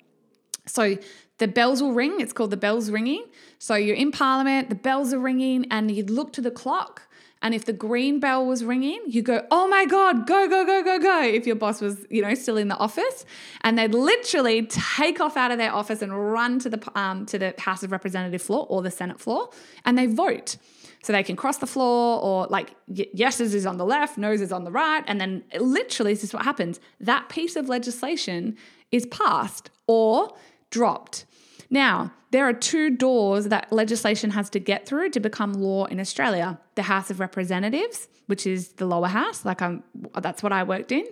So 0.67 0.97
the 1.39 1.49
bells 1.49 1.83
will 1.83 1.93
ring. 1.93 2.21
It's 2.21 2.33
called 2.33 2.51
the 2.51 2.57
bells 2.57 2.89
ringing. 2.91 3.25
So 3.59 3.75
you're 3.75 3.97
in 3.97 4.13
Parliament, 4.13 4.69
the 4.69 4.77
bells 4.77 5.13
are 5.13 5.19
ringing, 5.19 5.67
and 5.71 5.91
you 5.91 6.05
look 6.05 6.33
to 6.35 6.41
the 6.41 6.51
clock. 6.51 7.03
And 7.43 7.55
if 7.55 7.65
the 7.65 7.73
green 7.73 8.19
bell 8.19 8.47
was 8.47 8.65
ringing, 8.65 9.01
you 9.07 9.23
go, 9.23 9.47
oh 9.51 9.69
my 9.69 9.85
God, 9.85 10.27
go, 10.27 10.49
go, 10.49 10.65
go, 10.65 10.83
go, 10.83 10.99
go. 10.99 11.23
If 11.23 11.47
your 11.47 11.57
boss 11.57 11.81
was, 11.81 12.07
you 12.11 12.23
know, 12.23 12.35
still 12.35 12.57
in 12.57 12.69
the 12.69 12.77
office. 12.77 13.25
And 13.61 13.79
they'd 13.79 13.95
literally 13.95 14.67
take 14.67 15.21
off 15.21 15.37
out 15.37 15.51
of 15.51 15.59
their 15.59 15.73
office 15.73 16.03
and 16.03 16.33
run 16.33 16.59
to 16.61 16.71
the, 16.71 16.99
um, 16.99 17.27
to 17.27 17.39
the 17.39 17.55
House 17.59 17.83
of 17.83 17.93
Representative 17.93 18.41
floor 18.41 18.67
or 18.69 18.83
the 18.83 18.91
Senate 18.91 19.21
floor 19.21 19.51
and 19.85 19.99
they 19.99 20.07
vote. 20.07 20.57
So 21.03 21.13
they 21.13 21.23
can 21.23 21.37
cross 21.37 21.59
the 21.59 21.69
floor 21.69 22.21
or 22.21 22.47
like 22.49 22.75
yeses 22.89 23.55
is 23.55 23.65
on 23.65 23.77
the 23.77 23.85
left, 23.85 24.19
noes 24.19 24.41
is 24.41 24.51
on 24.51 24.65
the 24.65 24.73
right. 24.73 25.05
And 25.07 25.21
then 25.21 25.45
literally, 25.57 26.15
this 26.15 26.25
is 26.25 26.35
what 26.35 26.43
happens. 26.43 26.81
That 26.99 27.29
piece 27.29 27.55
of 27.55 27.69
legislation 27.69 28.57
is 28.91 29.07
passed 29.07 29.71
or 29.87 30.35
dropped. 30.71 31.27
Now, 31.71 32.13
there 32.31 32.47
are 32.49 32.53
two 32.53 32.91
doors 32.91 33.47
that 33.47 33.73
legislation 33.73 34.31
has 34.31 34.51
to 34.51 34.61
get 34.61 34.87
through 34.87 35.11
to 35.11 35.21
become 35.21 35.53
law 35.55 35.87
in 35.87 36.01
Australia 36.01 36.59
the 36.75 36.83
House 36.83 37.11
of 37.11 37.21
Representatives, 37.21 38.09
which 38.27 38.47
is 38.47 38.69
the 38.75 38.87
lower 38.87 39.09
house, 39.09 39.45
like 39.45 39.63
I'm, 39.63 39.83
that's 40.21 40.43
what 40.43 40.53
I 40.53 40.63
worked 40.63 40.93
in, 40.93 41.07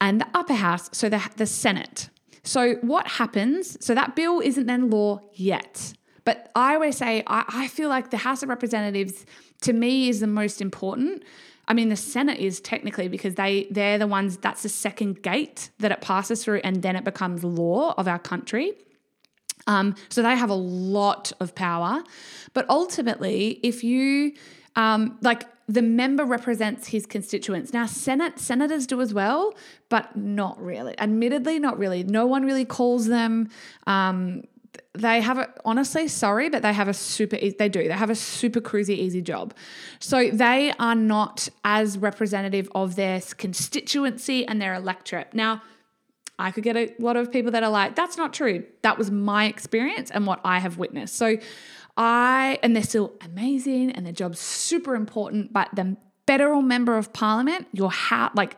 and 0.00 0.20
the 0.20 0.26
upper 0.34 0.54
house, 0.54 0.88
so 0.92 1.08
the, 1.08 1.22
the 1.36 1.46
Senate. 1.46 2.08
So, 2.42 2.74
what 2.76 3.06
happens? 3.06 3.76
So, 3.84 3.94
that 3.94 4.16
bill 4.16 4.40
isn't 4.40 4.66
then 4.66 4.90
law 4.90 5.20
yet. 5.34 5.92
But 6.24 6.50
I 6.54 6.74
always 6.74 6.96
say, 6.96 7.22
I, 7.26 7.44
I 7.48 7.68
feel 7.68 7.88
like 7.88 8.10
the 8.10 8.16
House 8.18 8.42
of 8.42 8.48
Representatives 8.48 9.26
to 9.62 9.72
me 9.72 10.08
is 10.08 10.20
the 10.20 10.26
most 10.26 10.60
important. 10.60 11.22
I 11.68 11.74
mean, 11.74 11.88
the 11.88 11.96
Senate 11.96 12.38
is 12.38 12.60
technically 12.60 13.08
because 13.08 13.36
they 13.36 13.68
they're 13.70 13.98
the 13.98 14.06
ones 14.06 14.38
that's 14.38 14.62
the 14.62 14.68
second 14.68 15.22
gate 15.22 15.70
that 15.78 15.92
it 15.92 16.00
passes 16.00 16.42
through, 16.42 16.60
and 16.64 16.82
then 16.82 16.96
it 16.96 17.04
becomes 17.04 17.44
law 17.44 17.94
of 17.96 18.08
our 18.08 18.18
country. 18.18 18.72
Um, 19.66 19.94
so 20.08 20.22
they 20.22 20.36
have 20.36 20.50
a 20.50 20.54
lot 20.54 21.32
of 21.40 21.54
power. 21.54 22.02
But 22.54 22.68
ultimately, 22.68 23.60
if 23.62 23.84
you 23.84 24.32
um, 24.76 25.18
like 25.20 25.44
the 25.70 25.82
member 25.82 26.24
represents 26.24 26.88
his 26.88 27.06
constituents. 27.06 27.72
Now, 27.72 27.86
Senate 27.86 28.40
senators 28.40 28.88
do 28.88 29.00
as 29.00 29.14
well, 29.14 29.54
but 29.88 30.16
not 30.16 30.60
really. 30.60 30.98
Admittedly, 30.98 31.60
not 31.60 31.78
really. 31.78 32.02
No 32.02 32.26
one 32.26 32.44
really 32.44 32.64
calls 32.64 33.06
them. 33.06 33.48
Um, 33.86 34.42
they 34.92 35.20
have 35.20 35.38
a 35.38 35.48
honestly 35.64 36.08
sorry 36.08 36.48
but 36.48 36.62
they 36.62 36.72
have 36.72 36.88
a 36.88 36.94
super 36.94 37.36
they 37.58 37.68
do 37.68 37.86
they 37.86 37.94
have 37.94 38.10
a 38.10 38.14
super 38.14 38.60
cruisy 38.60 38.96
easy 38.96 39.20
job 39.20 39.54
so 39.98 40.30
they 40.30 40.72
are 40.78 40.94
not 40.94 41.48
as 41.64 41.98
representative 41.98 42.68
of 42.74 42.96
their 42.96 43.20
constituency 43.36 44.46
and 44.46 44.60
their 44.60 44.74
electorate 44.74 45.32
now 45.34 45.62
I 46.40 46.50
could 46.50 46.64
get 46.64 46.76
a 46.76 46.92
lot 46.98 47.16
of 47.16 47.30
people 47.30 47.52
that 47.52 47.62
are 47.62 47.70
like, 47.70 47.94
that's 47.94 48.16
not 48.16 48.32
true. 48.32 48.64
That 48.82 48.98
was 48.98 49.10
my 49.10 49.46
experience 49.46 50.10
and 50.10 50.26
what 50.26 50.40
I 50.44 50.58
have 50.58 50.78
witnessed. 50.78 51.16
So 51.16 51.36
I, 51.96 52.58
and 52.62 52.74
they're 52.74 52.82
still 52.82 53.12
amazing 53.20 53.92
and 53.92 54.06
their 54.06 54.12
job's 54.12 54.40
super 54.40 54.94
important, 54.94 55.52
but 55.52 55.68
the 55.74 55.96
federal 56.26 56.62
member 56.62 56.96
of 56.96 57.12
parliament, 57.12 57.66
your 57.72 57.90
house, 57.90 58.32
like 58.34 58.56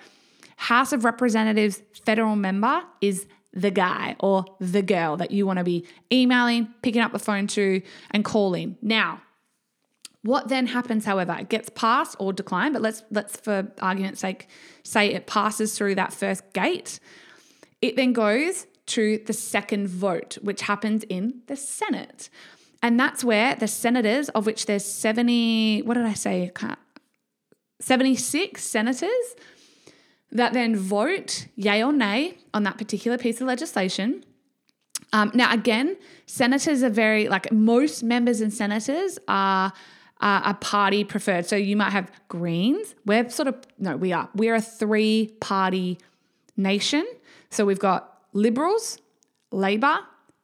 House 0.57 0.93
of 0.93 1.05
Representatives 1.05 1.83
federal 2.05 2.37
member 2.37 2.83
is 3.01 3.27
the 3.53 3.71
guy 3.71 4.17
or 4.21 4.45
the 4.61 4.83
girl 4.83 5.17
that 5.17 5.31
you 5.31 5.47
want 5.47 5.59
to 5.59 5.65
be 5.65 5.87
emailing, 6.13 6.73
picking 6.83 7.03
up 7.03 7.13
the 7.13 7.19
phone 7.19 7.47
to, 7.49 7.83
and 8.13 8.25
calling. 8.25 8.77
Now, 8.81 9.21
what 10.23 10.49
then 10.49 10.69
happens, 10.69 11.05
however, 11.05 11.37
it 11.39 11.49
gets 11.49 11.69
passed 11.69 12.17
or 12.19 12.33
declined, 12.33 12.75
but 12.75 12.83
let's 12.83 13.03
let's 13.11 13.37
for 13.37 13.73
argument's 13.81 14.21
sake 14.21 14.49
say 14.85 15.13
it 15.13 15.27
passes 15.27 15.77
through 15.77 15.97
that 15.97 16.13
first 16.13 16.45
gate. 16.53 17.01
It 17.83 17.97
then 17.97 18.13
goes 18.13 18.67
to 18.87 19.19
the 19.27 19.33
second 19.33 19.89
vote, 19.89 20.39
which 20.41 20.63
happens 20.63 21.05
in 21.05 21.43
the 21.49 21.57
Senate. 21.57 22.31
And 22.83 22.99
that's 22.99 23.23
where 23.23 23.55
the 23.55 23.69
senators, 23.69 24.29
of 24.31 24.47
which 24.47 24.67
there's 24.67 24.85
70, 24.85 25.83
what 25.83 25.95
did 25.95 26.05
I 26.05 26.15
say? 26.15 26.51
76 27.81 28.63
senators 28.63 29.37
that 30.31 30.53
then 30.53 30.75
vote 30.77 31.47
yay 31.57 31.83
or 31.85 31.93
nay 31.93 32.39
on 32.55 32.63
that 32.63 32.79
particular 32.79 33.19
piece 33.19 33.41
of 33.41 33.47
legislation. 33.47 34.25
Um, 35.13 35.31
now, 35.35 35.53
again, 35.53 35.97
senators 36.27 36.83
are 36.83 36.91
very, 36.91 37.29
like 37.29 37.53
most 37.53 38.03
members 38.03 38.41
and 38.41 38.53
senators 38.53 39.19
are, 39.29 39.73
are 40.21 40.55
party 40.55 41.05
preferred. 41.05 41.47
So 41.47 41.55
you 41.57 41.77
might 41.77 41.91
have 41.91 42.11
Greens. 42.29 42.95
We're 43.05 43.29
sort 43.29 43.49
of, 43.49 43.57
no, 43.79 43.97
we 43.97 44.13
are. 44.13 44.29
We're 44.35 44.55
a 44.55 44.63
three 44.63 45.37
party 45.41 45.99
nation. 46.57 47.07
So 47.53 47.67
we've 47.67 47.79
got 47.79 48.19
Liberals, 48.33 48.99
Labor, 49.51 49.99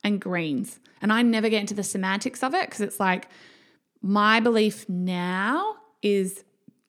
and 0.04 0.20
Greens. 0.20 0.78
And 1.00 1.10
I 1.10 1.22
never 1.22 1.48
get 1.48 1.62
into 1.62 1.74
the 1.74 1.82
semantics 1.82 2.42
of 2.42 2.54
it 2.54 2.66
because 2.66 2.82
it's 2.82 3.00
like 3.00 3.28
my 4.02 4.40
belief 4.40 4.86
now 4.88 5.76
is 6.02 6.44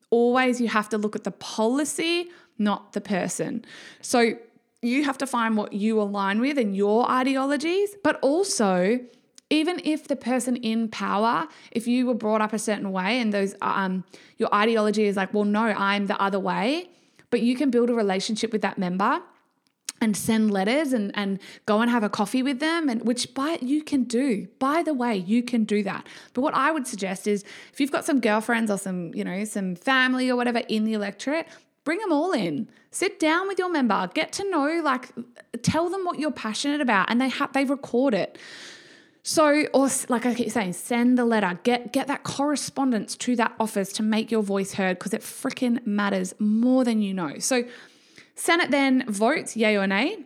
always 0.09 0.59
you 0.59 0.67
have 0.67 0.89
to 0.89 0.97
look 0.97 1.15
at 1.15 1.23
the 1.23 1.31
policy, 1.31 2.29
not 2.57 2.91
the 2.91 2.99
person. 2.99 3.63
So 4.01 4.33
you 4.81 5.05
have 5.05 5.17
to 5.19 5.27
find 5.27 5.55
what 5.55 5.71
you 5.71 6.01
align 6.01 6.41
with 6.41 6.57
and 6.57 6.75
your 6.75 7.09
ideologies, 7.09 7.95
but 8.03 8.19
also 8.21 8.99
even 9.49 9.81
if 9.85 10.07
the 10.09 10.17
person 10.17 10.57
in 10.57 10.89
power, 10.89 11.47
if 11.71 11.87
you 11.87 12.05
were 12.05 12.13
brought 12.13 12.41
up 12.41 12.51
a 12.51 12.59
certain 12.59 12.91
way 12.91 13.21
and 13.21 13.33
those 13.33 13.55
um 13.61 14.03
your 14.37 14.53
ideology 14.53 15.05
is 15.05 15.15
like, 15.15 15.33
well, 15.33 15.45
no, 15.45 15.63
I'm 15.63 16.07
the 16.07 16.21
other 16.21 16.39
way, 16.39 16.89
but 17.29 17.39
you 17.41 17.55
can 17.55 17.69
build 17.69 17.89
a 17.89 17.93
relationship 17.93 18.51
with 18.51 18.61
that 18.63 18.77
member 18.77 19.21
and 20.01 20.15
send 20.15 20.51
letters 20.51 20.93
and, 20.93 21.11
and 21.15 21.39
go 21.65 21.81
and 21.81 21.89
have 21.89 22.03
a 22.03 22.09
coffee 22.09 22.43
with 22.43 22.59
them 22.59 22.89
and 22.89 23.05
which 23.05 23.33
by 23.33 23.57
you 23.61 23.83
can 23.83 24.03
do. 24.03 24.47
By 24.59 24.83
the 24.83 24.93
way 24.93 25.17
you 25.17 25.43
can 25.43 25.63
do 25.63 25.83
that. 25.83 26.07
But 26.33 26.41
what 26.41 26.53
i 26.53 26.71
would 26.71 26.87
suggest 26.87 27.27
is 27.27 27.43
if 27.73 27.79
you've 27.79 27.91
got 27.91 28.05
some 28.05 28.19
girlfriends 28.19 28.71
or 28.71 28.77
some 28.77 29.13
you 29.13 29.23
know 29.23 29.43
some 29.45 29.75
family 29.75 30.29
or 30.29 30.35
whatever 30.35 30.59
in 30.69 30.85
the 30.85 30.93
electorate 30.93 31.47
bring 31.83 31.99
them 31.99 32.11
all 32.11 32.33
in. 32.33 32.69
Sit 32.91 33.19
down 33.19 33.47
with 33.47 33.57
your 33.57 33.69
member. 33.69 34.09
Get 34.13 34.31
to 34.33 34.49
know 34.49 34.81
like 34.83 35.09
tell 35.63 35.89
them 35.89 36.05
what 36.05 36.19
you're 36.19 36.31
passionate 36.31 36.81
about 36.81 37.09
and 37.09 37.19
they 37.19 37.29
have 37.29 37.53
they 37.53 37.65
record 37.65 38.13
it. 38.13 38.37
So, 39.21 39.65
or 39.73 39.89
like 40.07 40.25
I 40.25 40.33
keep 40.33 40.49
saying, 40.49 40.73
send 40.73 41.17
the 41.17 41.25
letter, 41.25 41.59
get 41.63 41.91
get 41.91 42.07
that 42.07 42.23
correspondence 42.23 43.15
to 43.17 43.35
that 43.35 43.53
office 43.59 43.91
to 43.93 44.03
make 44.03 44.31
your 44.31 44.41
voice 44.41 44.73
heard 44.73 44.97
because 44.97 45.13
it 45.13 45.21
freaking 45.21 45.85
matters 45.85 46.33
more 46.39 46.83
than 46.83 47.01
you 47.01 47.13
know. 47.13 47.37
So, 47.39 47.63
Senate 48.39 48.71
then 48.71 49.03
votes 49.07 49.57
yay 49.57 49.77
or 49.77 49.85
nay. 49.85 50.17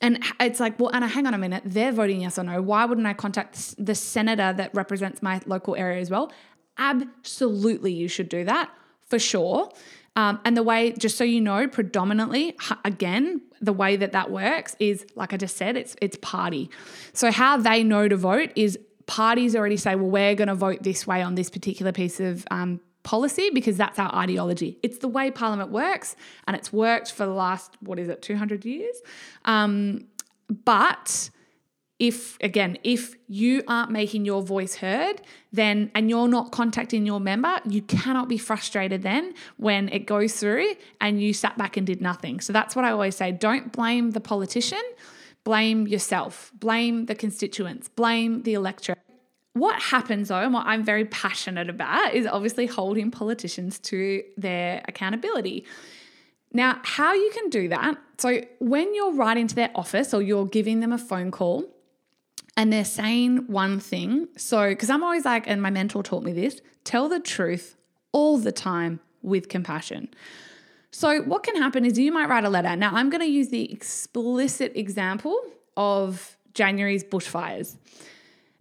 And 0.00 0.22
it's 0.38 0.60
like, 0.60 0.78
well, 0.78 0.94
Anna, 0.94 1.08
hang 1.08 1.26
on 1.26 1.32
a 1.32 1.38
minute. 1.38 1.62
They're 1.64 1.92
voting 1.92 2.20
yes 2.20 2.38
or 2.38 2.44
no. 2.44 2.60
Why 2.60 2.84
wouldn't 2.84 3.06
I 3.06 3.14
contact 3.14 3.74
the 3.82 3.94
senator 3.94 4.52
that 4.52 4.74
represents 4.74 5.22
my 5.22 5.40
local 5.46 5.74
area 5.74 6.00
as 6.00 6.10
well? 6.10 6.30
Absolutely, 6.76 7.92
you 7.92 8.08
should 8.08 8.28
do 8.28 8.44
that 8.44 8.70
for 9.06 9.18
sure. 9.18 9.70
Um, 10.16 10.38
and 10.44 10.54
the 10.56 10.62
way, 10.62 10.92
just 10.92 11.16
so 11.16 11.24
you 11.24 11.40
know, 11.40 11.66
predominantly, 11.66 12.56
again, 12.84 13.40
the 13.60 13.72
way 13.72 13.96
that 13.96 14.12
that 14.12 14.30
works 14.30 14.76
is, 14.78 15.06
like 15.16 15.32
I 15.32 15.38
just 15.38 15.56
said, 15.56 15.76
it's 15.76 15.96
it's 16.02 16.18
party. 16.20 16.70
So 17.14 17.32
how 17.32 17.56
they 17.56 17.82
know 17.82 18.06
to 18.06 18.16
vote 18.16 18.50
is 18.54 18.78
parties 19.06 19.56
already 19.56 19.78
say, 19.78 19.94
well, 19.94 20.10
we're 20.10 20.34
going 20.34 20.48
to 20.48 20.54
vote 20.54 20.82
this 20.82 21.06
way 21.06 21.22
on 21.22 21.34
this 21.34 21.48
particular 21.48 21.92
piece 21.92 22.20
of 22.20 22.46
um, 22.50 22.80
policy 23.04 23.50
because 23.54 23.76
that's 23.76 23.98
our 23.98 24.12
ideology. 24.14 24.78
It's 24.82 24.98
the 24.98 25.08
way 25.08 25.30
Parliament 25.30 25.70
works, 25.70 26.16
and 26.48 26.56
it's 26.56 26.72
worked 26.72 27.12
for 27.12 27.24
the 27.24 27.32
last, 27.32 27.76
what 27.80 27.98
is 28.00 28.08
it, 28.08 28.20
200 28.22 28.64
years? 28.64 29.00
Um, 29.44 30.06
but 30.64 31.30
if, 32.00 32.36
again, 32.40 32.76
if 32.82 33.14
you 33.28 33.62
aren't 33.68 33.90
making 33.90 34.24
your 34.24 34.42
voice 34.42 34.76
heard, 34.76 35.22
then, 35.52 35.90
and 35.94 36.10
you're 36.10 36.26
not 36.26 36.50
contacting 36.50 37.06
your 37.06 37.20
member, 37.20 37.60
you 37.68 37.82
cannot 37.82 38.28
be 38.28 38.36
frustrated 38.36 39.02
then 39.02 39.32
when 39.58 39.88
it 39.90 40.00
goes 40.00 40.34
through 40.34 40.74
and 41.00 41.22
you 41.22 41.32
sat 41.32 41.56
back 41.56 41.76
and 41.76 41.86
did 41.86 42.00
nothing. 42.00 42.40
So 42.40 42.52
that's 42.52 42.74
what 42.74 42.84
I 42.84 42.90
always 42.90 43.16
say 43.16 43.30
don't 43.30 43.70
blame 43.70 44.10
the 44.10 44.20
politician, 44.20 44.82
blame 45.44 45.86
yourself, 45.86 46.50
blame 46.58 47.06
the 47.06 47.14
constituents, 47.14 47.88
blame 47.88 48.42
the 48.42 48.54
electorate. 48.54 48.98
What 49.54 49.80
happens 49.80 50.28
though, 50.28 50.40
and 50.40 50.52
what 50.52 50.66
I'm 50.66 50.84
very 50.84 51.04
passionate 51.04 51.70
about, 51.70 52.12
is 52.12 52.26
obviously 52.26 52.66
holding 52.66 53.10
politicians 53.10 53.78
to 53.80 54.22
their 54.36 54.82
accountability. 54.86 55.64
Now, 56.52 56.80
how 56.82 57.14
you 57.14 57.30
can 57.32 57.50
do 57.50 57.68
that, 57.68 57.96
so 58.18 58.40
when 58.60 58.94
you're 58.94 59.14
writing 59.14 59.46
to 59.48 59.54
their 59.54 59.70
office 59.74 60.12
or 60.12 60.22
you're 60.22 60.46
giving 60.46 60.80
them 60.80 60.92
a 60.92 60.98
phone 60.98 61.30
call 61.30 61.64
and 62.56 62.72
they're 62.72 62.84
saying 62.84 63.46
one 63.48 63.80
thing, 63.80 64.28
so 64.36 64.68
because 64.68 64.90
I'm 64.90 65.02
always 65.02 65.24
like, 65.24 65.48
and 65.48 65.62
my 65.62 65.70
mentor 65.70 66.02
taught 66.02 66.22
me 66.22 66.32
this 66.32 66.60
tell 66.82 67.08
the 67.08 67.20
truth 67.20 67.76
all 68.12 68.38
the 68.38 68.52
time 68.52 69.00
with 69.22 69.48
compassion. 69.48 70.08
So, 70.90 71.22
what 71.22 71.42
can 71.42 71.56
happen 71.56 71.84
is 71.84 71.98
you 71.98 72.12
might 72.12 72.28
write 72.28 72.44
a 72.44 72.48
letter. 72.48 72.76
Now, 72.76 72.90
I'm 72.94 73.10
going 73.10 73.20
to 73.20 73.30
use 73.30 73.48
the 73.48 73.72
explicit 73.72 74.72
example 74.76 75.40
of 75.76 76.36
January's 76.54 77.02
bushfires. 77.02 77.76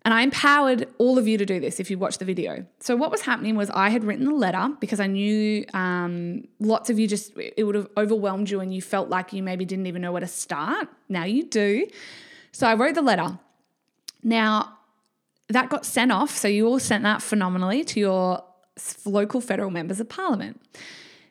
And 0.05 0.13
I 0.13 0.21
empowered 0.21 0.89
all 0.97 1.17
of 1.17 1.29
you 1.29 1.37
to 1.37 1.45
do 1.45 1.61
this 1.61 1.79
if 1.79 1.89
you 1.89 1.97
watch 1.97 2.17
the 2.17 2.25
video. 2.25 2.65
So, 2.79 2.95
what 2.95 3.09
was 3.09 3.21
happening 3.21 3.55
was 3.55 3.69
I 3.69 3.89
had 3.89 4.03
written 4.03 4.25
the 4.25 4.33
letter 4.33 4.69
because 4.81 4.99
I 4.99 5.07
knew 5.07 5.65
um, 5.73 6.45
lots 6.59 6.89
of 6.89 6.99
you 6.99 7.07
just, 7.07 7.31
it 7.37 7.63
would 7.63 7.75
have 7.75 7.87
overwhelmed 7.95 8.49
you 8.49 8.59
and 8.59 8.73
you 8.73 8.81
felt 8.81 9.09
like 9.09 9.31
you 9.31 9.41
maybe 9.41 9.63
didn't 9.63 9.87
even 9.87 10.01
know 10.01 10.11
where 10.11 10.21
to 10.21 10.27
start. 10.27 10.89
Now 11.07 11.23
you 11.23 11.43
do. 11.43 11.87
So, 12.51 12.67
I 12.67 12.73
wrote 12.73 12.95
the 12.95 13.01
letter. 13.01 13.39
Now, 14.21 14.77
that 15.49 15.69
got 15.69 15.85
sent 15.85 16.11
off. 16.11 16.31
So, 16.31 16.49
you 16.49 16.67
all 16.67 16.79
sent 16.79 17.03
that 17.03 17.21
phenomenally 17.21 17.85
to 17.85 17.99
your 17.99 18.43
local 19.05 19.39
federal 19.39 19.69
members 19.69 20.01
of 20.01 20.09
parliament. 20.09 20.61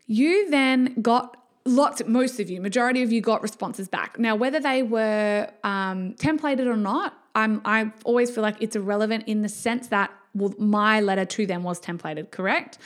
You 0.06 0.48
then 0.48 1.00
got 1.02 1.36
lots, 1.66 2.02
most 2.06 2.40
of 2.40 2.48
you, 2.48 2.60
majority 2.60 3.02
of 3.02 3.12
you 3.12 3.20
got 3.20 3.42
responses 3.42 3.88
back. 3.88 4.18
Now, 4.18 4.34
whether 4.34 4.60
they 4.60 4.82
were 4.82 5.48
um, 5.62 6.14
templated 6.14 6.66
or 6.66 6.76
not, 6.76 7.14
I'm, 7.34 7.60
I 7.64 7.92
always 8.04 8.30
feel 8.30 8.42
like 8.42 8.56
it's 8.60 8.76
irrelevant 8.76 9.24
in 9.26 9.42
the 9.42 9.48
sense 9.48 9.88
that 9.88 10.10
well, 10.34 10.54
my 10.58 11.00
letter 11.00 11.24
to 11.24 11.46
them 11.46 11.62
was 11.62 11.80
templated, 11.80 12.30
correct? 12.30 12.78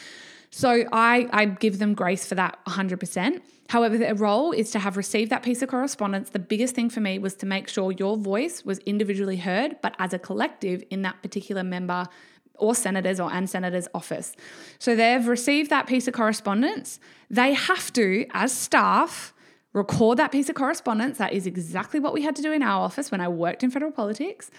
So 0.51 0.85
I, 0.93 1.29
I 1.33 1.45
give 1.45 1.79
them 1.79 1.95
grace 1.95 2.27
for 2.27 2.35
that 2.35 2.59
100%. 2.67 3.43
However, 3.69 3.99
their 3.99 4.15
role 4.15 4.53
is 4.53 4.71
to 4.71 4.79
have 4.79 4.97
received 4.97 5.31
that 5.31 5.43
piece 5.43 5.61
of 5.61 5.69
correspondence. 5.69 6.31
The 6.31 6.39
biggest 6.39 6.75
thing 6.75 6.89
for 6.89 7.01
me 7.01 7.19
was 7.19 7.35
to 7.37 7.47
make 7.47 7.69
sure 7.69 7.93
your 7.93 8.17
voice 8.17 8.65
was 8.65 8.79
individually 8.81 9.37
heard, 9.37 9.77
but 9.83 9.95
as 9.99 10.13
a 10.13 10.19
collective 10.19 10.85
in 10.91 11.03
that 11.03 11.21
particular 11.23 11.65
member 11.65 12.07
or 12.55 12.75
senators 12.75 13.21
or 13.21 13.31
and 13.33 13.51
senators 13.51 13.89
office. 13.93 14.35
So 14.79 14.97
they've 14.97 15.27
received 15.27 15.69
that 15.71 15.87
piece 15.87 16.09
of 16.09 16.15
correspondence. 16.15 17.01
They 17.29 17.53
have 17.53 17.93
to, 17.95 18.27
as 18.33 18.57
staff, 18.57 19.35
record 19.77 20.19
that 20.19 20.33
piece 20.33 20.49
of 20.49 20.55
correspondence. 20.55 21.19
That 21.19 21.33
is 21.33 21.47
exactly 21.47 22.01
what 22.01 22.13
we 22.13 22.23
had 22.23 22.35
to 22.37 22.43
do 22.43 22.51
in 22.51 22.63
our 22.63 22.81
office 22.81 23.11
when 23.11 23.21
I 23.21 23.29
worked 23.29 23.63
in 23.63 23.71
federal 23.71 23.93
politics. 23.93 24.51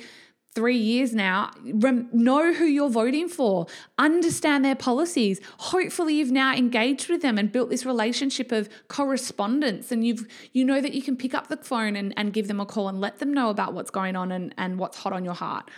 three 0.55 0.77
years 0.77 1.13
now, 1.13 1.51
rem- 1.73 2.09
know 2.13 2.53
who 2.53 2.65
you're 2.65 2.89
voting 2.89 3.27
for, 3.27 3.67
understand 3.99 4.63
their 4.63 4.73
policies. 4.73 5.39
Hopefully, 5.59 6.15
you've 6.15 6.31
now 6.31 6.55
engaged 6.55 7.09
with 7.09 7.21
them 7.21 7.37
and 7.37 7.51
built 7.51 7.69
this 7.69 7.85
relationship 7.85 8.51
of 8.51 8.67
correspondence, 8.87 9.91
and 9.91 10.03
you've 10.03 10.25
you 10.53 10.65
know 10.65 10.81
that 10.81 10.95
you 10.95 11.03
can 11.03 11.15
pick 11.15 11.35
up 11.35 11.49
the 11.49 11.57
phone 11.57 11.95
and, 11.95 12.11
and 12.17 12.33
give 12.33 12.47
them 12.47 12.59
a 12.59 12.65
call 12.65 12.87
and 12.87 12.99
let 12.99 13.19
them 13.19 13.31
know 13.33 13.51
about 13.51 13.75
what's 13.75 13.91
going 13.91 14.15
on 14.15 14.31
and, 14.31 14.55
and 14.57 14.79
what's 14.79 14.97
hot 14.97 15.13
on 15.13 15.23
your 15.23 15.35
heart. 15.35 15.69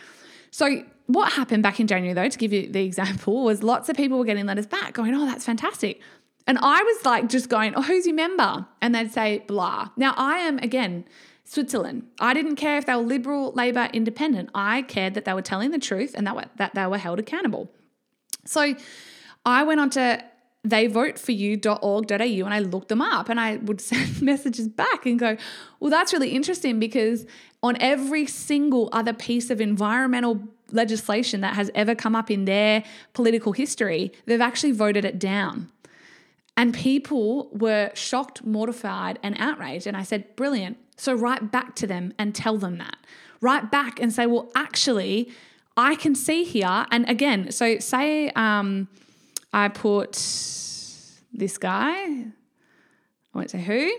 So, 0.51 0.83
what 1.09 1.33
happened 1.33 1.63
back 1.63 1.79
in 1.79 1.87
January, 1.87 2.13
though, 2.13 2.29
to 2.29 2.37
give 2.37 2.53
you 2.53 2.69
the 2.71 2.85
example, 2.85 3.43
was 3.43 3.63
lots 3.63 3.89
of 3.89 3.97
people 3.97 4.19
were 4.19 4.25
getting 4.25 4.45
letters 4.45 4.67
back 4.67 4.93
going, 4.93 5.13
Oh, 5.15 5.25
that's 5.25 5.43
fantastic. 5.43 5.99
And 6.45 6.57
I 6.59 6.81
was 6.81 7.05
like, 7.05 7.29
just 7.29 7.49
going, 7.49 7.73
Oh, 7.75 7.81
who's 7.81 8.05
your 8.05 8.15
member? 8.15 8.67
And 8.81 8.93
they'd 8.93 9.11
say, 9.11 9.43
blah. 9.47 9.89
Now, 9.97 10.13
I 10.17 10.37
am, 10.37 10.59
again, 10.59 11.05
Switzerland. 11.45 12.05
I 12.19 12.35
didn't 12.35 12.57
care 12.57 12.77
if 12.77 12.85
they 12.85 12.93
were 12.95 13.01
liberal, 13.01 13.51
Labor, 13.53 13.89
independent. 13.91 14.51
I 14.53 14.83
cared 14.83 15.15
that 15.15 15.25
they 15.25 15.33
were 15.33 15.41
telling 15.41 15.71
the 15.71 15.79
truth 15.79 16.13
and 16.15 16.27
that, 16.27 16.51
that 16.57 16.75
they 16.75 16.85
were 16.85 16.99
held 16.99 17.17
accountable. 17.17 17.71
So 18.45 18.75
I 19.45 19.63
went 19.63 19.79
on 19.79 19.89
to 19.91 20.23
theyvoteforyou.org.au 20.67 22.45
and 22.45 22.53
I 22.53 22.59
looked 22.59 22.89
them 22.89 23.01
up 23.01 23.29
and 23.29 23.39
I 23.39 23.55
would 23.57 23.81
send 23.89 24.21
messages 24.21 24.67
back 24.67 25.07
and 25.07 25.17
go, 25.17 25.37
well, 25.79 25.89
that's 25.89 26.13
really 26.13 26.29
interesting 26.29 26.79
because 26.79 27.25
on 27.63 27.77
every 27.79 28.27
single 28.27 28.89
other 28.91 29.13
piece 29.13 29.49
of 29.49 29.59
environmental 29.59 30.43
legislation 30.71 31.41
that 31.41 31.55
has 31.55 31.71
ever 31.75 31.95
come 31.95 32.15
up 32.15 32.29
in 32.29 32.45
their 32.45 32.83
political 33.13 33.51
history, 33.51 34.11
they've 34.25 34.41
actually 34.41 34.71
voted 34.71 35.05
it 35.05 35.19
down. 35.19 35.71
And 36.57 36.73
people 36.73 37.49
were 37.53 37.91
shocked, 37.93 38.43
mortified, 38.45 39.17
and 39.23 39.35
outraged. 39.39 39.87
And 39.87 39.95
I 39.95 40.03
said, 40.03 40.35
brilliant. 40.35 40.77
So 40.97 41.13
write 41.13 41.51
back 41.51 41.75
to 41.75 41.87
them 41.87 42.13
and 42.19 42.35
tell 42.35 42.57
them 42.57 42.77
that. 42.79 42.97
Write 43.39 43.71
back 43.71 44.01
and 44.01 44.11
say, 44.11 44.25
well, 44.25 44.51
actually, 44.55 45.31
I 45.77 45.95
can 45.95 46.15
see 46.15 46.43
here. 46.43 46.85
And 46.91 47.09
again, 47.09 47.51
so 47.51 47.79
say 47.79 48.29
um, 48.31 48.89
I 49.53 49.69
put 49.69 50.11
this 51.31 51.57
guy, 51.57 51.93
I 51.93 52.31
won't 53.33 53.49
say 53.49 53.61
who, 53.61 53.89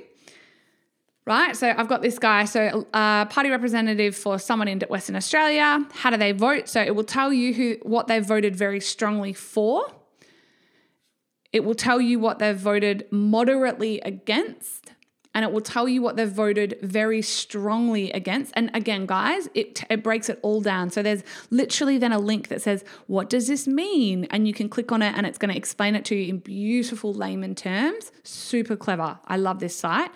right? 1.31 1.57
So 1.57 1.73
I've 1.75 1.89
got 1.89 2.03
this 2.03 2.19
guy, 2.19 2.45
so 2.45 2.87
uh, 2.93 3.25
party 3.27 3.51
representative 3.51 4.17
for 4.17 4.39
someone 4.39 4.69
in 4.69 4.81
Western 4.81 5.17
Australia. 5.17 5.87
How 5.93 6.11
do 6.11 6.17
they 6.17 6.33
vote? 6.33 6.69
So 6.69 6.83
it 6.83 6.95
will 6.95 7.05
tell 7.05 7.33
you 7.33 7.55
who 7.55 7.77
what 7.83 8.09
they've 8.09 8.25
voted 8.25 8.57
very 8.57 8.81
strongly 8.81 9.33
for. 9.33 9.87
It 11.53 11.65
will 11.65 11.75
tell 11.75 12.01
you 12.01 12.19
what 12.19 12.41
they've 12.41 12.57
voted 12.57 13.07
moderately 13.11 14.01
against 14.01 14.93
and 15.33 15.45
it 15.45 15.53
will 15.53 15.61
tell 15.61 15.89
you 15.89 16.03
what 16.03 16.17
they've 16.17 16.29
voted 16.29 16.79
very 16.83 17.23
strongly 17.23 18.11
against. 18.11 18.53
And 18.57 18.69
again, 18.75 19.07
guys, 19.07 19.49
it, 19.55 19.85
it 19.89 20.03
breaks 20.03 20.29
it 20.29 20.41
all 20.43 20.61
down. 20.61 20.91
So 20.91 21.03
there's 21.03 21.23
literally 21.51 21.99
then 21.99 22.11
a 22.13 22.19
link 22.19 22.49
that 22.49 22.61
says, 22.61 22.85
What 23.07 23.31
does 23.31 23.47
this 23.47 23.69
mean? 23.69 24.25
And 24.31 24.49
you 24.49 24.55
can 24.55 24.69
click 24.69 24.91
on 24.91 25.03
it 25.03 25.15
and 25.17 25.27
it's 25.27 25.39
going 25.39 25.53
to 25.53 25.57
explain 25.57 25.95
it 25.95 26.05
to 26.07 26.17
you 26.17 26.31
in 26.31 26.39
beautiful 26.39 27.15
layman 27.15 27.55
terms. 27.55 28.11
Super 28.25 28.75
clever. 28.75 29.21
I 29.27 29.37
love 29.37 29.61
this 29.61 29.77
site. 29.77 30.11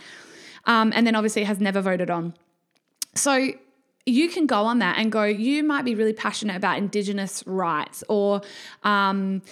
Um, 0.67 0.93
and 0.95 1.07
then 1.07 1.15
obviously 1.15 1.45
has 1.45 1.61
never 1.61 1.81
voted 1.81 2.11
on. 2.11 2.35
So 3.15 3.49
you 4.07 4.29
can 4.29 4.47
go 4.47 4.63
on 4.65 4.81
that 4.81 4.99
and 4.99 5.11
go, 5.11 5.25
you 5.25 5.63
might 5.63 5.85
be 5.85 5.95
really 5.95 6.13
passionate 6.13 6.57
about 6.57 6.79
Indigenous 6.79 7.43
rights 7.47 8.05
or 8.09 8.43
um, 8.83 9.43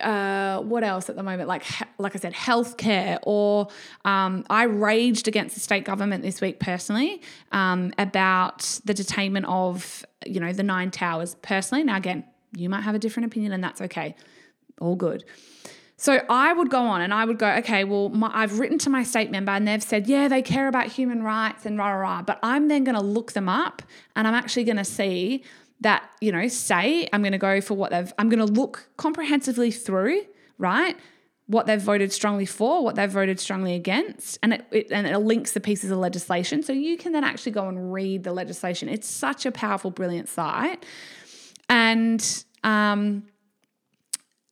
uh, 0.00 0.60
what 0.60 0.84
else 0.84 1.08
at 1.08 1.16
the 1.16 1.22
moment? 1.22 1.48
Like, 1.48 1.64
like 1.98 2.14
I 2.14 2.18
said, 2.18 2.34
healthcare. 2.34 3.18
Or 3.22 3.68
um, 4.04 4.44
I 4.50 4.64
raged 4.64 5.28
against 5.28 5.54
the 5.54 5.60
state 5.60 5.84
government 5.84 6.22
this 6.22 6.40
week 6.40 6.60
personally 6.60 7.22
um, 7.52 7.92
about 7.98 8.80
the 8.84 8.94
detainment 8.94 9.44
of, 9.46 10.04
you 10.24 10.40
know, 10.40 10.52
the 10.52 10.62
nine 10.62 10.90
towers. 10.90 11.36
Personally, 11.42 11.84
now 11.84 11.96
again, 11.96 12.24
you 12.56 12.68
might 12.68 12.82
have 12.82 12.94
a 12.94 12.98
different 12.98 13.26
opinion, 13.26 13.52
and 13.52 13.62
that's 13.62 13.80
okay. 13.82 14.14
All 14.80 14.96
good. 14.96 15.24
So 15.98 16.20
I 16.28 16.52
would 16.52 16.68
go 16.68 16.82
on 16.82 17.00
and 17.00 17.14
I 17.14 17.24
would 17.24 17.38
go, 17.38 17.48
okay, 17.48 17.84
well, 17.84 18.10
my, 18.10 18.30
I've 18.34 18.58
written 18.58 18.78
to 18.80 18.90
my 18.90 19.02
state 19.02 19.30
member 19.30 19.52
and 19.52 19.66
they've 19.66 19.82
said, 19.82 20.06
yeah, 20.06 20.28
they 20.28 20.42
care 20.42 20.68
about 20.68 20.88
human 20.88 21.22
rights 21.22 21.64
and 21.64 21.78
rah, 21.78 21.88
rah, 21.88 22.00
rah. 22.00 22.22
But 22.22 22.38
I'm 22.42 22.68
then 22.68 22.84
going 22.84 22.96
to 22.96 23.02
look 23.02 23.32
them 23.32 23.48
up 23.48 23.82
and 24.14 24.28
I'm 24.28 24.34
actually 24.34 24.64
going 24.64 24.76
to 24.76 24.84
see 24.84 25.42
that, 25.80 26.08
you 26.20 26.32
know, 26.32 26.48
say 26.48 27.08
I'm 27.12 27.22
going 27.22 27.32
to 27.32 27.38
go 27.38 27.62
for 27.62 27.74
what 27.74 27.92
they've, 27.92 28.12
I'm 28.18 28.28
going 28.28 28.46
to 28.46 28.52
look 28.52 28.88
comprehensively 28.98 29.70
through, 29.70 30.22
right? 30.58 30.96
What 31.46 31.66
they've 31.66 31.80
voted 31.80 32.12
strongly 32.12 32.46
for, 32.46 32.84
what 32.84 32.94
they've 32.96 33.10
voted 33.10 33.40
strongly 33.40 33.74
against, 33.74 34.38
and 34.42 34.52
it, 34.52 34.66
it, 34.70 34.90
and 34.90 35.06
it 35.06 35.18
links 35.18 35.52
the 35.52 35.60
pieces 35.60 35.90
of 35.90 35.98
legislation. 35.98 36.62
So 36.62 36.74
you 36.74 36.98
can 36.98 37.12
then 37.12 37.24
actually 37.24 37.52
go 37.52 37.68
and 37.68 37.92
read 37.92 38.24
the 38.24 38.32
legislation. 38.32 38.90
It's 38.90 39.08
such 39.08 39.46
a 39.46 39.52
powerful, 39.52 39.90
brilliant 39.90 40.28
site. 40.28 40.84
And 41.70 42.44
um, 42.64 43.28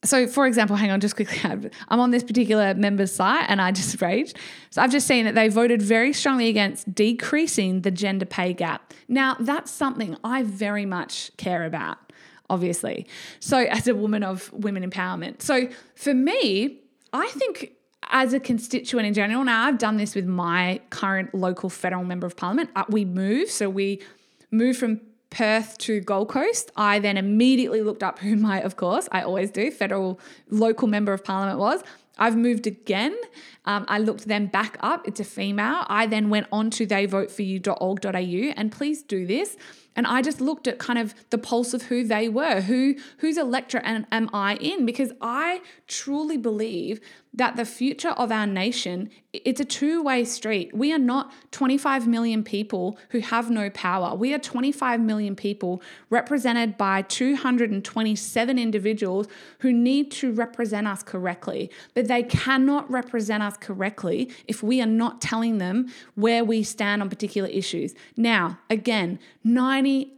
so 0.04 0.26
for 0.26 0.46
example, 0.46 0.76
hang 0.76 0.90
on 0.90 1.00
just 1.00 1.16
quickly, 1.16 1.38
I'm 1.88 2.00
on 2.00 2.10
this 2.10 2.22
particular 2.22 2.74
member's 2.74 3.14
site 3.14 3.46
and 3.48 3.60
I 3.60 3.72
just 3.72 4.00
raged. 4.00 4.36
So 4.70 4.82
I've 4.82 4.92
just 4.92 5.06
seen 5.06 5.24
that 5.24 5.34
they 5.34 5.48
voted 5.48 5.82
very 5.82 6.12
strongly 6.12 6.48
against 6.48 6.94
decreasing 6.94 7.82
the 7.82 7.90
gender 7.90 8.26
pay 8.26 8.52
gap. 8.52 8.92
Now, 9.08 9.36
that's 9.40 9.70
something 9.70 10.16
I 10.24 10.42
very 10.42 10.86
much 10.86 11.30
care 11.36 11.64
about, 11.64 11.98
obviously. 12.48 13.06
So 13.40 13.58
as 13.70 13.88
a 13.88 13.94
woman 13.94 14.22
of 14.22 14.52
women 14.52 14.88
empowerment. 14.88 15.42
So 15.42 15.68
for 15.94 16.14
me, 16.14 16.80
I 17.12 17.28
think 17.28 17.72
as 18.10 18.32
a 18.32 18.40
constituent 18.40 19.06
in 19.06 19.14
general. 19.14 19.44
Now, 19.44 19.66
I've 19.66 19.78
done 19.78 19.96
this 19.96 20.14
with 20.14 20.26
my 20.26 20.80
current 20.90 21.34
local 21.34 21.70
federal 21.70 22.04
member 22.04 22.26
of 22.26 22.36
parliament. 22.36 22.70
Uh, 22.76 22.84
we 22.88 23.04
move, 23.04 23.50
so 23.50 23.70
we 23.70 24.02
move 24.50 24.76
from 24.76 25.00
Perth 25.34 25.76
to 25.78 26.00
Gold 26.00 26.28
Coast. 26.28 26.70
I 26.76 27.00
then 27.00 27.16
immediately 27.16 27.82
looked 27.82 28.02
up 28.02 28.20
who 28.20 28.36
my, 28.48 28.60
of 28.60 28.76
course, 28.76 29.08
I 29.12 29.22
always 29.22 29.50
do, 29.50 29.70
federal 29.70 30.20
local 30.48 30.88
member 30.88 31.12
of 31.12 31.24
parliament 31.24 31.58
was. 31.58 31.82
I've 32.16 32.36
moved 32.36 32.68
again. 32.68 33.16
Um, 33.66 33.84
I 33.88 33.98
looked 33.98 34.28
them 34.28 34.46
back 34.46 34.76
up. 34.80 35.06
It's 35.08 35.20
a 35.20 35.24
female. 35.24 35.84
I 35.88 36.06
then 36.06 36.28
went 36.30 36.46
on 36.52 36.70
to 36.70 36.86
theyvoteforyou.org.au 36.86 38.52
and 38.56 38.72
please 38.72 39.02
do 39.02 39.26
this. 39.26 39.56
And 39.96 40.06
I 40.06 40.22
just 40.22 40.40
looked 40.40 40.66
at 40.66 40.78
kind 40.78 40.98
of 40.98 41.14
the 41.30 41.38
pulse 41.38 41.72
of 41.72 41.82
who 41.82 42.04
they 42.04 42.28
were, 42.28 42.62
who 42.62 42.96
whose 43.18 43.38
electorate 43.38 43.84
am 43.86 44.30
I 44.32 44.56
in? 44.56 44.84
Because 44.84 45.12
I 45.20 45.60
truly 45.86 46.36
believe 46.36 47.00
that 47.32 47.56
the 47.56 47.64
future 47.64 48.10
of 48.10 48.32
our 48.32 48.46
nation 48.46 49.10
it's 49.32 49.60
a 49.60 49.64
two-way 49.64 50.24
street. 50.24 50.72
We 50.72 50.92
are 50.92 50.98
not 50.98 51.32
25 51.50 52.06
million 52.06 52.44
people 52.44 52.96
who 53.08 53.18
have 53.18 53.50
no 53.50 53.68
power. 53.70 54.14
We 54.14 54.32
are 54.32 54.38
25 54.38 55.00
million 55.00 55.34
people 55.34 55.82
represented 56.08 56.78
by 56.78 57.02
227 57.02 58.56
individuals 58.56 59.26
who 59.58 59.72
need 59.72 60.12
to 60.12 60.32
represent 60.32 60.86
us 60.86 61.02
correctly. 61.02 61.68
But 61.94 62.06
they 62.06 62.22
cannot 62.22 62.88
represent 62.88 63.42
us 63.42 63.53
correctly 63.60 64.30
if 64.46 64.62
we 64.62 64.80
are 64.80 64.86
not 64.86 65.20
telling 65.20 65.58
them 65.58 65.88
where 66.14 66.44
we 66.44 66.62
stand 66.62 67.02
on 67.02 67.08
particular 67.08 67.48
issues. 67.48 67.94
Now, 68.16 68.58
again, 68.70 69.18
90 69.42 70.12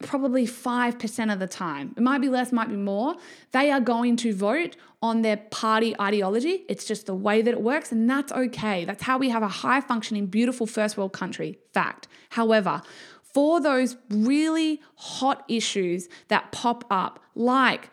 probably 0.00 0.46
5% 0.46 1.32
of 1.32 1.40
the 1.40 1.48
time, 1.48 1.92
it 1.96 2.02
might 2.02 2.20
be 2.20 2.28
less, 2.28 2.52
might 2.52 2.68
be 2.68 2.76
more, 2.76 3.16
they 3.50 3.70
are 3.70 3.80
going 3.80 4.16
to 4.18 4.32
vote 4.32 4.76
on 5.02 5.22
their 5.22 5.36
party 5.36 5.94
ideology. 6.00 6.64
It's 6.68 6.84
just 6.84 7.06
the 7.06 7.14
way 7.14 7.42
that 7.42 7.50
it 7.50 7.60
works, 7.60 7.92
and 7.92 8.08
that's 8.08 8.32
okay. 8.32 8.84
That's 8.84 9.02
how 9.02 9.18
we 9.18 9.28
have 9.30 9.42
a 9.42 9.48
high 9.48 9.80
functioning, 9.80 10.26
beautiful 10.26 10.66
first 10.66 10.96
world 10.96 11.12
country. 11.12 11.58
Fact. 11.72 12.08
However, 12.30 12.82
for 13.22 13.60
those 13.60 13.96
really 14.10 14.80
hot 14.96 15.44
issues 15.48 16.08
that 16.28 16.50
pop 16.52 16.84
up, 16.90 17.20
like 17.34 17.90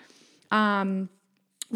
um, 0.52 1.10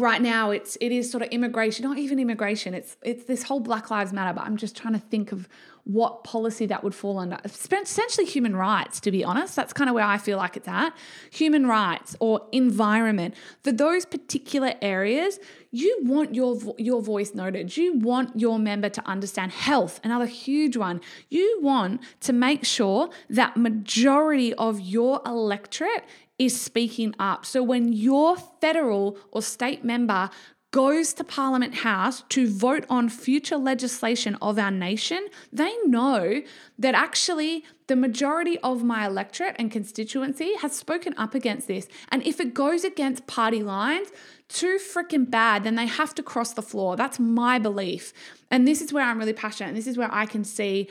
right 0.00 0.22
now 0.22 0.50
it's 0.50 0.76
it 0.80 0.92
is 0.92 1.10
sort 1.10 1.22
of 1.22 1.28
immigration 1.30 1.84
not 1.84 1.98
even 1.98 2.18
immigration 2.18 2.74
it's 2.74 2.96
it's 3.02 3.24
this 3.24 3.42
whole 3.44 3.60
black 3.60 3.90
lives 3.90 4.12
matter 4.12 4.32
but 4.32 4.44
i'm 4.44 4.56
just 4.56 4.76
trying 4.76 4.94
to 4.94 5.00
think 5.00 5.32
of 5.32 5.48
what 5.84 6.24
policy 6.24 6.66
that 6.66 6.84
would 6.84 6.94
fall 6.94 7.18
under. 7.18 7.38
Essentially, 7.44 8.26
human 8.26 8.54
rights, 8.54 9.00
to 9.00 9.10
be 9.10 9.24
honest. 9.24 9.56
That's 9.56 9.72
kind 9.72 9.88
of 9.88 9.94
where 9.94 10.04
I 10.04 10.18
feel 10.18 10.36
like 10.36 10.56
it's 10.56 10.68
at. 10.68 10.92
Human 11.32 11.66
rights 11.66 12.16
or 12.20 12.46
environment. 12.52 13.34
For 13.62 13.72
those 13.72 14.04
particular 14.04 14.74
areas, 14.82 15.38
you 15.72 15.98
want 16.02 16.34
your, 16.34 16.58
your 16.78 17.02
voice 17.02 17.34
noted. 17.34 17.76
You 17.76 17.94
want 17.94 18.38
your 18.38 18.58
member 18.58 18.88
to 18.88 19.06
understand 19.08 19.52
health, 19.52 20.00
another 20.04 20.26
huge 20.26 20.76
one. 20.76 21.00
You 21.28 21.58
want 21.62 22.02
to 22.20 22.32
make 22.32 22.64
sure 22.64 23.10
that 23.28 23.56
majority 23.56 24.54
of 24.54 24.80
your 24.80 25.22
electorate 25.24 26.04
is 26.40 26.58
speaking 26.58 27.14
up. 27.18 27.44
So 27.44 27.62
when 27.62 27.92
your 27.92 28.36
federal 28.36 29.18
or 29.30 29.42
state 29.42 29.84
member 29.84 30.30
goes 30.70 31.12
to 31.12 31.22
Parliament 31.22 31.74
House 31.74 32.22
to 32.30 32.48
vote 32.48 32.86
on 32.88 33.10
future 33.10 33.58
legislation 33.58 34.38
of 34.40 34.58
our 34.58 34.70
nation, 34.70 35.26
they 35.52 35.76
know 35.84 36.40
that 36.78 36.94
actually 36.94 37.64
the 37.88 37.96
majority 37.96 38.56
of 38.60 38.82
my 38.82 39.06
electorate 39.06 39.56
and 39.58 39.70
constituency 39.70 40.54
has 40.62 40.74
spoken 40.74 41.12
up 41.18 41.34
against 41.34 41.68
this. 41.68 41.88
And 42.08 42.26
if 42.26 42.40
it 42.40 42.54
goes 42.54 42.84
against 42.84 43.26
party 43.26 43.62
lines, 43.62 44.08
too 44.48 44.78
freaking 44.78 45.30
bad, 45.30 45.64
then 45.64 45.74
they 45.74 45.86
have 45.86 46.14
to 46.14 46.22
cross 46.22 46.54
the 46.54 46.62
floor. 46.62 46.96
That's 46.96 47.18
my 47.18 47.58
belief. 47.58 48.14
And 48.50 48.66
this 48.66 48.80
is 48.80 48.94
where 48.94 49.04
I'm 49.04 49.18
really 49.18 49.34
passionate. 49.34 49.68
And 49.68 49.76
this 49.76 49.86
is 49.86 49.98
where 49.98 50.12
I 50.12 50.24
can 50.24 50.44
see 50.44 50.88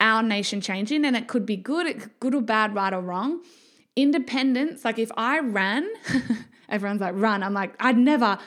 our 0.00 0.22
nation 0.22 0.60
changing. 0.60 1.06
And 1.06 1.16
it 1.16 1.28
could 1.28 1.46
be 1.46 1.56
good, 1.56 2.10
good 2.20 2.34
or 2.34 2.42
bad, 2.42 2.74
right 2.74 2.92
or 2.92 3.00
wrong. 3.00 3.40
Independence, 3.96 4.84
like 4.84 4.98
if 4.98 5.10
I 5.16 5.40
ran, 5.40 5.88
everyone's 6.68 7.00
like, 7.00 7.14
run. 7.16 7.42
I'm 7.42 7.54
like, 7.54 7.74
I'd 7.80 7.96
never 7.96 8.38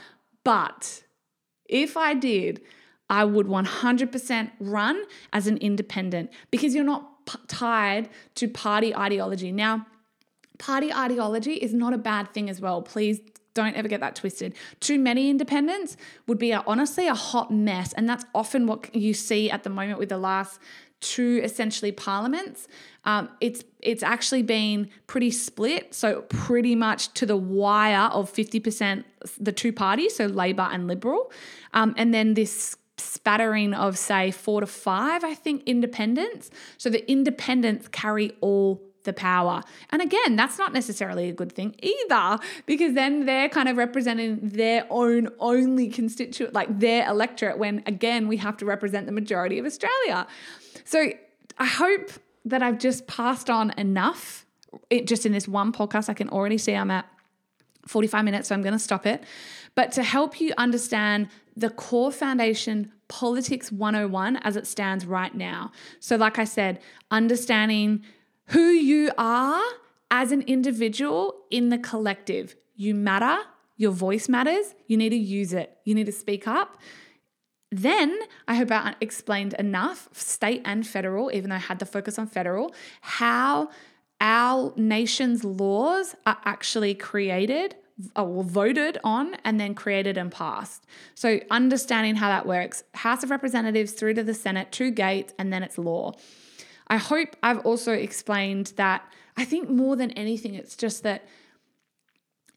but 0.44 1.04
if 1.66 1.98
I 1.98 2.14
did, 2.14 2.62
I 3.10 3.26
would 3.26 3.48
100% 3.48 4.52
run 4.60 5.04
as 5.34 5.48
an 5.48 5.58
independent 5.58 6.32
because 6.52 6.76
you're 6.76 6.84
not 6.84 7.26
p- 7.26 7.40
tied 7.48 8.10
to 8.36 8.48
party 8.48 8.96
ideology. 8.96 9.52
Now, 9.52 9.86
party 10.58 10.94
ideology 10.94 11.54
is 11.54 11.74
not 11.74 11.94
a 11.94 11.98
bad 11.98 12.34
thing 12.34 12.50
as 12.50 12.62
well. 12.62 12.82
Please 12.82 13.20
don't 13.54 13.76
ever 13.76 13.88
get 13.88 14.00
that 14.00 14.16
twisted. 14.16 14.56
Too 14.80 15.00
many 15.00 15.30
independents 15.30 15.98
would 16.28 16.38
be 16.38 16.52
a, 16.52 16.64
honestly 16.66 17.08
a 17.08 17.16
hot 17.16 17.52
mess. 17.52 17.94
And 17.94 18.08
that's 18.08 18.26
often 18.34 18.68
what 18.68 18.96
you 18.96 19.14
see 19.14 19.50
at 19.50 19.64
the 19.64 19.70
moment 19.70 20.00
with 20.00 20.10
the 20.10 20.18
last 20.18 20.60
two 21.02 21.40
essentially 21.44 21.92
parliaments. 21.92 22.68
Um, 23.06 23.30
it's 23.40 23.64
it's 23.80 24.04
actually 24.04 24.44
been 24.44 24.90
pretty 25.08 25.32
split, 25.32 25.94
so 25.94 26.24
pretty 26.24 26.76
much 26.76 27.14
to 27.14 27.26
the 27.26 27.38
wire 27.38 28.10
of 28.12 28.30
fifty 28.30 28.60
percent 28.60 29.06
the 29.40 29.52
two 29.52 29.72
parties, 29.72 30.16
so 30.16 30.26
Labor 30.26 30.68
and 30.72 30.88
Liberal, 30.88 31.32
um, 31.74 31.94
and 31.98 32.14
then 32.14 32.34
this 32.34 32.76
spattering 32.98 33.74
of 33.74 33.98
say 33.98 34.30
four 34.32 34.60
to 34.60 34.68
five, 34.68 35.24
I 35.24 35.34
think, 35.34 35.64
independents. 35.66 36.52
So 36.78 36.90
the 36.90 37.10
independents 37.10 37.88
carry 37.88 38.34
all 38.42 38.82
the 39.04 39.14
power. 39.14 39.64
And 39.92 40.02
again, 40.02 40.36
that's 40.36 40.58
not 40.58 40.74
necessarily 40.74 41.30
a 41.30 41.34
good 41.34 41.54
thing 41.54 41.74
either, 41.82 42.38
because 42.66 42.96
then 42.96 43.26
they're 43.26 43.48
kind 43.48 43.70
of 43.70 43.78
representing 43.78 44.40
their 44.42 44.86
own 44.90 45.30
only 45.40 45.88
constituent, 45.88 46.54
like 46.54 46.80
their 46.80 47.08
electorate, 47.08 47.58
when 47.58 47.82
again, 47.86 48.28
we 48.28 48.36
have 48.38 48.58
to 48.58 48.66
represent 48.66 49.06
the 49.06 49.14
majority 49.14 49.58
of 49.58 49.66
Australia. 49.66 50.28
So 50.90 51.12
I 51.60 51.66
hope 51.68 52.10
that 52.46 52.64
I've 52.64 52.80
just 52.80 53.06
passed 53.06 53.48
on 53.48 53.70
enough. 53.78 54.48
It, 54.90 55.06
just 55.06 55.24
in 55.24 55.34
this 55.34 55.48
one 55.48 55.72
podcast, 55.72 56.10
I 56.10 56.16
can 56.16 56.30
already 56.30 56.58
see 56.58 56.74
I'm 56.74 56.90
at 56.90 57.06
45 57.86 58.26
minutes, 58.26 58.50
so 58.50 58.56
I'm 58.56 58.64
going 58.64 58.74
to 58.74 58.80
stop 58.80 59.06
it. 59.06 59.24
But 59.76 59.92
to 59.92 60.02
help 60.02 60.42
you 60.42 60.52
understand 60.58 61.28
the 61.56 61.70
core 61.70 62.12
foundation 62.12 62.92
politics 63.08 63.72
101 63.72 64.38
as 64.38 64.56
it 64.56 64.66
stands 64.66 65.06
right 65.06 65.36
now. 65.36 65.72
So, 66.00 66.16
like 66.16 66.40
I 66.40 66.44
said, 66.44 66.80
understanding 67.12 68.04
who 68.46 68.70
you 68.70 69.12
are 69.16 69.62
as 70.10 70.32
an 70.32 70.42
individual 70.42 71.36
in 71.52 71.70
the 71.70 71.78
collective. 71.78 72.56
You 72.76 72.96
matter, 72.96 73.38
your 73.78 73.92
voice 73.92 74.28
matters, 74.28 74.74
you 74.88 74.98
need 74.98 75.10
to 75.10 75.18
use 75.18 75.54
it, 75.54 75.78
you 75.84 75.94
need 75.94 76.08
to 76.08 76.12
speak 76.12 76.48
up. 76.48 76.80
Then 77.72 78.18
I 78.48 78.56
hope 78.56 78.72
I 78.72 78.96
explained 79.00 79.54
enough, 79.56 80.10
state 80.12 80.62
and 80.66 80.86
federal, 80.86 81.32
even 81.32 81.50
though 81.50 81.58
I 81.58 81.60
had 81.60 81.80
the 81.80 81.86
focus 81.86 82.18
on 82.18 82.28
federal, 82.28 82.74
how 83.02 83.70
our 84.20 84.74
nation's 84.76 85.44
laws 85.44 86.16
are 86.26 86.38
actually 86.46 86.94
created 86.96 87.76
uh, 88.16 88.24
or 88.24 88.44
voted 88.44 88.98
on 89.04 89.36
and 89.44 89.60
then 89.60 89.76
created 89.76 90.18
and 90.18 90.32
passed. 90.32 90.86
So 91.16 91.40
understanding 91.52 92.16
how 92.16 92.30
that 92.30 92.46
works, 92.46 92.84
House 92.96 93.24
of 93.24 93.30
Representatives 93.30 93.92
through 93.94 94.16
to 94.16 94.24
the 94.24 94.34
Senate, 94.34 94.72
two 94.72 94.90
gates, 94.90 95.34
and 95.38 95.54
then 95.54 95.64
it's 95.64 95.78
law. 95.78 96.14
I 96.88 96.98
hope 96.98 97.36
I've 97.44 97.60
also 97.60 97.94
explained 97.94 98.74
that 98.78 99.04
I 99.38 99.46
think 99.46 99.70
more 99.70 99.96
than 99.96 100.12
anything, 100.12 100.56
it's 100.56 100.76
just 100.76 101.04
that 101.04 101.26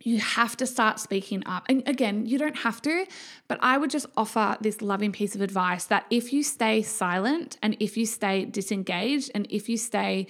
you 0.05 0.19
have 0.19 0.57
to 0.59 0.67
start 0.67 1.01
speaking 1.01 1.43
up. 1.47 1.65
And 1.69 1.83
again, 1.87 2.27
you 2.27 2.39
don't 2.39 2.59
have 2.59 2.83
to, 2.83 3.07
but 3.49 3.59
I 3.61 3.79
would 3.79 3.91
just 3.91 4.07
offer 4.17 4.57
this 4.61 4.83
loving 4.83 5.13
piece 5.13 5.35
of 5.35 5.41
advice 5.41 5.85
that 5.87 6.07
if 6.11 6.33
you 6.33 6.43
stay 6.43 6.83
silent 6.83 7.57
and 7.63 7.77
if 7.81 7.97
you 7.97 8.07
stay 8.07 8.45
disengaged 8.45 9.31
and 9.35 9.47
if 9.51 9.69
you 9.69 9.77
stay 9.77 10.27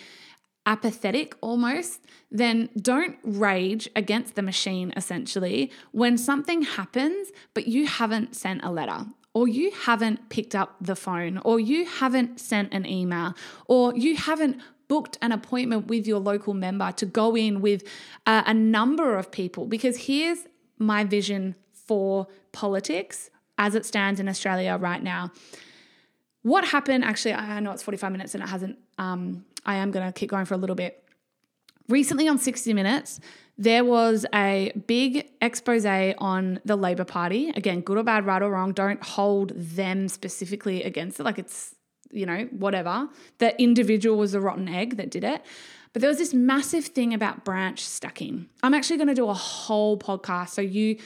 apathetic 0.64 1.34
almost, 1.40 2.04
then 2.30 2.68
don't 2.80 3.16
rage 3.24 3.88
against 3.96 4.36
the 4.36 4.42
machine 4.42 4.92
essentially 4.96 5.70
when 5.90 6.16
something 6.16 6.62
happens, 6.62 7.32
but 7.54 7.66
you 7.66 7.86
haven't 7.86 8.36
sent 8.36 8.62
a 8.64 8.70
letter. 8.70 9.06
Or 9.34 9.48
you 9.48 9.70
haven't 9.70 10.28
picked 10.28 10.54
up 10.54 10.76
the 10.78 10.94
phone, 10.94 11.38
or 11.38 11.58
you 11.58 11.86
haven't 11.86 12.38
sent 12.38 12.74
an 12.74 12.84
email, 12.84 13.32
or 13.66 13.96
you 13.96 14.14
haven't 14.14 14.60
booked 14.92 15.16
an 15.22 15.32
appointment 15.32 15.86
with 15.86 16.06
your 16.06 16.18
local 16.18 16.52
member 16.52 16.92
to 16.92 17.06
go 17.06 17.34
in 17.34 17.62
with 17.62 17.82
a, 18.26 18.42
a 18.48 18.52
number 18.52 19.16
of 19.16 19.32
people. 19.32 19.64
Because 19.64 19.96
here's 19.96 20.40
my 20.76 21.02
vision 21.02 21.54
for 21.72 22.26
politics 22.52 23.30
as 23.56 23.74
it 23.74 23.86
stands 23.86 24.20
in 24.20 24.28
Australia 24.28 24.76
right 24.76 25.02
now. 25.02 25.30
What 26.42 26.66
happened? 26.66 27.04
Actually, 27.04 27.32
I 27.32 27.58
know 27.60 27.72
it's 27.72 27.82
45 27.82 28.12
minutes 28.12 28.34
and 28.34 28.44
it 28.44 28.50
hasn't, 28.50 28.76
um, 28.98 29.46
I 29.64 29.76
am 29.76 29.92
going 29.92 30.04
to 30.04 30.12
keep 30.12 30.28
going 30.28 30.44
for 30.44 30.52
a 30.52 30.58
little 30.58 30.76
bit. 30.76 31.02
Recently 31.88 32.28
on 32.28 32.36
60 32.36 32.74
Minutes, 32.74 33.18
there 33.56 33.86
was 33.86 34.26
a 34.34 34.72
big 34.86 35.26
expose 35.40 35.86
on 35.86 36.60
the 36.66 36.76
Labor 36.76 37.04
Party. 37.04 37.48
Again, 37.48 37.80
good 37.80 37.96
or 37.96 38.02
bad, 38.02 38.26
right 38.26 38.42
or 38.42 38.50
wrong, 38.50 38.72
don't 38.72 39.02
hold 39.02 39.52
them 39.56 40.08
specifically 40.08 40.82
against 40.82 41.18
it. 41.18 41.22
Like 41.22 41.38
it's 41.38 41.76
you 42.12 42.26
know, 42.26 42.48
whatever. 42.50 43.08
The 43.38 43.60
individual 43.60 44.16
was 44.18 44.32
the 44.32 44.40
rotten 44.40 44.68
egg 44.68 44.96
that 44.96 45.10
did 45.10 45.24
it. 45.24 45.42
But 45.92 46.00
there 46.00 46.08
was 46.08 46.18
this 46.18 46.32
massive 46.32 46.86
thing 46.86 47.12
about 47.12 47.44
branch 47.44 47.84
stacking. 47.84 48.48
I'm 48.62 48.72
actually 48.72 48.96
going 48.96 49.08
to 49.08 49.14
do 49.14 49.28
a 49.28 49.34
whole 49.34 49.98
podcast. 49.98 50.50
So 50.50 50.62
you, 50.62 50.96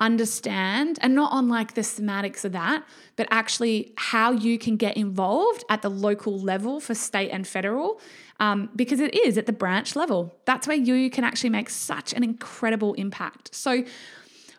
understand 0.00 0.98
and 1.02 1.14
not 1.14 1.30
on 1.32 1.48
like 1.48 1.74
the 1.74 1.82
semantics 1.82 2.44
of 2.44 2.52
that, 2.52 2.84
but 3.16 3.28
actually 3.30 3.92
how 3.96 4.32
you 4.32 4.58
can 4.58 4.76
get 4.76 4.96
involved 4.96 5.64
at 5.68 5.82
the 5.82 5.88
local 5.88 6.38
level 6.38 6.80
for 6.80 6.94
state 6.94 7.30
and 7.30 7.46
federal. 7.46 8.00
Um, 8.40 8.68
because 8.74 8.98
it 8.98 9.14
is 9.14 9.38
at 9.38 9.46
the 9.46 9.52
branch 9.52 9.94
level. 9.94 10.34
That's 10.44 10.66
where 10.66 10.76
you 10.76 11.08
can 11.08 11.22
actually 11.22 11.50
make 11.50 11.70
such 11.70 12.12
an 12.12 12.24
incredible 12.24 12.94
impact. 12.94 13.54
So, 13.54 13.84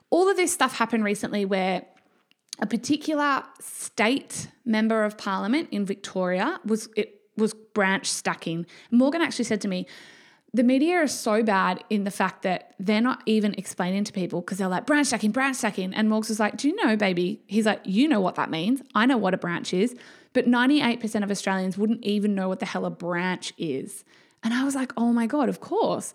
all 0.09 0.29
of 0.29 0.37
this 0.37 0.53
stuff 0.53 0.77
happened 0.77 1.03
recently 1.03 1.43
where 1.43 1.85
a 2.59 2.65
particular 2.65 3.43
state 3.59 4.47
member 4.63 5.03
of 5.03 5.17
parliament 5.17 5.69
in 5.71 5.85
Victoria 5.85 6.59
was 6.65 6.89
it 6.95 7.21
was 7.37 7.53
branch 7.53 8.09
stacking. 8.09 8.65
Morgan 8.91 9.21
actually 9.21 9.45
said 9.45 9.61
to 9.61 9.67
me, 9.67 9.85
the 10.55 10.63
media 10.63 11.01
is 11.01 11.11
so 11.11 11.43
bad 11.43 11.83
in 11.89 12.05
the 12.05 12.11
fact 12.11 12.43
that 12.43 12.75
they're 12.79 13.01
not 13.01 13.21
even 13.25 13.53
explaining 13.55 14.05
to 14.05 14.13
people 14.13 14.39
because 14.39 14.57
they're 14.57 14.69
like 14.69 14.85
branch 14.85 15.07
stacking, 15.07 15.31
branch 15.31 15.57
stacking. 15.57 15.93
And 15.93 16.09
Morgs 16.09 16.29
was 16.29 16.39
like, 16.39 16.55
Do 16.55 16.69
you 16.69 16.75
know, 16.81 16.95
baby? 16.95 17.41
He's 17.45 17.65
like, 17.65 17.81
You 17.83 18.07
know 18.07 18.21
what 18.21 18.35
that 18.35 18.49
means. 18.49 18.81
I 18.95 19.05
know 19.05 19.17
what 19.17 19.33
a 19.33 19.37
branch 19.37 19.73
is. 19.73 19.95
But 20.31 20.47
98% 20.47 21.23
of 21.23 21.31
Australians 21.31 21.77
wouldn't 21.77 22.03
even 22.03 22.35
know 22.35 22.47
what 22.47 22.59
the 22.59 22.65
hell 22.65 22.85
a 22.85 22.89
branch 22.89 23.53
is. 23.57 24.05
And 24.43 24.53
I 24.53 24.63
was 24.63 24.75
like, 24.75 24.93
Oh 24.95 25.11
my 25.11 25.27
God, 25.27 25.49
of 25.49 25.59
course. 25.59 26.13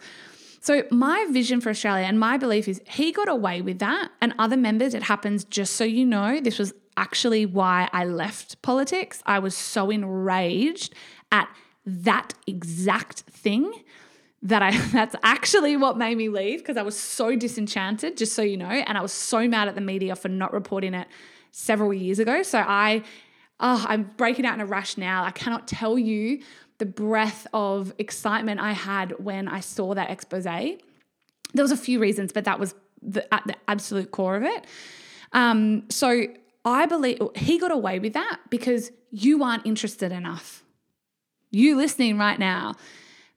So, 0.62 0.84
my 0.90 1.26
vision 1.30 1.61
for 1.61 1.70
Australia 1.70 2.04
and 2.04 2.20
my 2.20 2.36
belief 2.36 2.68
is 2.68 2.82
he 2.86 3.12
got 3.12 3.28
away 3.28 3.62
with 3.62 3.78
that. 3.78 4.11
And 4.20 4.34
other 4.38 4.58
members, 4.58 4.92
it 4.94 5.02
happens 5.02 5.44
just 5.44 5.74
so 5.74 5.84
you 5.84 6.04
know, 6.04 6.38
this 6.40 6.58
was 6.58 6.74
actually 6.96 7.46
why 7.46 7.88
I 7.92 8.04
left 8.04 8.61
politics. 8.61 9.22
I 9.24 9.38
was 9.38 9.56
so 9.56 9.90
enraged 9.90 10.94
at 11.32 11.48
that 11.86 12.34
exact 12.46 13.20
thing 13.20 13.72
that 14.42 14.62
I 14.62 14.76
that's 14.92 15.16
actually 15.22 15.76
what 15.76 15.96
made 15.96 16.18
me 16.18 16.28
leave 16.28 16.61
because 16.61 16.76
I 16.76 16.82
was 16.82 16.98
so 16.98 17.36
disenchanted, 17.36 18.18
just 18.18 18.34
so 18.34 18.42
you 18.42 18.58
know, 18.58 18.66
and 18.66 18.98
I 18.98 19.00
was 19.00 19.12
so 19.12 19.48
mad 19.48 19.68
at 19.68 19.74
the 19.74 19.80
media 19.80 20.14
for 20.14 20.28
not 20.28 20.52
reporting 20.52 20.92
it 20.92 21.08
several 21.52 21.92
years 21.94 22.18
ago. 22.18 22.42
So 22.42 22.58
I 22.58 23.02
oh, 23.61 23.84
I'm 23.88 24.11
breaking 24.16 24.46
out 24.46 24.54
in 24.54 24.61
a 24.61 24.66
rush 24.66 24.96
now. 24.96 25.24
I 25.24 25.30
cannot 25.30 25.68
tell 25.68 25.98
you 25.98 26.40
the 26.80 26.86
breath 26.86 27.46
of 27.54 27.92
excitement 27.98 28.58
I 28.60 28.72
had 28.72 29.12
when 29.22 29.46
I 29.46 29.60
saw 29.60 29.94
that 29.94 30.10
expose. 30.10 30.44
There 30.44 31.62
was 31.62 31.70
a 31.70 31.76
few 31.76 32.00
reasons, 32.00 32.32
but 32.32 32.44
that 32.44 32.58
was 32.58 32.74
the, 33.00 33.32
at 33.32 33.46
the 33.46 33.54
absolute 33.68 34.10
core 34.10 34.34
of 34.34 34.42
it. 34.42 34.64
Um, 35.32 35.84
so 35.90 36.26
I 36.64 36.86
believe 36.86 37.20
he 37.36 37.58
got 37.58 37.70
away 37.70 38.00
with 38.00 38.14
that 38.14 38.40
because 38.50 38.90
you 39.10 39.44
aren't 39.44 39.64
interested 39.66 40.10
enough. 40.10 40.64
You 41.50 41.76
listening 41.76 42.18
right 42.18 42.38
now 42.38 42.74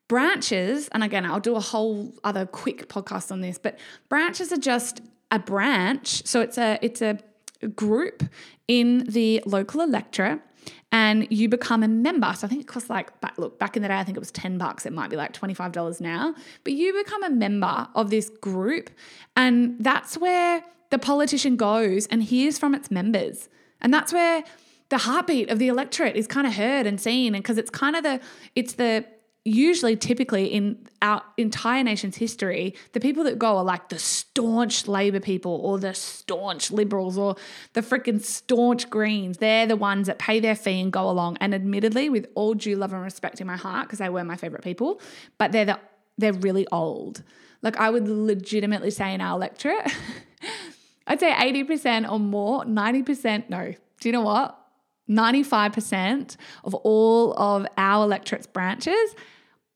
branches, 0.07 0.89
and 0.89 1.03
again, 1.03 1.25
I'll 1.25 1.39
do 1.39 1.55
a 1.55 1.59
whole 1.59 2.13
other 2.23 2.45
quick 2.45 2.87
podcast 2.87 3.31
on 3.31 3.41
this, 3.41 3.57
but 3.57 3.79
branches 4.09 4.51
are 4.51 4.57
just 4.57 5.01
a 5.31 5.39
branch. 5.39 6.25
So 6.25 6.41
it's 6.41 6.57
a 6.57 6.77
it's 6.81 7.01
a 7.01 7.19
group 7.75 8.23
in 8.67 9.05
the 9.05 9.41
local 9.45 9.81
electorate 9.81 10.41
and 10.93 11.27
you 11.31 11.49
become 11.49 11.81
a 11.81 11.87
member. 11.87 12.31
So 12.37 12.45
I 12.45 12.49
think 12.49 12.61
it 12.61 12.67
costs 12.67 12.89
like 12.89 13.11
look 13.37 13.57
back 13.59 13.75
in 13.75 13.81
the 13.81 13.89
day, 13.89 13.97
I 13.97 14.03
think 14.03 14.15
it 14.15 14.21
was 14.21 14.31
ten 14.31 14.57
bucks. 14.57 14.85
It 14.85 14.93
might 14.93 15.09
be 15.09 15.17
like 15.17 15.33
twenty 15.33 15.55
five 15.55 15.73
dollars 15.73 15.99
now. 15.99 16.35
But 16.63 16.73
you 16.73 16.93
become 16.93 17.23
a 17.23 17.29
member 17.29 17.87
of 17.95 18.11
this 18.11 18.29
group, 18.29 18.91
and 19.35 19.75
that's 19.79 20.17
where 20.17 20.63
the 20.91 20.99
politician 20.99 21.57
goes 21.57 22.05
and 22.07 22.23
hears 22.23 22.57
from 22.57 22.75
its 22.75 22.89
members, 22.91 23.49
and 23.81 23.93
that's 23.93 24.13
where 24.13 24.43
the 24.89 24.99
heartbeat 24.99 25.49
of 25.49 25.57
the 25.57 25.67
electorate 25.67 26.15
is 26.15 26.27
kind 26.27 26.45
of 26.45 26.53
heard 26.53 26.85
and 26.85 27.01
seen, 27.01 27.33
and 27.33 27.43
because 27.43 27.57
it's 27.57 27.71
kind 27.71 27.95
of 27.95 28.03
the 28.03 28.21
it's 28.55 28.73
the 28.73 29.03
usually 29.45 29.97
typically 29.97 30.45
in 30.45 30.87
our 31.01 31.21
entire 31.37 31.83
nation's 31.83 32.15
history 32.15 32.73
the 32.93 32.99
people 32.99 33.25
that 33.25 33.37
go 33.37 33.57
are 33.57 33.63
like 33.63 33.89
the 33.89 33.99
staunch 33.99 34.87
labor 34.87 35.19
people 35.19 35.59
or 35.63 35.77
the 35.77 35.93
staunch 35.93 36.71
liberals 36.71 37.17
or 37.17 37.35
the 37.73 37.81
freaking 37.81 38.23
staunch 38.23 38.89
greens. 38.89 39.37
They're 39.39 39.67
the 39.67 39.75
ones 39.75 40.07
that 40.07 40.17
pay 40.17 40.39
their 40.39 40.55
fee 40.55 40.79
and 40.79 40.93
go 40.93 41.09
along. 41.09 41.37
And 41.41 41.53
admittedly 41.53 42.09
with 42.09 42.27
all 42.35 42.53
due 42.53 42.77
love 42.77 42.93
and 42.93 43.03
respect 43.03 43.41
in 43.41 43.47
my 43.47 43.57
heart 43.57 43.87
because 43.87 43.99
they 43.99 44.09
were 44.09 44.23
my 44.23 44.37
favorite 44.37 44.63
people 44.63 45.01
but 45.37 45.51
they're 45.51 45.65
the 45.65 45.79
they're 46.17 46.33
really 46.33 46.67
old. 46.71 47.23
Like 47.61 47.77
i 47.77 47.89
would 47.89 48.07
legitimately 48.07 48.91
say 48.91 49.13
in 49.13 49.19
our 49.19 49.35
electorate 49.35 49.91
i'd 51.07 51.19
say 51.19 51.31
80% 51.31 52.09
or 52.09 52.19
more 52.19 52.63
90% 52.63 53.49
no. 53.49 53.73
Do 53.99 54.09
you 54.09 54.13
know 54.13 54.21
what 54.21 54.62
95% 55.09 56.37
of 56.63 56.73
all 56.73 57.33
of 57.33 57.65
our 57.77 58.03
electorate's 58.05 58.47
branches 58.47 59.15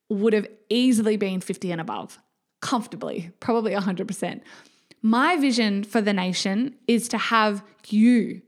would 0.10 0.34
have 0.34 0.48
easily 0.70 1.18
been 1.18 1.42
50 1.42 1.72
and 1.72 1.82
above, 1.82 2.20
comfortably, 2.62 3.32
probably 3.40 3.74
100%. 3.74 4.42
My 5.02 5.36
vision 5.38 5.84
for 5.84 6.02
the 6.02 6.14
nation 6.14 6.76
is 6.88 7.08
to 7.10 7.18
have 7.18 7.64
you 7.88 8.42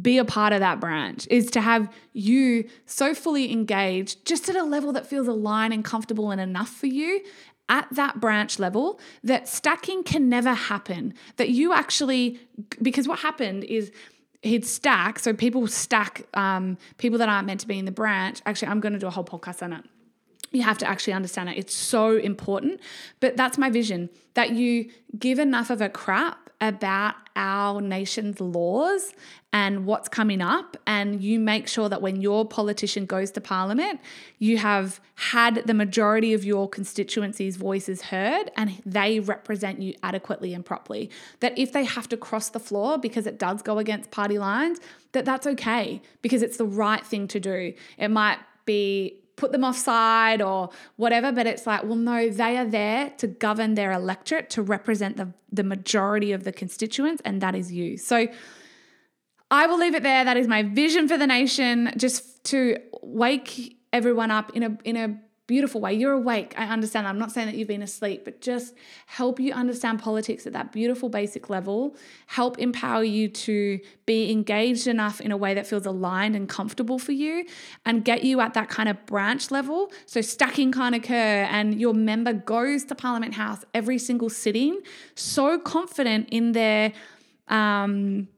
be 0.00 0.18
a 0.18 0.24
part 0.24 0.52
of 0.52 0.60
that 0.60 0.78
branch, 0.80 1.26
is 1.30 1.50
to 1.52 1.60
have 1.60 1.90
you 2.12 2.68
so 2.84 3.14
fully 3.14 3.50
engaged, 3.50 4.26
just 4.26 4.48
at 4.48 4.56
a 4.56 4.62
level 4.62 4.92
that 4.92 5.06
feels 5.06 5.26
aligned 5.26 5.72
and 5.72 5.84
comfortable 5.84 6.30
and 6.30 6.40
enough 6.40 6.68
for 6.68 6.86
you 6.86 7.22
at 7.68 7.88
that 7.92 8.20
branch 8.20 8.58
level 8.58 9.00
that 9.24 9.48
stacking 9.48 10.02
can 10.02 10.28
never 10.28 10.52
happen. 10.52 11.14
That 11.36 11.48
you 11.48 11.72
actually, 11.72 12.38
because 12.82 13.08
what 13.08 13.20
happened 13.20 13.64
is, 13.64 13.90
he'd 14.46 14.64
stack. 14.64 15.18
So 15.18 15.32
people 15.32 15.66
stack 15.66 16.26
um, 16.34 16.78
people 16.98 17.18
that 17.18 17.28
aren't 17.28 17.46
meant 17.46 17.60
to 17.60 17.68
be 17.68 17.78
in 17.78 17.84
the 17.84 17.92
branch. 17.92 18.40
Actually, 18.46 18.68
I'm 18.68 18.80
going 18.80 18.92
to 18.92 18.98
do 18.98 19.06
a 19.06 19.10
whole 19.10 19.24
podcast 19.24 19.62
on 19.62 19.72
it. 19.72 19.84
You 20.52 20.62
have 20.62 20.78
to 20.78 20.88
actually 20.88 21.12
understand 21.12 21.48
it. 21.48 21.58
It's 21.58 21.74
so 21.74 22.16
important. 22.16 22.80
But 23.20 23.36
that's 23.36 23.58
my 23.58 23.70
vision 23.70 24.10
that 24.34 24.50
you 24.50 24.90
give 25.18 25.38
enough 25.38 25.70
of 25.70 25.80
a 25.80 25.88
crap 25.88 26.45
about 26.60 27.14
our 27.34 27.80
nation's 27.80 28.40
laws 28.40 29.12
and 29.52 29.86
what's 29.86 30.08
coming 30.08 30.40
up, 30.40 30.76
and 30.86 31.22
you 31.22 31.38
make 31.38 31.68
sure 31.68 31.88
that 31.88 32.02
when 32.02 32.20
your 32.20 32.46
politician 32.46 33.06
goes 33.06 33.30
to 33.30 33.40
parliament, 33.40 34.00
you 34.38 34.58
have 34.58 35.00
had 35.14 35.62
the 35.66 35.74
majority 35.74 36.34
of 36.34 36.44
your 36.44 36.68
constituency's 36.68 37.56
voices 37.56 38.02
heard 38.02 38.50
and 38.56 38.82
they 38.84 39.18
represent 39.20 39.80
you 39.80 39.94
adequately 40.02 40.52
and 40.52 40.64
properly. 40.64 41.10
That 41.40 41.58
if 41.58 41.72
they 41.72 41.84
have 41.84 42.08
to 42.10 42.16
cross 42.16 42.50
the 42.50 42.60
floor 42.60 42.98
because 42.98 43.26
it 43.26 43.38
does 43.38 43.62
go 43.62 43.78
against 43.78 44.10
party 44.10 44.38
lines, 44.38 44.78
that 45.12 45.24
that's 45.24 45.46
okay 45.46 46.02
because 46.20 46.42
it's 46.42 46.58
the 46.58 46.66
right 46.66 47.04
thing 47.04 47.26
to 47.28 47.40
do. 47.40 47.72
It 47.96 48.08
might 48.08 48.38
be 48.66 49.22
put 49.36 49.52
them 49.52 49.64
offside 49.64 50.40
or 50.42 50.70
whatever, 50.96 51.30
but 51.30 51.46
it's 51.46 51.66
like, 51.66 51.84
well, 51.84 51.96
no, 51.96 52.28
they 52.30 52.56
are 52.56 52.64
there 52.64 53.10
to 53.18 53.26
govern 53.26 53.74
their 53.74 53.92
electorate, 53.92 54.50
to 54.50 54.62
represent 54.62 55.16
the, 55.16 55.32
the 55.52 55.62
majority 55.62 56.32
of 56.32 56.44
the 56.44 56.52
constituents, 56.52 57.22
and 57.24 57.40
that 57.40 57.54
is 57.54 57.70
you. 57.70 57.98
So 57.98 58.26
I 59.50 59.66
will 59.66 59.78
leave 59.78 59.94
it 59.94 60.02
there. 60.02 60.24
That 60.24 60.36
is 60.36 60.48
my 60.48 60.62
vision 60.62 61.06
for 61.06 61.16
the 61.16 61.26
nation, 61.26 61.92
just 61.96 62.42
to 62.44 62.78
wake 63.02 63.78
everyone 63.92 64.30
up 64.30 64.54
in 64.56 64.62
a 64.62 64.78
in 64.84 64.96
a 64.96 65.20
beautiful 65.46 65.80
way. 65.80 65.94
You're 65.94 66.12
awake. 66.12 66.54
I 66.56 66.64
understand. 66.64 67.06
I'm 67.06 67.18
not 67.18 67.30
saying 67.30 67.46
that 67.46 67.56
you've 67.56 67.68
been 67.68 67.82
asleep, 67.82 68.24
but 68.24 68.40
just 68.40 68.74
help 69.06 69.38
you 69.38 69.52
understand 69.52 70.00
politics 70.00 70.46
at 70.46 70.52
that 70.54 70.72
beautiful 70.72 71.08
basic 71.08 71.48
level, 71.48 71.96
help 72.26 72.58
empower 72.58 73.04
you 73.04 73.28
to 73.28 73.78
be 74.06 74.30
engaged 74.32 74.86
enough 74.86 75.20
in 75.20 75.30
a 75.30 75.36
way 75.36 75.54
that 75.54 75.66
feels 75.66 75.86
aligned 75.86 76.34
and 76.34 76.48
comfortable 76.48 76.98
for 76.98 77.12
you, 77.12 77.46
and 77.84 78.04
get 78.04 78.24
you 78.24 78.40
at 78.40 78.54
that 78.54 78.68
kind 78.68 78.88
of 78.88 79.06
branch 79.06 79.50
level. 79.50 79.92
So 80.06 80.20
stacking 80.20 80.72
can 80.72 80.94
occur, 80.94 81.46
and 81.50 81.80
your 81.80 81.94
member 81.94 82.32
goes 82.32 82.84
to 82.86 82.94
Parliament 82.94 83.34
House 83.34 83.64
every 83.72 83.98
single 83.98 84.30
sitting, 84.30 84.80
so 85.14 85.58
confident 85.58 86.28
in 86.30 86.52
their 86.52 86.92
um, 87.48 88.28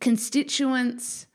constituents' 0.00 1.26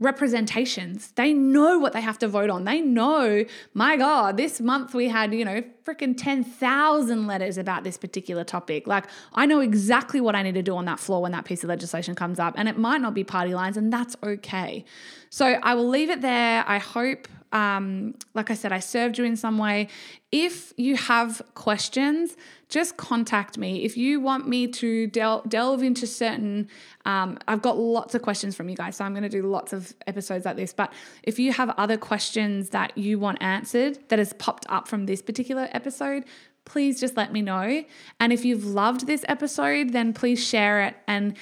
representations. 0.00 1.12
They 1.12 1.32
know 1.32 1.78
what 1.78 1.92
they 1.92 2.00
have 2.00 2.18
to 2.18 2.28
vote 2.28 2.50
on. 2.50 2.64
They 2.64 2.80
know, 2.80 3.44
my 3.72 3.96
God, 3.96 4.36
this 4.36 4.60
month 4.60 4.94
we 4.94 5.08
had, 5.08 5.32
you 5.32 5.44
know, 5.44 5.62
freaking 5.84 6.14
10,000 6.16 7.26
letters 7.26 7.58
about 7.58 7.84
this 7.84 7.98
particular 7.98 8.42
topic. 8.42 8.86
Like, 8.86 9.04
I 9.34 9.46
know 9.46 9.60
exactly 9.60 10.20
what 10.20 10.34
I 10.34 10.42
need 10.42 10.54
to 10.54 10.62
do 10.62 10.76
on 10.76 10.86
that 10.86 10.98
floor 10.98 11.20
when 11.22 11.32
that 11.32 11.44
piece 11.44 11.62
of 11.62 11.68
legislation 11.68 12.14
comes 12.14 12.38
up, 12.38 12.54
and 12.56 12.68
it 12.68 12.78
might 12.78 13.00
not 13.00 13.14
be 13.14 13.22
party 13.24 13.54
lines, 13.54 13.76
and 13.76 13.92
that's 13.92 14.16
okay. 14.22 14.84
So 15.30 15.46
I 15.46 15.74
will 15.74 15.88
leave 15.88 16.10
it 16.10 16.20
there. 16.20 16.64
I 16.66 16.78
hope, 16.78 17.28
um, 17.52 18.14
like 18.34 18.50
I 18.50 18.54
said, 18.54 18.72
I 18.72 18.78
served 18.78 19.18
you 19.18 19.24
in 19.24 19.36
some 19.36 19.58
way. 19.58 19.88
If 20.30 20.72
you 20.76 20.96
have 20.96 21.42
questions, 21.54 22.36
just 22.68 22.96
contact 22.96 23.58
me. 23.58 23.84
If 23.84 23.96
you 23.96 24.20
want 24.20 24.48
me 24.48 24.66
to 24.68 25.06
del- 25.08 25.42
delve 25.42 25.82
into 25.82 26.06
certain, 26.06 26.68
um, 27.04 27.38
I've 27.46 27.62
got 27.62 27.78
lots 27.78 28.14
of 28.14 28.22
questions 28.22 28.56
from 28.56 28.68
you 28.68 28.76
guys, 28.76 28.96
so 28.96 29.04
I'm 29.04 29.12
going 29.12 29.22
to 29.22 29.28
do 29.28 29.42
lots 29.42 29.72
of 29.72 29.94
episodes 30.06 30.44
like 30.44 30.56
this. 30.56 30.72
But 30.72 30.92
if 31.22 31.38
you 31.38 31.52
have 31.52 31.70
other 31.76 31.96
questions 31.96 32.70
that 32.70 32.96
you 32.96 33.18
want 33.18 33.38
answered 33.40 33.98
that 34.08 34.18
has 34.18 34.32
popped 34.34 34.66
up 34.68 34.88
from 34.88 35.06
this 35.06 35.22
particular 35.22 35.68
episode, 35.74 36.24
please 36.64 37.00
just 37.00 37.16
let 37.16 37.32
me 37.32 37.42
know. 37.42 37.84
And 38.20 38.32
if 38.32 38.44
you've 38.44 38.64
loved 38.64 39.06
this 39.06 39.24
episode, 39.28 39.92
then 39.92 40.12
please 40.12 40.44
share 40.44 40.82
it. 40.82 40.96
And 41.06 41.36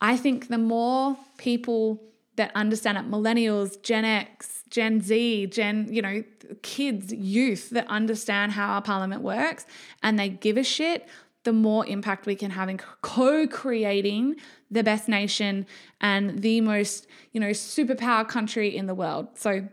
I 0.00 0.16
think 0.16 0.48
the 0.48 0.58
more 0.58 1.16
people 1.38 2.02
that 2.36 2.52
understand 2.54 2.98
it, 2.98 3.10
millennials, 3.10 3.82
Gen 3.82 4.04
X, 4.04 4.62
Gen 4.68 5.00
Z, 5.00 5.46
Gen, 5.46 5.88
you 5.90 6.02
know, 6.02 6.22
kids, 6.62 7.12
youth 7.12 7.70
that 7.70 7.86
understand 7.88 8.52
how 8.52 8.74
our 8.74 8.82
parliament 8.82 9.22
works 9.22 9.66
and 10.02 10.18
they 10.18 10.28
give 10.28 10.56
a 10.56 10.64
shit, 10.64 11.08
the 11.44 11.52
more 11.52 11.86
impact 11.86 12.26
we 12.26 12.34
can 12.34 12.50
have 12.50 12.68
in 12.68 12.78
co 13.00 13.46
creating 13.46 14.36
the 14.70 14.82
best 14.82 15.08
nation 15.08 15.64
and 16.00 16.42
the 16.42 16.60
most, 16.60 17.06
you 17.32 17.40
know, 17.40 17.50
superpower 17.50 18.28
country 18.28 18.76
in 18.76 18.86
the 18.86 18.94
world. 18.94 19.28
So 19.34 19.68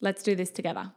let's 0.00 0.22
do 0.22 0.34
this 0.34 0.50
together. 0.50 0.92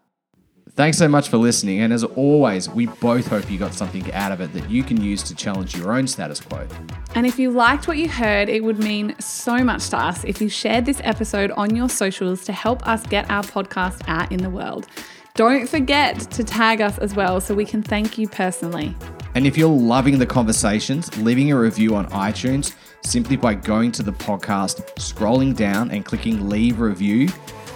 Thanks 0.76 0.98
so 0.98 1.08
much 1.08 1.30
for 1.30 1.38
listening. 1.38 1.82
And 1.82 1.94
as 1.94 2.04
always, 2.04 2.68
we 2.68 2.88
both 2.88 3.28
hope 3.28 3.50
you 3.52 3.60
got 3.60 3.76
something 3.76 4.12
out 4.12 4.32
of 4.32 4.42
it 4.42 4.54
that 4.54 4.72
you 4.72 4.82
can 4.82 5.00
use 5.00 5.22
to 5.24 5.36
challenge 5.36 5.78
your 5.78 5.94
own 5.94 6.08
status 6.08 6.42
quo. 6.42 6.68
And 7.14 7.28
if 7.28 7.38
you 7.38 7.52
liked 7.52 7.88
what 7.88 8.00
you 8.00 8.10
heard, 8.10 8.50
it 8.50 8.64
would 8.64 8.80
mean 8.80 9.16
so 9.20 9.58
much 9.58 9.90
to 9.90 9.98
us 10.00 10.24
if 10.24 10.42
you 10.42 10.50
shared 10.50 10.88
this 10.88 11.00
episode 11.04 11.52
on 11.52 11.76
your 11.76 11.90
socials 11.90 12.44
to 12.46 12.54
help 12.54 12.88
us 12.88 13.06
get 13.06 13.30
our 13.30 13.44
podcast 13.44 14.02
out 14.08 14.32
in 14.32 14.42
the 14.42 14.50
world. 14.50 14.88
Don't 15.36 15.70
forget 15.70 16.20
to 16.32 16.44
tag 16.44 16.82
us 16.82 16.98
as 16.98 17.14
well 17.14 17.40
so 17.40 17.54
we 17.54 17.66
can 17.66 17.84
thank 17.84 18.18
you 18.18 18.28
personally. 18.28 18.96
And 19.36 19.46
if 19.46 19.56
you're 19.56 19.70
loving 19.70 20.18
the 20.18 20.26
conversations, 20.26 21.16
leaving 21.18 21.52
a 21.52 21.60
review 21.60 21.96
on 21.96 22.08
iTunes 22.10 22.74
simply 23.06 23.36
by 23.36 23.54
going 23.54 23.92
to 23.92 24.02
the 24.02 24.14
podcast, 24.14 24.84
scrolling 24.96 25.56
down, 25.56 25.92
and 25.92 26.04
clicking 26.04 26.50
leave 26.50 26.80
review 26.80 27.30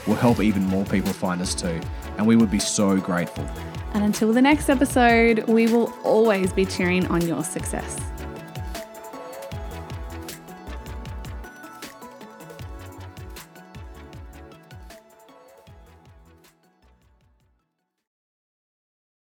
will 0.07 0.15
help 0.15 0.39
even 0.39 0.63
more 0.65 0.85
people 0.85 1.13
find 1.13 1.41
us 1.41 1.53
too. 1.53 1.79
And 2.17 2.25
we 2.25 2.35
would 2.35 2.51
be 2.51 2.59
so 2.59 2.97
grateful. 2.97 3.47
And 3.93 4.03
until 4.03 4.33
the 4.33 4.41
next 4.41 4.69
episode, 4.69 5.47
we 5.47 5.67
will 5.67 5.93
always 6.03 6.51
be 6.51 6.65
cheering 6.65 7.07
on 7.07 7.25
your 7.25 7.43
success. 7.43 7.97